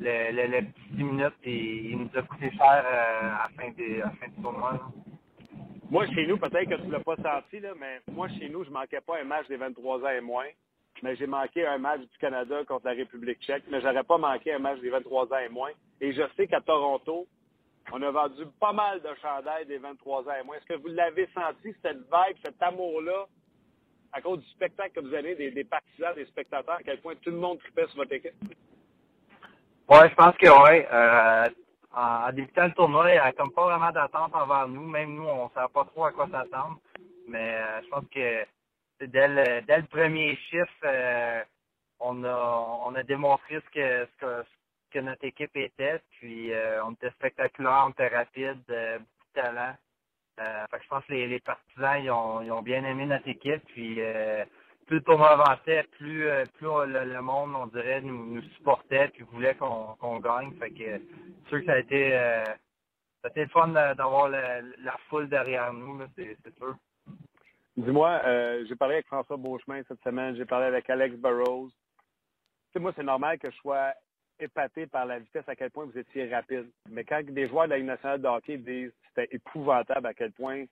le, 0.00 0.60
petit 0.62 0.90
10 0.92 1.04
minutes, 1.04 1.34
il, 1.44 1.98
nous 1.98 2.10
a 2.18 2.22
coûté 2.22 2.50
cher 2.50 2.84
euh, 2.84 3.28
à, 3.28 3.48
la 3.48 3.48
fin 3.56 3.68
à 3.68 4.06
la 4.06 4.10
fin 4.10 4.28
du 4.28 4.42
tournoi. 4.42 4.80
Moi, 5.88 6.06
chez 6.08 6.26
nous, 6.26 6.36
peut-être 6.36 6.68
que 6.68 6.82
tu 6.82 6.90
l'as 6.90 7.00
pas 7.00 7.16
senti, 7.16 7.60
là, 7.60 7.70
mais 7.78 8.00
moi, 8.10 8.28
chez 8.28 8.48
nous, 8.48 8.64
je 8.64 8.70
manquais 8.70 9.00
pas 9.00 9.20
un 9.20 9.24
match 9.24 9.46
des 9.46 9.56
23 9.56 10.04
ans 10.04 10.08
et 10.08 10.20
moins. 10.20 10.48
Mais 11.02 11.14
j'ai 11.16 11.26
manqué 11.26 11.66
un 11.66 11.78
match 11.78 12.00
du 12.00 12.18
Canada 12.18 12.64
contre 12.66 12.86
la 12.86 12.92
République 12.92 13.40
tchèque, 13.42 13.64
mais 13.70 13.80
j'aurais 13.80 14.02
pas 14.02 14.18
manqué 14.18 14.54
un 14.54 14.58
match 14.58 14.80
des 14.80 14.88
23 14.88 15.32
ans 15.32 15.38
et 15.44 15.50
moins. 15.50 15.70
Et 16.00 16.12
je 16.12 16.22
sais 16.36 16.46
qu'à 16.46 16.60
Toronto, 16.60 17.26
on 17.92 18.02
a 18.02 18.10
vendu 18.10 18.44
pas 18.60 18.72
mal 18.72 19.00
de 19.00 19.08
chandails 19.20 19.66
des 19.66 19.78
23 19.78 20.22
ans 20.22 20.32
et. 20.32 20.56
Est-ce 20.56 20.66
que 20.66 20.80
vous 20.80 20.88
l'avez 20.88 21.28
senti, 21.34 21.74
cette 21.82 21.98
vibe, 21.98 22.36
cet 22.44 22.60
amour-là, 22.62 23.26
à 24.12 24.20
cause 24.20 24.40
du 24.40 24.50
spectacle 24.50 24.92
que 24.92 25.00
vous 25.00 25.14
avez, 25.14 25.34
des, 25.34 25.64
partisans, 25.64 26.14
des 26.14 26.26
spectateurs, 26.26 26.76
à 26.76 26.82
quel 26.82 27.00
point 27.00 27.14
tout 27.16 27.30
le 27.30 27.36
monde 27.36 27.58
tripait 27.58 27.86
sur 27.88 27.96
votre 27.96 28.12
équipe? 28.12 28.34
Ouais, 29.88 30.08
je 30.08 30.14
pense 30.14 30.36
que 30.36 30.48
oui. 30.48 30.84
Euh, 30.90 31.48
en, 31.94 32.32
débutant 32.32 32.64
le 32.64 32.72
tournoi, 32.72 33.10
il 33.10 33.12
n'y 33.12 33.18
a 33.18 33.32
comme 33.32 33.52
pas 33.52 33.64
vraiment 33.64 33.92
d'attente 33.92 34.34
envers 34.34 34.68
nous. 34.68 34.86
Même 34.86 35.14
nous, 35.14 35.26
on 35.26 35.44
ne 35.44 35.50
savait 35.50 35.72
pas 35.72 35.84
trop 35.84 36.06
à 36.06 36.12
quoi 36.12 36.28
s'attendre. 36.28 36.78
Mais 37.28 37.54
euh, 37.54 37.82
je 37.82 37.88
pense 37.88 38.04
que 38.12 38.46
dès 39.06 39.28
le, 39.28 39.86
premier 39.86 40.36
chiffre, 40.36 40.84
euh, 40.84 41.42
on 42.00 42.24
a 42.24 42.80
on 42.84 42.94
a 42.94 43.02
démontré 43.02 43.60
ce 43.60 43.70
que 43.70 44.06
ce 44.06 44.16
que, 44.20 44.44
que 45.00 45.04
notre 45.04 45.24
équipe 45.24 45.56
était. 45.56 46.00
Puis 46.12 46.52
euh, 46.52 46.84
on 46.84 46.92
était 46.92 47.10
spectaculaire, 47.10 47.84
on 47.86 47.90
était 47.90 48.08
rapide, 48.08 48.62
euh, 48.70 48.98
beaucoup 48.98 49.26
de 49.34 49.40
talent. 49.42 49.74
Que 50.36 50.78
je 50.82 50.88
pense 50.88 51.04
que 51.06 51.12
les, 51.14 51.40
partisans 51.40 51.98
ils 52.02 52.10
ont, 52.10 52.62
bien 52.62 52.84
aimé 52.84 53.06
notre 53.06 53.26
équipe. 53.28 53.64
Puis 53.68 54.00
plus 54.86 54.96
le 54.98 55.02
tournoi 55.02 55.30
avançait, 55.30 55.84
plus, 55.98 56.28
euh, 56.28 56.44
plus 56.54 56.66
le, 56.66 57.20
monde, 57.20 57.54
on 57.56 57.66
dirait, 57.66 58.00
nous, 58.00 58.40
supportait 58.56 59.08
puis 59.08 59.24
voulait 59.32 59.56
qu'on 59.56 60.20
gagne. 60.20 60.52
Fait 60.58 60.70
que 60.70 60.98
sûr 61.48 61.60
que 61.60 61.66
ça 61.66 61.72
a 61.72 61.78
été, 61.78 62.16
euh, 62.16 62.44
ça 62.44 63.24
a 63.24 63.28
été 63.28 63.46
fun 63.46 63.68
d'avoir 63.68 64.28
la, 64.28 64.62
foule 65.08 65.28
derrière 65.28 65.72
nous, 65.72 66.00
c'est 66.16 66.56
sûr. 66.56 66.76
Dis-moi, 67.76 68.20
euh, 68.24 68.64
j'ai 68.68 68.76
parlé 68.76 68.94
avec 68.94 69.06
François 69.06 69.36
Beauchemin 69.36 69.82
cette 69.86 70.02
semaine, 70.02 70.36
j'ai 70.36 70.46
parlé 70.46 70.66
avec 70.66 70.88
Alex 70.88 71.16
Burrows. 71.16 71.68
Tu 71.68 72.72
sais, 72.72 72.78
moi, 72.78 72.92
c'est 72.96 73.02
normal 73.02 73.38
que 73.38 73.50
je 73.50 73.56
sois 73.56 73.92
épaté 74.38 74.86
par 74.86 75.06
la 75.06 75.18
vitesse 75.18 75.48
à 75.48 75.56
quel 75.56 75.70
point 75.70 75.84
vous 75.84 75.98
étiez 75.98 76.32
rapide. 76.32 76.70
Mais 76.90 77.04
quand 77.04 77.22
des 77.24 77.48
joueurs 77.48 77.64
de 77.64 77.70
la 77.70 77.76
Ligue 77.78 77.86
nationale 77.86 78.20
de 78.20 78.28
hockey 78.28 78.58
disent 78.58 78.90
que 78.90 79.06
c'était 79.08 79.34
épouvantable 79.36 80.06
à 80.06 80.14
quel 80.14 80.32
point 80.32 80.64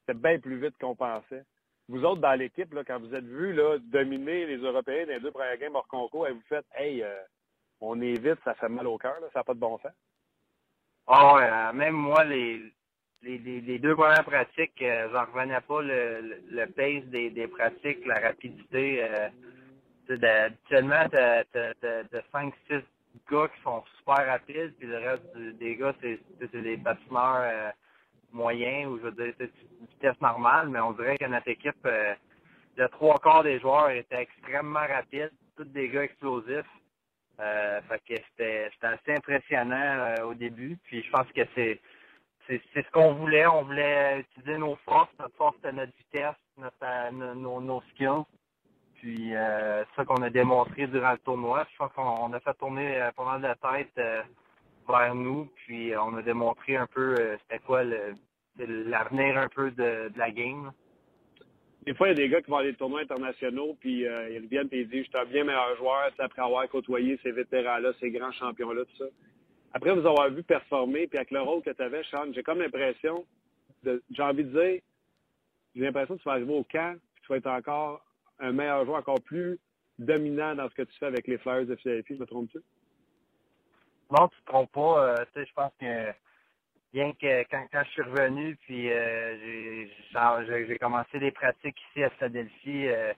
c'était 0.00 0.18
bien 0.18 0.38
plus 0.38 0.58
vite 0.58 0.76
qu'on 0.78 0.94
pensait 0.94 1.44
vous 1.88 2.04
autres 2.04 2.20
dans 2.20 2.34
l'équipe, 2.34 2.74
quand 2.86 2.98
vous 2.98 3.14
êtes 3.14 3.24
vus 3.24 3.52
là, 3.52 3.78
dominer 3.78 4.46
les 4.46 4.56
Européens 4.56 5.06
dans 5.06 5.12
les 5.12 5.20
deux 5.20 5.30
premières 5.30 5.56
games 5.56 5.76
hors 5.76 5.86
concours, 5.86 6.26
et 6.26 6.32
vous 6.32 6.42
faites 6.48 6.66
Hey, 6.74 7.02
euh, 7.02 7.14
on 7.80 8.00
est 8.00 8.14
vite, 8.14 8.38
ça 8.44 8.54
fait 8.54 8.68
mal 8.68 8.86
au 8.86 8.98
cœur, 8.98 9.16
ça 9.32 9.40
n'a 9.40 9.44
pas 9.44 9.54
de 9.54 9.60
bon 9.60 9.78
sens. 9.78 9.92
Ah 11.06 11.70
euh, 11.70 11.72
même 11.72 11.94
moi, 11.94 12.24
les, 12.24 12.60
les, 13.22 13.78
deux 13.78 13.94
premières 13.94 14.24
pratiques, 14.24 14.82
euh, 14.82 15.08
j'en 15.12 15.26
revenais 15.26 15.60
pas 15.60 15.80
le, 15.82 16.42
le, 16.50 16.66
pace 16.66 17.04
des, 17.10 17.30
des 17.30 17.46
pratiques, 17.46 18.04
la 18.04 18.18
rapidité. 18.18 19.04
habituellement, 20.08 21.08
tu 21.08 21.16
as, 21.18 21.44
5-6 22.34 22.82
gars 23.30 23.48
qui 23.48 23.62
sont 23.62 23.82
super 23.98 24.26
rapides, 24.26 24.74
puis 24.78 24.86
le 24.86 24.98
reste 24.98 25.36
des 25.58 25.76
gars, 25.76 25.94
c'est 26.00 26.62
des 26.62 26.76
patineurs 26.76 27.40
euh, 27.40 27.70
moyens, 28.32 28.90
ou 28.90 28.98
je 28.98 29.02
veux 29.04 29.12
dire, 29.12 29.34
c'est 29.38 29.50
vitesse 29.80 30.20
normale, 30.20 30.68
mais 30.68 30.80
on 30.80 30.92
dirait 30.92 31.16
que 31.18 31.24
notre 31.26 31.48
équipe, 31.48 31.74
euh, 31.86 32.14
le 32.76 32.88
trois 32.88 33.18
quarts 33.18 33.42
des 33.42 33.58
joueurs 33.60 33.90
étaient 33.90 34.22
extrêmement 34.22 34.86
rapides, 34.86 35.32
tous 35.56 35.64
des 35.64 35.88
gars 35.88 36.04
explosifs. 36.04 36.66
Euh, 37.38 37.80
fait 37.82 38.00
que 38.08 38.22
c'était 38.30 38.70
assez 38.80 39.14
impressionnant 39.14 39.76
euh, 39.76 40.24
au 40.24 40.34
début. 40.34 40.78
Puis 40.84 41.02
je 41.02 41.10
pense 41.10 41.30
que 41.32 41.42
c'est 41.54 41.80
c'est 42.48 42.62
ce 42.74 42.90
qu'on 42.92 43.14
voulait. 43.14 43.46
On 43.46 43.64
voulait 43.64 44.20
utiliser 44.20 44.56
nos 44.56 44.76
forces. 44.84 45.10
Notre 45.18 45.36
force, 45.36 45.56
notre 45.64 45.92
vitesse, 45.96 46.36
notre, 46.56 47.34
nos, 47.34 47.60
nos 47.60 47.82
skills. 47.92 48.24
Puis 49.06 49.36
euh, 49.36 49.84
ça 49.94 50.04
qu'on 50.04 50.20
a 50.22 50.30
démontré 50.30 50.88
durant 50.88 51.12
le 51.12 51.18
tournoi. 51.18 51.64
Je 51.72 51.76
pense 51.76 51.92
qu'on 51.92 52.32
a 52.32 52.40
fait 52.40 52.54
tourner 52.54 53.00
euh, 53.00 53.10
mal 53.24 53.40
de 53.40 53.78
tête 53.78 53.92
euh, 53.98 54.22
vers 54.88 55.14
nous. 55.14 55.48
Puis 55.54 55.96
on 55.96 56.16
a 56.16 56.22
démontré 56.22 56.74
un 56.74 56.88
peu 56.88 57.14
c'était 57.42 57.60
quoi 57.60 57.84
l'avenir 58.58 59.38
un 59.38 59.46
peu 59.46 59.70
de, 59.70 60.10
la 60.16 60.32
game. 60.32 60.72
Des 61.84 61.94
fois, 61.94 62.08
il 62.08 62.10
y 62.10 62.12
a 62.14 62.16
des 62.16 62.28
gars 62.28 62.42
qui 62.42 62.50
vont 62.50 62.56
aller 62.56 62.72
des 62.72 62.78
tournois 62.78 63.02
internationaux, 63.02 63.76
puis 63.78 64.00
ils 64.00 64.40
reviennent 64.42 64.68
et 64.72 64.80
ils 64.80 64.88
disent 64.88 65.04
Je 65.04 65.10
suis 65.10 65.18
un 65.18 65.24
bien 65.24 65.44
meilleur 65.44 65.76
joueur 65.76 66.10
après 66.18 66.42
avoir 66.42 66.68
côtoyé 66.68 67.16
ces 67.22 67.30
vétérans-là, 67.30 67.92
ces 68.00 68.10
grands 68.10 68.32
champions-là, 68.32 68.82
tout 68.86 69.04
ça. 69.04 69.10
Après 69.72 69.94
vous 69.94 70.04
avoir 70.04 70.30
vu 70.30 70.42
performer, 70.42 71.06
puis 71.06 71.18
avec 71.18 71.30
le 71.30 71.42
rôle 71.42 71.62
que 71.62 71.70
tu 71.70 71.80
avais, 71.80 72.02
Sean, 72.10 72.32
j'ai 72.34 72.42
comme 72.42 72.58
l'impression, 72.58 73.24
j'ai 73.84 74.22
envie 74.22 74.42
de 74.42 74.50
dire, 74.50 74.80
j'ai 75.76 75.84
l'impression 75.84 76.16
que 76.16 76.22
tu 76.22 76.28
vas 76.28 76.32
arriver 76.32 76.54
au 76.54 76.64
camp, 76.64 76.96
puis 77.14 77.22
tu 77.22 77.28
vas 77.28 77.36
être 77.36 77.46
encore 77.46 78.05
un 78.38 78.52
meilleur 78.52 78.84
joueur, 78.84 78.98
encore 78.98 79.20
plus 79.22 79.58
dominant 79.98 80.54
dans 80.54 80.68
ce 80.68 80.74
que 80.74 80.82
tu 80.82 80.96
fais 80.98 81.06
avec 81.06 81.26
les 81.26 81.38
Flyers 81.38 81.66
de 81.66 81.76
Philadelphie. 81.76 82.14
Me 82.14 82.26
trompes-tu? 82.26 82.58
Non, 84.10 84.28
tu 84.28 84.40
te 84.40 84.46
trompes 84.46 84.72
pas. 84.72 85.18
Euh, 85.18 85.24
je 85.34 85.52
pense 85.54 85.72
que 85.80 86.12
bien 86.92 87.12
que 87.12 87.42
quand, 87.50 87.66
quand 87.72 87.82
je 87.84 87.90
suis 87.90 88.02
revenu, 88.02 88.56
puis 88.56 88.92
euh, 88.92 89.86
j'ai 90.46 90.78
commencé 90.78 91.18
des 91.18 91.32
pratiques 91.32 91.78
ici 91.90 92.04
à 92.04 92.10
Philadelphie, 92.10 92.88
euh, 92.88 93.12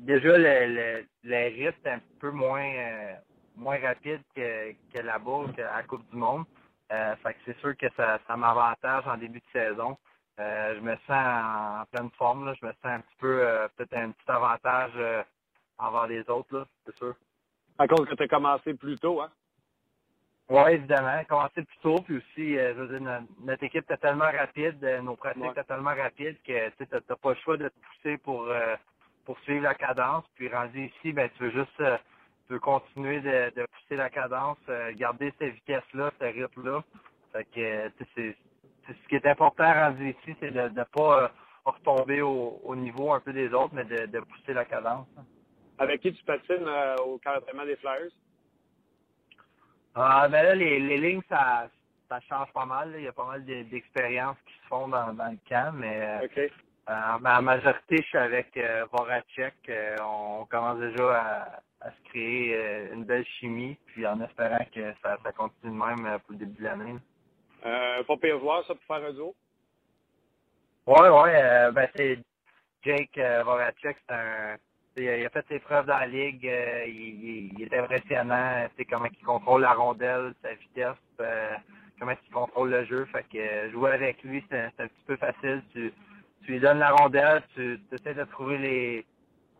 déjà 0.00 0.36
le, 0.36 0.74
le, 0.74 1.06
le 1.24 1.88
un 1.88 2.00
peu 2.20 2.30
moins 2.30 2.68
euh, 2.68 3.14
moins 3.56 3.78
rapide 3.78 4.20
que, 4.34 4.72
que 4.92 5.00
là-bas, 5.00 5.44
à 5.58 5.76
la 5.78 5.82
Coupe 5.84 6.08
du 6.10 6.16
Monde. 6.16 6.44
Fait 6.88 7.32
que 7.34 7.38
c'est 7.46 7.58
sûr 7.58 7.76
que 7.76 7.86
ça, 7.96 8.20
ça 8.26 8.36
m'avantage 8.36 9.06
en 9.06 9.16
début 9.16 9.40
de 9.40 9.50
saison. 9.52 9.96
Euh, 10.38 10.74
je 10.76 10.80
me 10.80 10.94
sens 11.06 11.10
en, 11.10 11.84
pleine 11.90 12.10
forme. 12.18 12.46
Là. 12.46 12.54
Je 12.60 12.66
me 12.66 12.72
sens 12.72 12.84
un 12.84 13.00
petit 13.00 13.16
peu, 13.18 13.40
euh, 13.40 13.68
peut-être 13.76 13.94
un 13.94 14.10
petit 14.10 14.30
avantage 14.30 14.92
euh, 14.96 15.22
envers 15.78 16.06
les 16.06 16.28
autres, 16.28 16.66
c'est 16.84 16.96
sûr. 16.96 17.14
À 17.78 17.86
cause 17.86 18.06
que 18.06 18.14
tu 18.14 18.22
as 18.22 18.28
commencé 18.28 18.74
plus 18.74 18.96
tôt, 18.98 19.20
hein? 19.20 19.30
Oui, 20.48 20.72
évidemment. 20.72 21.24
Commencé 21.28 21.62
plus 21.62 21.78
tôt, 21.82 21.96
puis 22.02 22.18
aussi, 22.18 22.54
je 22.54 22.72
veux 22.72 22.98
dire, 22.98 23.22
notre, 23.40 23.64
équipe 23.64 23.90
est 23.90 23.96
tellement 23.96 24.30
rapide, 24.30 24.80
nos 25.02 25.16
pratiques 25.16 25.44
sont 25.44 25.62
tellement 25.66 25.94
rapides 25.94 26.40
que 26.46 26.68
tu 26.70 26.86
n'as 26.90 27.16
pas 27.16 27.30
le 27.30 27.36
choix 27.36 27.56
de 27.56 27.68
te 27.68 27.74
pousser 27.80 28.18
pour, 28.18 28.48
pour 29.24 29.38
suivre 29.40 29.64
la 29.64 29.74
cadence. 29.74 30.24
Puis 30.36 30.48
rendu 30.48 30.86
ici, 30.86 31.12
ben 31.12 31.28
tu 31.36 31.42
veux 31.42 31.50
juste 31.50 31.82
tu 32.46 32.52
veux 32.52 32.60
continuer 32.60 33.20
de, 33.20 33.52
de 33.56 33.66
pousser 33.66 33.96
la 33.96 34.08
cadence, 34.08 34.58
garder 34.94 35.34
cette 35.36 35.52
vitesse-là, 35.52 36.12
ce 36.20 36.24
rythme-là. 36.24 36.84
Fait 37.32 37.44
que 37.52 38.04
c'est 38.14 38.36
ce 38.88 39.08
qui 39.08 39.16
est 39.16 39.26
important 39.26 39.64
à 39.64 39.88
rendre 39.88 40.02
ici, 40.02 40.36
c'est 40.40 40.50
de 40.50 40.68
ne 40.68 40.84
pas 40.84 41.22
euh, 41.24 41.28
retomber 41.64 42.22
au, 42.22 42.60
au, 42.64 42.76
niveau 42.76 43.12
un 43.12 43.20
peu 43.20 43.32
des 43.32 43.52
autres, 43.52 43.74
mais 43.74 43.84
de, 43.84 44.06
de 44.06 44.20
pousser 44.20 44.52
la 44.52 44.64
cadence. 44.64 45.08
Avec 45.78 46.00
qui 46.00 46.12
tu 46.12 46.24
patines 46.24 46.66
euh, 46.66 46.96
au 46.96 47.18
camp 47.18 47.38
des 47.64 47.76
Flyers? 47.76 48.12
Ah, 49.94 50.28
ben 50.28 50.42
là, 50.42 50.54
les, 50.54 50.78
les 50.78 50.98
lignes, 50.98 51.22
ça, 51.28 51.68
ça 52.08 52.20
change 52.28 52.52
pas 52.52 52.66
mal. 52.66 52.94
Il 52.96 53.04
y 53.04 53.08
a 53.08 53.12
pas 53.12 53.26
mal 53.26 53.44
d'expériences 53.44 54.36
qui 54.46 54.52
se 54.52 54.66
font 54.68 54.88
dans, 54.88 55.12
dans 55.14 55.30
le 55.30 55.38
camp, 55.48 55.74
mais 55.74 56.20
okay. 56.22 56.50
euh, 56.88 56.92
en 56.92 57.42
majorité, 57.42 57.96
je 57.96 58.02
suis 58.02 58.18
avec 58.18 58.56
euh, 58.56 58.86
Voracek. 58.92 59.54
Euh, 59.68 59.96
on 60.02 60.44
commence 60.46 60.78
déjà 60.80 61.20
à, 61.20 61.60
à 61.80 61.90
se 61.90 62.10
créer 62.10 62.90
une 62.92 63.04
belle 63.04 63.24
chimie, 63.38 63.78
puis 63.86 64.06
en 64.06 64.20
espérant 64.20 64.64
que 64.74 64.92
ça, 65.02 65.18
ça 65.22 65.32
continue 65.32 65.72
de 65.72 65.78
même 65.78 66.18
pour 66.20 66.32
le 66.32 66.36
début 66.36 66.58
de 66.58 66.64
l'année. 66.64 66.96
Euh, 67.66 68.04
pas 68.04 68.16
pire 68.16 68.38
voir 68.38 68.64
ça 68.64 68.74
pour 68.74 68.84
faire 68.84 69.04
un 69.04 69.12
duo? 69.12 69.34
Ouais, 70.86 71.08
ouais. 71.08 71.32
Euh, 71.34 71.72
ben, 71.72 71.88
c'est 71.96 72.18
Jake 72.84 73.18
euh, 73.18 73.42
Voracek. 73.42 73.96
Il 74.96 75.26
a 75.26 75.28
fait 75.30 75.44
ses 75.48 75.58
preuves 75.58 75.86
dans 75.86 75.98
la 75.98 76.06
ligue. 76.06 76.46
Euh, 76.46 76.84
il, 76.86 77.60
est 77.60 77.76
impressionnant. 77.76 78.68
C'est 78.76 78.84
comment 78.84 79.06
il 79.06 79.24
contrôle 79.24 79.62
la 79.62 79.74
rondelle, 79.74 80.32
sa 80.42 80.54
vitesse, 80.54 80.96
euh, 81.20 81.56
comment 81.98 82.12
il 82.12 82.32
contrôle 82.32 82.70
le 82.70 82.84
jeu. 82.84 83.04
Fait 83.06 83.24
que 83.30 83.70
jouer 83.72 83.90
avec 83.92 84.22
lui, 84.22 84.44
c'est 84.48 84.58
un, 84.58 84.70
petit 84.70 85.04
peu 85.06 85.16
facile. 85.16 85.62
Tu, 85.72 85.92
lui 86.46 86.60
donnes 86.60 86.78
la 86.78 86.92
rondelle, 86.92 87.42
tu, 87.54 87.80
essaies 87.90 88.14
de 88.14 88.24
trouver 88.24 89.04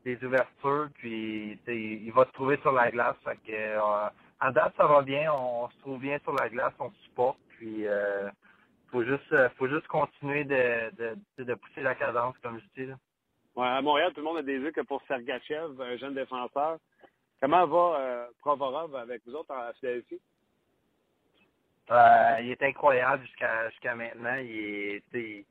les, 0.05 0.25
ouvertures, 0.25 0.89
puis 0.95 1.59
il 1.67 2.13
va 2.13 2.25
te 2.27 2.33
trouver 2.33 2.57
sur 2.59 2.71
la 2.71 2.93
glace. 2.93 3.17
Que 3.45 3.79
en 4.41 4.51
date, 4.53 4.75
ça 4.77 4.87
va 4.87 5.03
bien. 5.03 5.33
On 5.33 5.69
se 5.69 5.79
trouve 5.81 5.99
bien 5.99 6.19
sur 6.23 6.35
la 6.35 6.49
glace, 6.49 6.73
on 6.79 6.91
se 6.91 7.03
supporte. 7.05 7.39
Puis 7.57 7.87
euh, 7.87 8.29
faut 8.91 9.05
juste 9.05 9.33
euh, 9.33 9.49
faut 9.57 9.69
juste 9.69 9.87
continuer 9.89 10.45
de, 10.45 10.91
de, 10.97 11.45
de 11.45 11.55
pousser 11.55 11.83
la 11.83 11.95
cadence, 11.95 12.37
comme 12.43 12.61
je 12.61 12.83
dis. 12.83 12.89
Là. 12.89 12.97
Ouais, 13.57 13.67
à 13.67 13.81
Montréal, 13.81 14.13
tout 14.13 14.21
le 14.21 14.27
monde 14.27 14.37
a 14.39 14.43
des 14.43 14.59
yeux 14.59 14.71
que 14.71 14.83
pour 14.83 15.03
Sergachev, 15.09 15.81
un 15.81 15.97
jeune 15.97 16.15
défenseur. 16.15 16.79
Comment 17.41 17.67
va 17.67 17.99
euh, 18.01 18.27
Provorov 18.41 18.95
avec 18.95 19.23
vous 19.27 19.35
autres 19.35 19.55
en 19.55 19.73
Philadelphie? 19.81 20.21
Euh, 21.91 22.37
il 22.41 22.51
est 22.51 22.63
incroyable 22.63 23.25
jusqu'à 23.25 23.71
jusqu'à 23.71 23.95
maintenant. 23.95 24.37
Il, 24.37 25.01
est, 25.15 25.47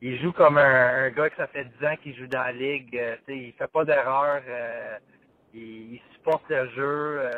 il, 0.00 0.18
joue 0.20 0.32
comme 0.32 0.58
un, 0.58 1.04
un, 1.04 1.10
gars 1.10 1.30
que 1.30 1.36
ça 1.36 1.46
fait 1.48 1.64
10 1.64 1.86
ans 1.86 1.96
qu'il 2.02 2.14
joue 2.16 2.26
dans 2.26 2.42
la 2.42 2.52
ligue. 2.52 2.96
Euh, 2.96 3.16
il 3.28 3.52
fait 3.54 3.70
pas 3.70 3.84
d'erreur. 3.84 4.42
Euh, 4.46 4.98
il, 5.54 5.94
il, 5.94 6.00
supporte 6.14 6.48
le 6.50 6.68
jeu. 6.70 7.30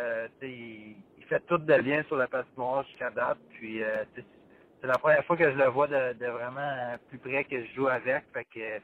Il, 0.43 0.97
fait 1.33 1.47
tout 1.47 1.59
de 1.59 1.79
bien 1.81 2.03
sur 2.05 2.17
la 2.17 2.27
patinoire 2.27 2.85
jusqu'à 2.85 3.11
date. 3.11 3.39
Puis 3.51 3.83
euh, 3.83 4.05
c'est 4.15 4.87
la 4.87 4.99
première 4.99 5.25
fois 5.25 5.37
que 5.37 5.51
je 5.51 5.57
le 5.57 5.69
vois 5.69 5.87
de, 5.87 6.13
de, 6.15 6.27
vraiment 6.27 6.97
plus 7.09 7.19
près 7.19 7.45
que 7.45 7.65
je 7.65 7.73
joue 7.75 7.89
avec. 7.89 8.25
Fait 8.33 8.45
que 8.45 8.81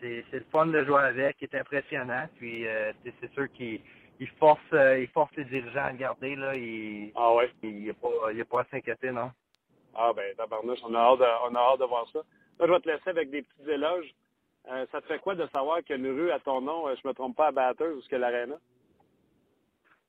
c'est 0.00 0.38
le 0.38 0.46
fun 0.50 0.66
de 0.66 0.84
jouer 0.84 1.02
avec, 1.02 1.42
est 1.42 1.54
impressionnant. 1.54 2.26
Puis 2.36 2.66
euh, 2.66 2.92
c'est 3.20 3.32
sûr 3.32 3.50
qu'il 3.52 3.80
il 4.20 4.28
force 4.38 4.60
euh, 4.72 5.00
il 5.00 5.08
force 5.08 5.34
les 5.36 5.44
dirigeants 5.44 5.84
à 5.84 5.92
le 5.92 5.98
garder. 5.98 6.36
Là. 6.36 6.54
Il, 6.54 7.12
ah 7.14 7.34
ouais? 7.34 7.50
Il 7.62 7.86
n'a 7.86 7.94
pas, 7.94 8.32
il 8.32 8.44
pas 8.44 8.60
à 8.60 8.64
s'inquiéter, 8.70 9.10
non. 9.10 9.30
Ah 9.94 10.12
ben 10.16 10.34
tabarnouche, 10.36 10.80
on 10.84 10.94
a 10.94 10.98
hâte 10.98 11.18
de, 11.18 11.24
on 11.50 11.54
a 11.54 11.58
hâte 11.58 11.80
de 11.80 11.84
voir 11.84 12.06
ça. 12.12 12.20
Là, 12.58 12.66
je 12.66 12.72
vais 12.72 12.80
te 12.80 12.88
laisser 12.88 13.10
avec 13.10 13.30
des 13.30 13.42
petits 13.42 13.70
éloges. 13.70 14.14
Euh, 14.70 14.86
ça 14.92 15.00
te 15.00 15.06
fait 15.06 15.18
quoi 15.18 15.34
de 15.34 15.46
savoir 15.48 15.82
qu'il 15.82 15.96
y 15.96 15.98
a 15.98 16.08
une 16.08 16.16
rue 16.16 16.30
à 16.30 16.38
ton 16.38 16.60
nom, 16.60 16.84
je 16.94 17.06
me 17.06 17.12
trompe 17.12 17.36
pas, 17.36 17.48
à 17.48 17.50
Batters, 17.50 17.96
ou 17.96 18.00
ce 18.00 18.08
que 18.08 18.14
l'Arena? 18.14 18.54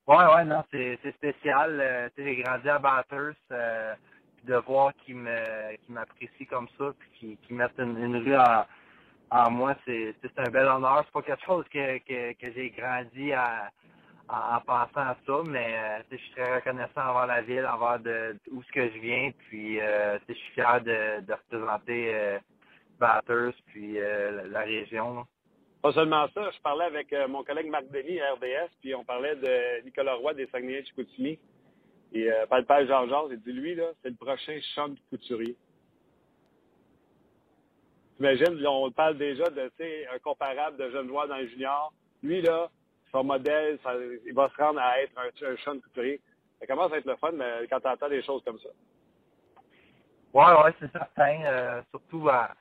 Ouais, 0.05 0.17
ouais, 0.35 0.43
non, 0.43 0.63
c'est, 0.69 0.99
c'est 1.01 1.15
spécial. 1.15 1.79
Euh, 1.79 2.09
j'ai 2.17 2.35
grandi 2.35 2.67
à 2.67 2.77
Batters, 2.77 3.35
euh, 3.51 3.95
de 4.43 4.55
voir 4.55 4.93
qu'ils 4.95 5.15
me, 5.15 5.77
m'apprécient 5.87 6.45
comme 6.49 6.67
ça, 6.77 6.91
puis 6.99 7.37
qu'ils, 7.47 7.55
mettent 7.55 7.79
une, 7.79 8.17
rue 8.17 8.35
en, 8.35 9.49
moi, 9.51 9.75
c'est, 9.85 10.13
c'est 10.21 10.39
un 10.39 10.49
bel 10.49 10.67
honneur. 10.67 11.03
C'est 11.05 11.13
pas 11.13 11.21
quelque 11.21 11.45
chose 11.45 11.65
que, 11.71 11.99
que, 11.99 12.33
que 12.33 12.51
j'ai 12.53 12.71
grandi 12.71 13.33
en, 13.33 13.69
en, 14.27 14.59
pensant 14.59 15.07
à 15.07 15.15
ça, 15.25 15.41
mais 15.45 15.73
euh, 15.73 16.03
je 16.11 16.17
suis 16.17 16.31
très 16.33 16.55
reconnaissant 16.55 17.01
envers 17.01 17.27
la 17.27 17.41
ville, 17.41 17.65
envers 17.65 17.99
de, 17.99 18.37
où 18.51 18.61
ce 18.61 18.71
que 18.73 18.89
je 18.89 18.99
viens, 18.99 19.31
puis 19.47 19.77
je 19.79 20.33
suis 20.33 20.51
fier 20.53 20.81
de, 20.81 21.21
de 21.21 21.33
représenter 21.33 22.39
Batters, 22.99 23.53
puis 23.67 23.97
la 24.49 24.61
région. 24.61 25.25
Pas 25.83 25.91
seulement 25.91 26.29
ça, 26.33 26.49
je 26.49 26.61
parlais 26.61 26.85
avec 26.85 27.11
euh, 27.11 27.27
mon 27.27 27.43
collègue 27.43 27.69
Marc 27.69 27.89
Denis 27.89 28.21
à 28.21 28.35
RDS, 28.35 28.69
puis 28.79 28.95
on 28.95 29.03
parlait 29.03 29.35
de 29.35 29.83
Nicolas 29.83 30.13
Roy 30.13 30.33
des 30.33 30.47
Saguenay-Chicoutimi. 30.47 31.37
Et 32.13 32.31
euh, 32.31 32.45
le 32.49 32.63
père 32.63 32.87
Jean-Jean, 32.87 33.29
il 33.29 33.37
dit 33.41 33.51
lui, 33.51 33.75
là, 33.75 33.91
c'est 34.01 34.09
le 34.09 34.15
prochain 34.15 34.57
Sean 34.73 34.95
Couturier. 35.09 35.57
T'imagines, 38.15 38.65
on 38.65 38.91
parle 38.91 39.17
déjà 39.17 39.43
de 39.49 39.69
un 40.15 40.19
comparable 40.19 40.77
de 40.77 40.89
jeune 40.89 41.09
joueur 41.09 41.27
dans 41.27 41.35
les 41.35 41.49
juniors. 41.49 41.91
Lui, 42.21 42.41
là, 42.41 42.69
son 43.11 43.25
modèle, 43.25 43.77
il 44.25 44.33
va 44.33 44.49
se 44.55 44.55
rendre 44.55 44.79
à 44.79 45.01
être 45.01 45.11
un, 45.17 45.71
un 45.71 45.79
Couturier. 45.81 46.21
Ça 46.61 46.65
commence 46.65 46.93
à 46.93 46.97
être 46.99 47.07
le 47.07 47.17
fun 47.17 47.33
mais 47.33 47.67
quand 47.69 47.81
tu 47.81 47.87
entends 47.89 48.07
des 48.07 48.23
choses 48.23 48.41
comme 48.45 48.59
ça. 48.59 48.69
Ouais, 50.33 50.63
ouais, 50.63 50.73
c'est 50.79 50.91
certain. 50.93 51.43
Euh, 51.43 51.81
surtout 51.91 52.29
à 52.29 52.51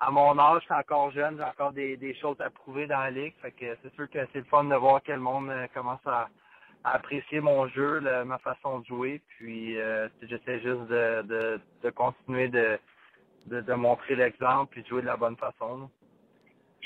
à 0.00 0.10
mon 0.10 0.38
âge, 0.38 0.60
je 0.60 0.66
suis 0.66 0.74
encore 0.74 1.10
jeune, 1.10 1.36
j'ai 1.36 1.44
encore 1.44 1.72
des, 1.72 1.96
des 1.96 2.14
choses 2.14 2.40
à 2.40 2.50
prouver 2.50 2.86
dans 2.86 2.98
la 2.98 3.10
ligue. 3.10 3.34
Fait 3.42 3.50
que 3.50 3.76
c'est 3.82 3.92
sûr 3.94 4.08
que 4.08 4.18
c'est 4.32 4.38
le 4.38 4.44
fun 4.44 4.64
de 4.64 4.74
voir 4.74 5.02
que 5.02 5.12
le 5.12 5.18
monde 5.18 5.50
euh, 5.50 5.66
commence 5.74 6.04
à, 6.06 6.28
à 6.84 6.92
apprécier 6.94 7.40
mon 7.40 7.66
jeu, 7.68 8.00
ma 8.24 8.38
façon 8.38 8.78
de 8.80 8.86
jouer. 8.86 9.20
Puis 9.28 9.78
euh, 9.78 10.08
j'essaie 10.22 10.60
juste 10.60 10.86
de, 10.88 11.22
de, 11.22 11.60
de 11.82 11.90
continuer 11.90 12.48
de, 12.48 12.78
de, 13.46 13.60
de 13.60 13.74
montrer 13.74 14.14
l'exemple 14.14 14.70
puis 14.70 14.82
de 14.82 14.88
jouer 14.88 15.02
de 15.02 15.06
la 15.06 15.16
bonne 15.16 15.36
façon. 15.36 15.90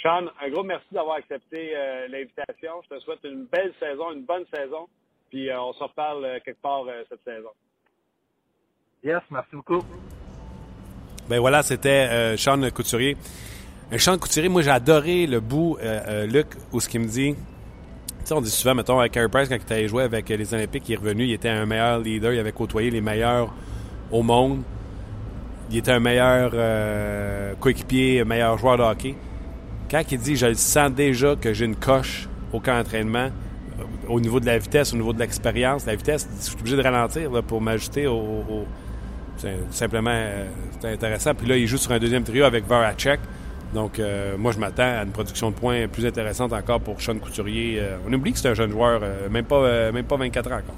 Sean, 0.02 0.28
un 0.40 0.48
gros 0.48 0.62
merci 0.64 0.86
d'avoir 0.90 1.16
accepté 1.16 1.76
euh, 1.76 2.08
l'invitation. 2.08 2.80
Je 2.84 2.96
te 2.96 3.00
souhaite 3.00 3.24
une 3.24 3.44
belle 3.44 3.74
saison, 3.78 4.12
une 4.12 4.24
bonne 4.24 4.46
saison. 4.52 4.88
Puis 5.28 5.50
euh, 5.50 5.60
on 5.60 5.74
se 5.74 5.82
reparle 5.82 6.40
quelque 6.44 6.62
part 6.62 6.84
cette 7.10 7.22
saison. 7.24 7.50
Yes, 9.04 9.22
merci 9.30 9.54
beaucoup. 9.54 9.82
Ben 11.28 11.38
voilà, 11.40 11.62
c'était 11.62 12.36
Sean 12.36 12.60
Couturier. 12.74 13.16
Sean 13.96 14.18
Couturier, 14.18 14.48
moi 14.48 14.62
j'ai 14.62 14.70
adoré 14.70 15.26
le 15.26 15.40
bout, 15.40 15.78
Luc, 16.26 16.46
où 16.72 16.80
ce 16.80 16.88
qu'il 16.88 17.00
me 17.00 17.06
dit. 17.06 17.34
Tu 17.34 18.28
sais, 18.28 18.34
on 18.34 18.40
dit 18.40 18.50
souvent, 18.50 18.74
mettons, 18.74 18.98
avec 19.00 19.12
Carey 19.12 19.28
Price, 19.28 19.48
quand 19.48 19.56
il 19.56 19.72
avait 19.72 19.88
joué 19.88 20.04
avec 20.04 20.28
les 20.28 20.54
Olympiques, 20.54 20.88
il 20.88 20.92
est 20.94 20.96
revenu, 20.96 21.24
il 21.24 21.32
était 21.32 21.48
un 21.48 21.66
meilleur 21.66 21.98
leader, 21.98 22.32
il 22.32 22.38
avait 22.38 22.52
côtoyé 22.52 22.90
les 22.90 23.00
meilleurs 23.00 23.52
au 24.10 24.22
monde. 24.22 24.62
Il 25.70 25.78
était 25.78 25.92
un 25.92 26.00
meilleur 26.00 26.52
coéquipier, 27.58 28.20
un 28.20 28.24
meilleur 28.24 28.58
joueur 28.58 28.76
de 28.76 28.82
hockey. 28.82 29.14
Quand 29.90 30.02
il 30.10 30.18
dit, 30.18 30.36
je 30.36 30.46
le 30.46 30.54
sens 30.54 30.90
déjà 30.92 31.36
que 31.36 31.52
j'ai 31.52 31.66
une 31.66 31.76
coche 31.76 32.28
au 32.52 32.60
camp 32.60 32.76
d'entraînement, 32.76 33.28
euh, 33.78 33.84
au 34.08 34.20
niveau 34.20 34.40
de 34.40 34.46
la 34.46 34.56
vitesse, 34.56 34.94
au 34.94 34.96
niveau 34.96 35.12
de 35.12 35.18
l'expérience, 35.18 35.84
la 35.84 35.94
vitesse, 35.94 36.28
je 36.38 36.44
suis 36.44 36.58
obligé 36.58 36.76
de 36.76 36.82
ralentir 36.82 37.30
pour 37.42 37.60
m'ajouter 37.60 38.06
au. 38.06 38.66
C'est 39.38 39.56
simplement 39.70 40.10
euh, 40.12 40.46
intéressant. 40.84 41.34
Puis 41.34 41.46
là, 41.46 41.56
il 41.56 41.66
joue 41.66 41.78
sur 41.78 41.92
un 41.92 41.98
deuxième 41.98 42.22
trio 42.22 42.44
avec 42.44 42.66
Varacek. 42.66 43.20
Donc, 43.74 43.98
euh, 43.98 44.36
moi, 44.36 44.52
je 44.52 44.58
m'attends 44.58 44.82
à 44.82 45.02
une 45.02 45.12
production 45.12 45.50
de 45.50 45.56
points 45.56 45.88
plus 45.88 46.04
intéressante 46.04 46.52
encore 46.52 46.80
pour 46.80 47.00
Sean 47.00 47.18
Couturier. 47.18 47.82
on 48.06 48.12
oublie 48.12 48.32
que 48.32 48.38
c'est 48.38 48.48
un 48.48 48.54
jeune 48.54 48.70
joueur, 48.70 49.00
même, 49.30 49.44
pas, 49.44 49.92
même 49.92 50.04
pas 50.04 50.16
24 50.16 50.52
ans 50.52 50.56
encore. 50.56 50.76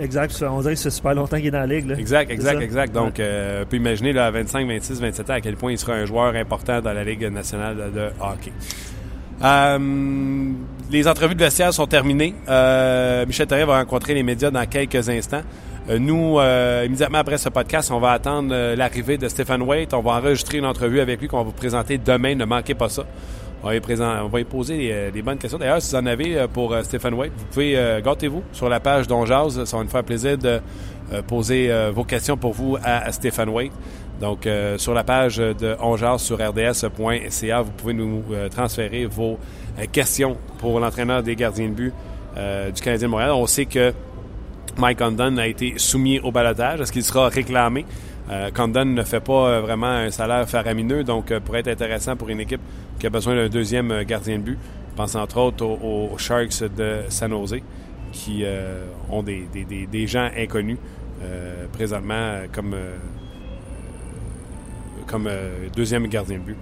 Exact. 0.00 0.44
On 0.48 0.60
dirait 0.60 0.74
que 0.74 0.80
c'est 0.80 0.90
super 0.90 1.14
longtemps 1.14 1.36
qu'il 1.36 1.46
est 1.46 1.50
dans 1.50 1.60
la 1.60 1.66
ligue. 1.66 1.94
Exact, 1.98 2.30
exact, 2.30 2.60
exact. 2.60 2.94
Donc, 2.94 3.18
euh, 3.18 3.64
on 3.64 3.66
peut 3.66 3.76
imaginer 3.76 4.12
là, 4.12 4.26
à 4.26 4.30
25, 4.30 4.66
26, 4.66 5.00
27 5.00 5.30
ans 5.30 5.34
à 5.34 5.40
quel 5.40 5.56
point 5.56 5.72
il 5.72 5.78
sera 5.78 5.94
un 5.94 6.04
joueur 6.04 6.34
important 6.34 6.80
dans 6.80 6.92
la 6.92 7.04
Ligue 7.04 7.24
nationale 7.32 7.76
de 7.76 8.08
hockey. 8.20 8.52
Euh, 9.42 10.52
les 10.90 11.06
entrevues 11.06 11.34
de 11.34 11.40
vestiaire 11.42 11.72
sont 11.72 11.86
terminées. 11.86 12.34
Euh, 12.48 13.26
Michel 13.26 13.46
Therrien 13.46 13.66
va 13.66 13.78
rencontrer 13.78 14.14
les 14.14 14.22
médias 14.22 14.50
dans 14.50 14.66
quelques 14.66 15.08
instants. 15.08 15.42
Nous, 15.88 16.38
immédiatement 16.84 17.18
après 17.18 17.38
ce 17.38 17.48
podcast, 17.48 17.90
on 17.90 17.98
va 17.98 18.12
attendre 18.12 18.74
l'arrivée 18.74 19.16
de 19.16 19.28
Stephen 19.28 19.62
Waite. 19.62 19.94
On 19.94 20.02
va 20.02 20.12
enregistrer 20.12 20.58
une 20.58 20.66
entrevue 20.66 21.00
avec 21.00 21.20
lui 21.20 21.28
qu'on 21.28 21.38
va 21.38 21.44
vous 21.44 21.52
présenter 21.52 21.98
demain. 21.98 22.34
Ne 22.34 22.44
manquez 22.44 22.74
pas 22.74 22.88
ça. 22.88 23.04
On 23.62 23.68
va 24.28 24.40
y, 24.40 24.44
poser 24.44 24.90
euh, 24.92 25.10
bonnes 25.22 25.38
questions. 25.38 25.58
D'ailleurs, 25.58 25.82
si 25.82 25.90
vous 25.90 25.96
en 25.96 26.06
avez 26.06 26.38
euh, 26.38 26.46
pour 26.46 26.72
euh, 26.72 26.82
Stephen 26.84 27.14
White, 27.14 27.32
vous 27.36 27.44
pouvez 27.46 28.00
gâtez-vous 28.04 28.42
sur 28.52 28.68
la 28.68 28.78
page 28.78 29.08
d'Onjaz. 29.08 29.64
Ça 29.64 29.76
va 29.76 29.82
nous 29.82 29.88
faire 29.88 30.04
plaisir 30.04 30.38
de 30.38 30.60
poser 31.26 31.70
vos 31.90 32.04
questions 32.04 32.36
pour 32.36 32.52
vous 32.52 32.76
à, 32.84 33.10
Stephen 33.12 33.48
White. 33.48 33.72
Donc, 34.20 34.46
sur 34.76 34.92
la 34.94 35.04
page 35.04 35.38
de 35.38 35.74
Onjaz 35.80 36.18
sur 36.18 36.36
rds.ca, 36.36 37.62
vous 37.62 37.70
pouvez 37.70 37.94
nous 37.94 38.22
transférer 38.50 39.06
vos 39.06 39.38
questions 39.90 40.36
pour 40.58 40.78
l'entraîneur 40.80 41.22
des 41.22 41.34
gardiens 41.34 41.68
de 41.68 41.72
but 41.72 41.94
du 42.36 42.82
Canadien 42.82 43.08
de 43.08 43.10
Montréal. 43.10 43.30
On 43.32 43.46
sait 43.46 43.64
que 43.64 43.92
Mike 44.78 44.98
Condon 44.98 45.36
a 45.38 45.46
été 45.46 45.74
soumis 45.76 46.20
au 46.20 46.30
balotage. 46.30 46.80
Est-ce 46.80 46.92
qu'il 46.92 47.02
sera 47.02 47.28
réclamé? 47.28 47.84
Euh, 48.30 48.50
Condon 48.54 48.84
ne 48.84 49.02
fait 49.02 49.20
pas 49.20 49.60
vraiment 49.60 49.86
un 49.86 50.10
salaire 50.10 50.48
faramineux, 50.48 51.02
donc 51.02 51.36
pour 51.40 51.56
être 51.56 51.68
intéressant 51.68 52.14
pour 52.14 52.28
une 52.28 52.40
équipe 52.40 52.60
qui 52.98 53.06
a 53.06 53.10
besoin 53.10 53.34
d'un 53.34 53.48
deuxième 53.48 53.90
euh, 53.90 54.04
gardien 54.04 54.38
de 54.38 54.42
but. 54.42 54.58
Je 54.90 54.96
pense 54.96 55.14
entre 55.14 55.38
autres 55.38 55.64
aux, 55.64 56.16
Sharks 56.18 56.62
de 56.76 57.02
San 57.08 57.30
Jose, 57.30 57.60
qui 58.12 58.40
euh, 58.44 58.84
ont 59.10 59.22
des, 59.22 59.46
des, 59.52 60.06
gens 60.06 60.28
inconnus 60.36 60.78
euh, 61.22 61.66
présentement 61.72 62.42
comme, 62.52 62.74
comme 65.06 65.28
deuxième 65.76 66.08
gardien 66.08 66.38
de 66.38 66.42
but. 66.42 66.56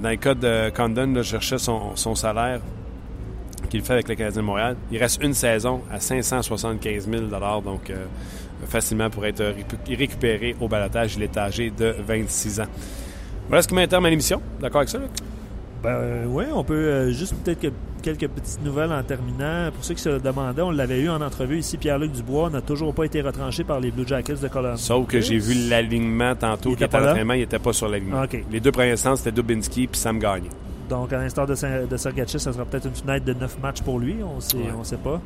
dans 0.00 0.08
le 0.08 0.16
cas 0.16 0.34
de 0.34 0.70
Condon, 0.70 1.14
je 1.16 1.22
cherchais 1.22 1.58
son, 1.58 1.94
son 1.94 2.16
salaire 2.16 2.60
qu'il 3.66 3.82
fait 3.82 3.94
avec 3.94 4.08
le 4.08 4.14
Canadien 4.14 4.40
de 4.40 4.46
Montréal. 4.46 4.76
Il 4.90 4.98
reste 4.98 5.22
une 5.22 5.34
saison 5.34 5.82
à 5.90 6.00
575 6.00 7.08
000 7.08 7.22
donc 7.62 7.92
facilement 8.68 9.10
pour 9.10 9.26
être 9.26 9.54
récupéré 9.88 10.56
au 10.60 10.68
balotage. 10.68 11.16
Il 11.16 11.22
est 11.22 11.36
âgé 11.36 11.70
de 11.70 11.94
26 12.06 12.60
ans. 12.60 12.66
Voilà 13.48 13.62
ce 13.62 13.68
qui 13.68 13.74
met 13.74 13.86
terme 13.86 14.06
à 14.06 14.10
l'émission. 14.10 14.40
D'accord 14.60 14.80
avec 14.80 14.88
ça, 14.88 14.98
Luc? 14.98 15.10
Ben 15.82 15.90
euh, 15.90 16.24
oui, 16.26 16.44
on 16.52 16.64
peut 16.64 16.74
euh, 16.74 17.12
juste 17.12 17.34
peut-être 17.36 17.72
quelques 18.02 18.28
petites 18.28 18.62
nouvelles 18.64 18.92
en 18.92 19.02
terminant. 19.02 19.70
Pour 19.72 19.84
ceux 19.84 19.94
qui 19.94 20.02
se 20.02 20.18
demandaient, 20.18 20.62
on 20.62 20.70
l'avait 20.70 21.00
eu 21.00 21.08
en 21.08 21.20
entrevue 21.20 21.58
ici, 21.58 21.76
Pierre-Luc 21.76 22.12
Dubois 22.12 22.50
n'a 22.50 22.60
toujours 22.60 22.94
pas 22.94 23.04
été 23.04 23.20
retranché 23.20 23.62
par 23.62 23.78
les 23.78 23.90
Blue 23.90 24.06
Jackets 24.06 24.40
de 24.42 24.48
Columbus. 24.48 24.78
Sauf 24.78 25.06
que 25.06 25.20
j'ai 25.20 25.38
vu 25.38 25.68
l'alignement 25.68 26.34
tantôt 26.34 26.74
qui 26.74 26.82
était 26.82 26.96
en 26.96 27.02
entraînement, 27.02 27.34
il 27.34 27.40
n'était 27.40 27.58
pas 27.58 27.72
sur 27.72 27.88
l'alignement. 27.88 28.24
Les 28.50 28.60
deux 28.60 28.72
premiers 28.72 28.96
sens, 28.96 29.20
c'était 29.20 29.32
Dubinski 29.32 29.84
et 29.84 29.88
Sam 29.92 30.18
Gagné. 30.18 30.48
Donc, 30.88 31.12
à 31.12 31.18
l'instar 31.18 31.46
de, 31.46 31.86
de 31.86 31.96
Sergachev, 31.96 32.38
ça 32.38 32.52
sera 32.52 32.64
peut-être 32.64 32.86
une 32.86 32.94
fenêtre 32.94 33.24
de 33.24 33.34
9 33.34 33.58
matchs 33.62 33.82
pour 33.82 33.98
lui. 33.98 34.16
On 34.22 34.78
ne 34.78 34.84
sait 34.84 34.96
pas. 34.96 35.20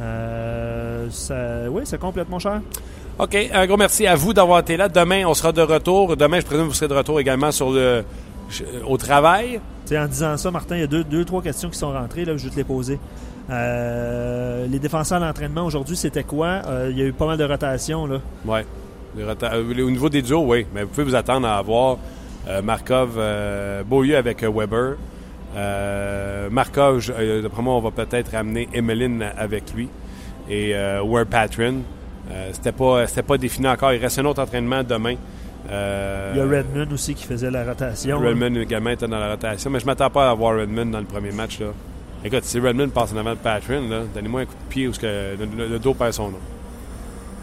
Euh, 0.00 1.08
oui, 1.70 1.82
c'est 1.84 2.00
complètement 2.00 2.38
cher. 2.38 2.60
OK. 3.18 3.36
Un 3.52 3.66
gros 3.66 3.76
merci 3.76 4.06
à 4.06 4.16
vous 4.16 4.32
d'avoir 4.32 4.60
été 4.60 4.76
là. 4.76 4.88
Demain, 4.88 5.24
on 5.26 5.34
sera 5.34 5.52
de 5.52 5.62
retour. 5.62 6.16
Demain, 6.16 6.40
je 6.40 6.46
présume 6.46 6.64
que 6.64 6.70
vous 6.70 6.74
serez 6.74 6.88
de 6.88 6.94
retour 6.94 7.20
également 7.20 7.52
sur 7.52 7.70
le, 7.70 8.04
au 8.86 8.96
travail. 8.96 9.60
en 9.92 10.06
disant 10.06 10.36
ça, 10.36 10.50
Martin, 10.50 10.76
il 10.76 10.80
y 10.80 10.84
a 10.84 10.88
deux, 10.88 11.04
deux 11.04 11.24
trois 11.24 11.42
questions 11.42 11.70
qui 11.70 11.78
sont 11.78 11.92
rentrées. 11.92 12.24
Là, 12.24 12.36
je 12.36 12.44
vais 12.44 12.50
te 12.50 12.56
les 12.56 12.64
poser. 12.64 12.98
Euh, 13.50 14.66
les 14.66 14.78
défenseurs 14.78 15.22
à 15.22 15.26
l'entraînement 15.26 15.64
aujourd'hui, 15.64 15.96
c'était 15.96 16.24
quoi? 16.24 16.62
Euh, 16.66 16.88
il 16.90 16.98
y 16.98 17.02
a 17.02 17.04
eu 17.04 17.12
pas 17.12 17.26
mal 17.26 17.38
de 17.38 17.44
rotations. 17.44 18.08
Oui. 18.44 18.60
Au 19.16 19.90
niveau 19.90 20.08
des 20.08 20.22
duos, 20.22 20.44
oui. 20.44 20.66
Mais 20.74 20.82
vous 20.82 20.88
pouvez 20.88 21.04
vous 21.04 21.14
attendre 21.14 21.46
à 21.46 21.58
avoir 21.58 21.98
Markov, 22.62 23.18
Beaulieu 23.86 24.16
avec 24.16 24.42
Weber. 24.42 24.96
Markov, 26.50 27.12
d'après 27.42 27.62
moi, 27.62 27.74
on 27.74 27.80
va 27.80 27.90
peut-être 27.90 28.32
ramener 28.32 28.68
Emeline 28.72 29.22
avec 29.36 29.72
lui. 29.74 29.88
Et 30.48 30.74
Ware 31.04 31.26
Patron. 31.26 31.76
c'était 32.52 32.72
pas, 32.72 33.06
pas 33.06 33.38
défini 33.38 33.68
encore. 33.68 33.92
Il 33.92 34.00
reste 34.00 34.18
un 34.18 34.24
autre 34.26 34.42
entraînement 34.42 34.82
demain. 34.82 35.16
Euh, 35.70 36.32
Il 36.34 36.38
y 36.38 36.40
a 36.40 36.46
Redmond 36.46 36.92
aussi 36.92 37.14
qui 37.14 37.24
faisait 37.24 37.50
la 37.50 37.64
rotation. 37.64 38.18
Redmond 38.18 38.60
également 38.60 38.90
était 38.90 39.08
dans 39.08 39.18
la 39.18 39.30
rotation, 39.30 39.70
mais 39.70 39.80
je 39.80 39.86
m'attends 39.86 40.10
pas 40.10 40.30
à 40.30 40.34
voir 40.34 40.58
Redmond 40.58 40.86
dans 40.86 41.00
le 41.00 41.06
premier 41.06 41.32
match. 41.32 41.60
Là. 41.60 41.68
Écoute, 42.24 42.44
si 42.44 42.58
Redmond 42.58 42.88
passe 42.88 43.12
en 43.12 43.16
avant 43.16 43.32
de 43.32 43.38
Patron, 43.38 43.82
donnez-moi 44.14 44.42
un 44.42 44.44
coup 44.46 44.54
de 44.54 44.68
pied 44.68 44.88
où 44.88 44.92
que 44.92 45.36
le, 45.36 45.78
dos 45.78 45.94
perd 45.94 46.12
son 46.12 46.30
nom. 46.30 46.38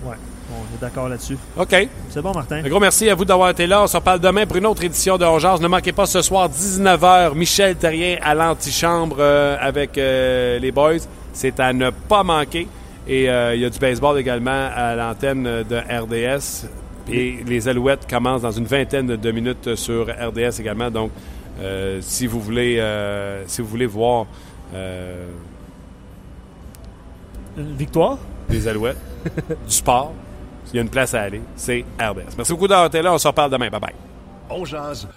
Ouais, 0.04 0.16
on 0.52 0.76
est 0.76 0.82
d'accord 0.82 1.10
là-dessus. 1.10 1.38
OK. 1.58 1.88
C'est 2.10 2.22
bon, 2.22 2.34
Martin. 2.34 2.58
Un 2.58 2.70
gros 2.70 2.80
merci 2.80 3.10
à 3.10 3.16
vous 3.16 3.26
d'avoir 3.26 3.50
été 3.50 3.68
là. 3.68 3.84
On 3.84 3.88
se 3.88 3.98
reparle 3.98 4.20
demain 4.20 4.46
pour 4.46 4.58
une 4.58 4.66
autre 4.66 4.84
édition 4.84 5.18
de 5.18 5.62
Ne 5.62 5.68
manquez 5.68 5.92
pas 5.92 6.06
ce 6.06 6.22
soir, 6.22 6.50
19h, 6.50 7.36
Michel 7.36 7.76
Terrien 7.76 8.18
à 8.22 8.34
l'antichambre 8.34 9.18
euh, 9.20 9.58
avec 9.60 9.98
euh, 9.98 10.60
les 10.60 10.72
boys. 10.72 10.98
C'est 11.34 11.60
à 11.60 11.74
ne 11.74 11.90
pas 11.90 12.24
manquer. 12.24 12.68
Et 13.08 13.26
il 13.26 13.60
y 13.60 13.66
a 13.66 13.70
du 13.70 13.80
baseball 13.80 14.20
également 14.20 14.70
à 14.76 14.96
l'antenne 14.96 15.44
de 15.44 15.76
RDS. 15.76 16.68
Et 17.12 17.44
les 17.46 17.68
Alouettes 17.68 18.08
commencent 18.08 18.44
dans 18.44 18.52
une 18.52 18.66
vingtaine 18.66 19.16
de 19.16 19.32
minutes 19.32 19.76
sur 19.76 20.08
RDS 20.08 20.60
également. 20.60 20.92
Donc, 20.92 21.12
euh, 21.60 22.00
si 22.02 22.28
vous 22.28 22.40
voulez, 22.40 22.80
euh, 22.80 23.44
si 23.48 23.62
vous 23.62 23.68
voulez 23.68 23.86
voir 23.86 24.26
euh, 24.74 25.28
une 27.58 27.76
victoire? 27.76 28.18
des 28.50 28.68
Alouettes, 28.68 28.98
du 29.68 29.74
sport, 29.74 30.14
il 30.68 30.76
y 30.76 30.80
a 30.80 30.82
une 30.82 30.90
place 30.90 31.14
à 31.14 31.22
aller, 31.22 31.42
c'est 31.56 31.86
RDS. 32.00 32.36
Merci 32.38 32.54
beaucoup 32.54 32.68
d'avoir 32.68 32.88
été 32.88 33.02
là. 33.02 33.14
On 33.14 33.18
se 33.18 33.28
reparle 33.28 33.52
demain. 33.52 33.70
Bye 33.70 33.80
bye. 33.80 33.96
On 34.54 34.66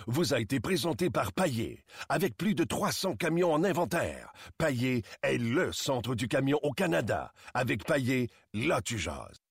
vous 0.06 0.32
a 0.32 0.38
été 0.38 0.60
présenté 0.60 1.10
par 1.10 1.32
Paillé, 1.32 1.82
avec 2.08 2.36
plus 2.36 2.54
de 2.54 2.62
300 2.62 3.16
camions 3.16 3.52
en 3.52 3.64
inventaire. 3.64 4.32
Paillé 4.58 5.02
est 5.24 5.38
le 5.38 5.72
centre 5.72 6.14
du 6.14 6.28
camion 6.28 6.60
au 6.62 6.70
Canada. 6.70 7.32
Avec 7.52 7.84
Paillé, 7.84 8.30
là 8.52 8.80
tu 8.80 8.96
jases. 8.96 9.43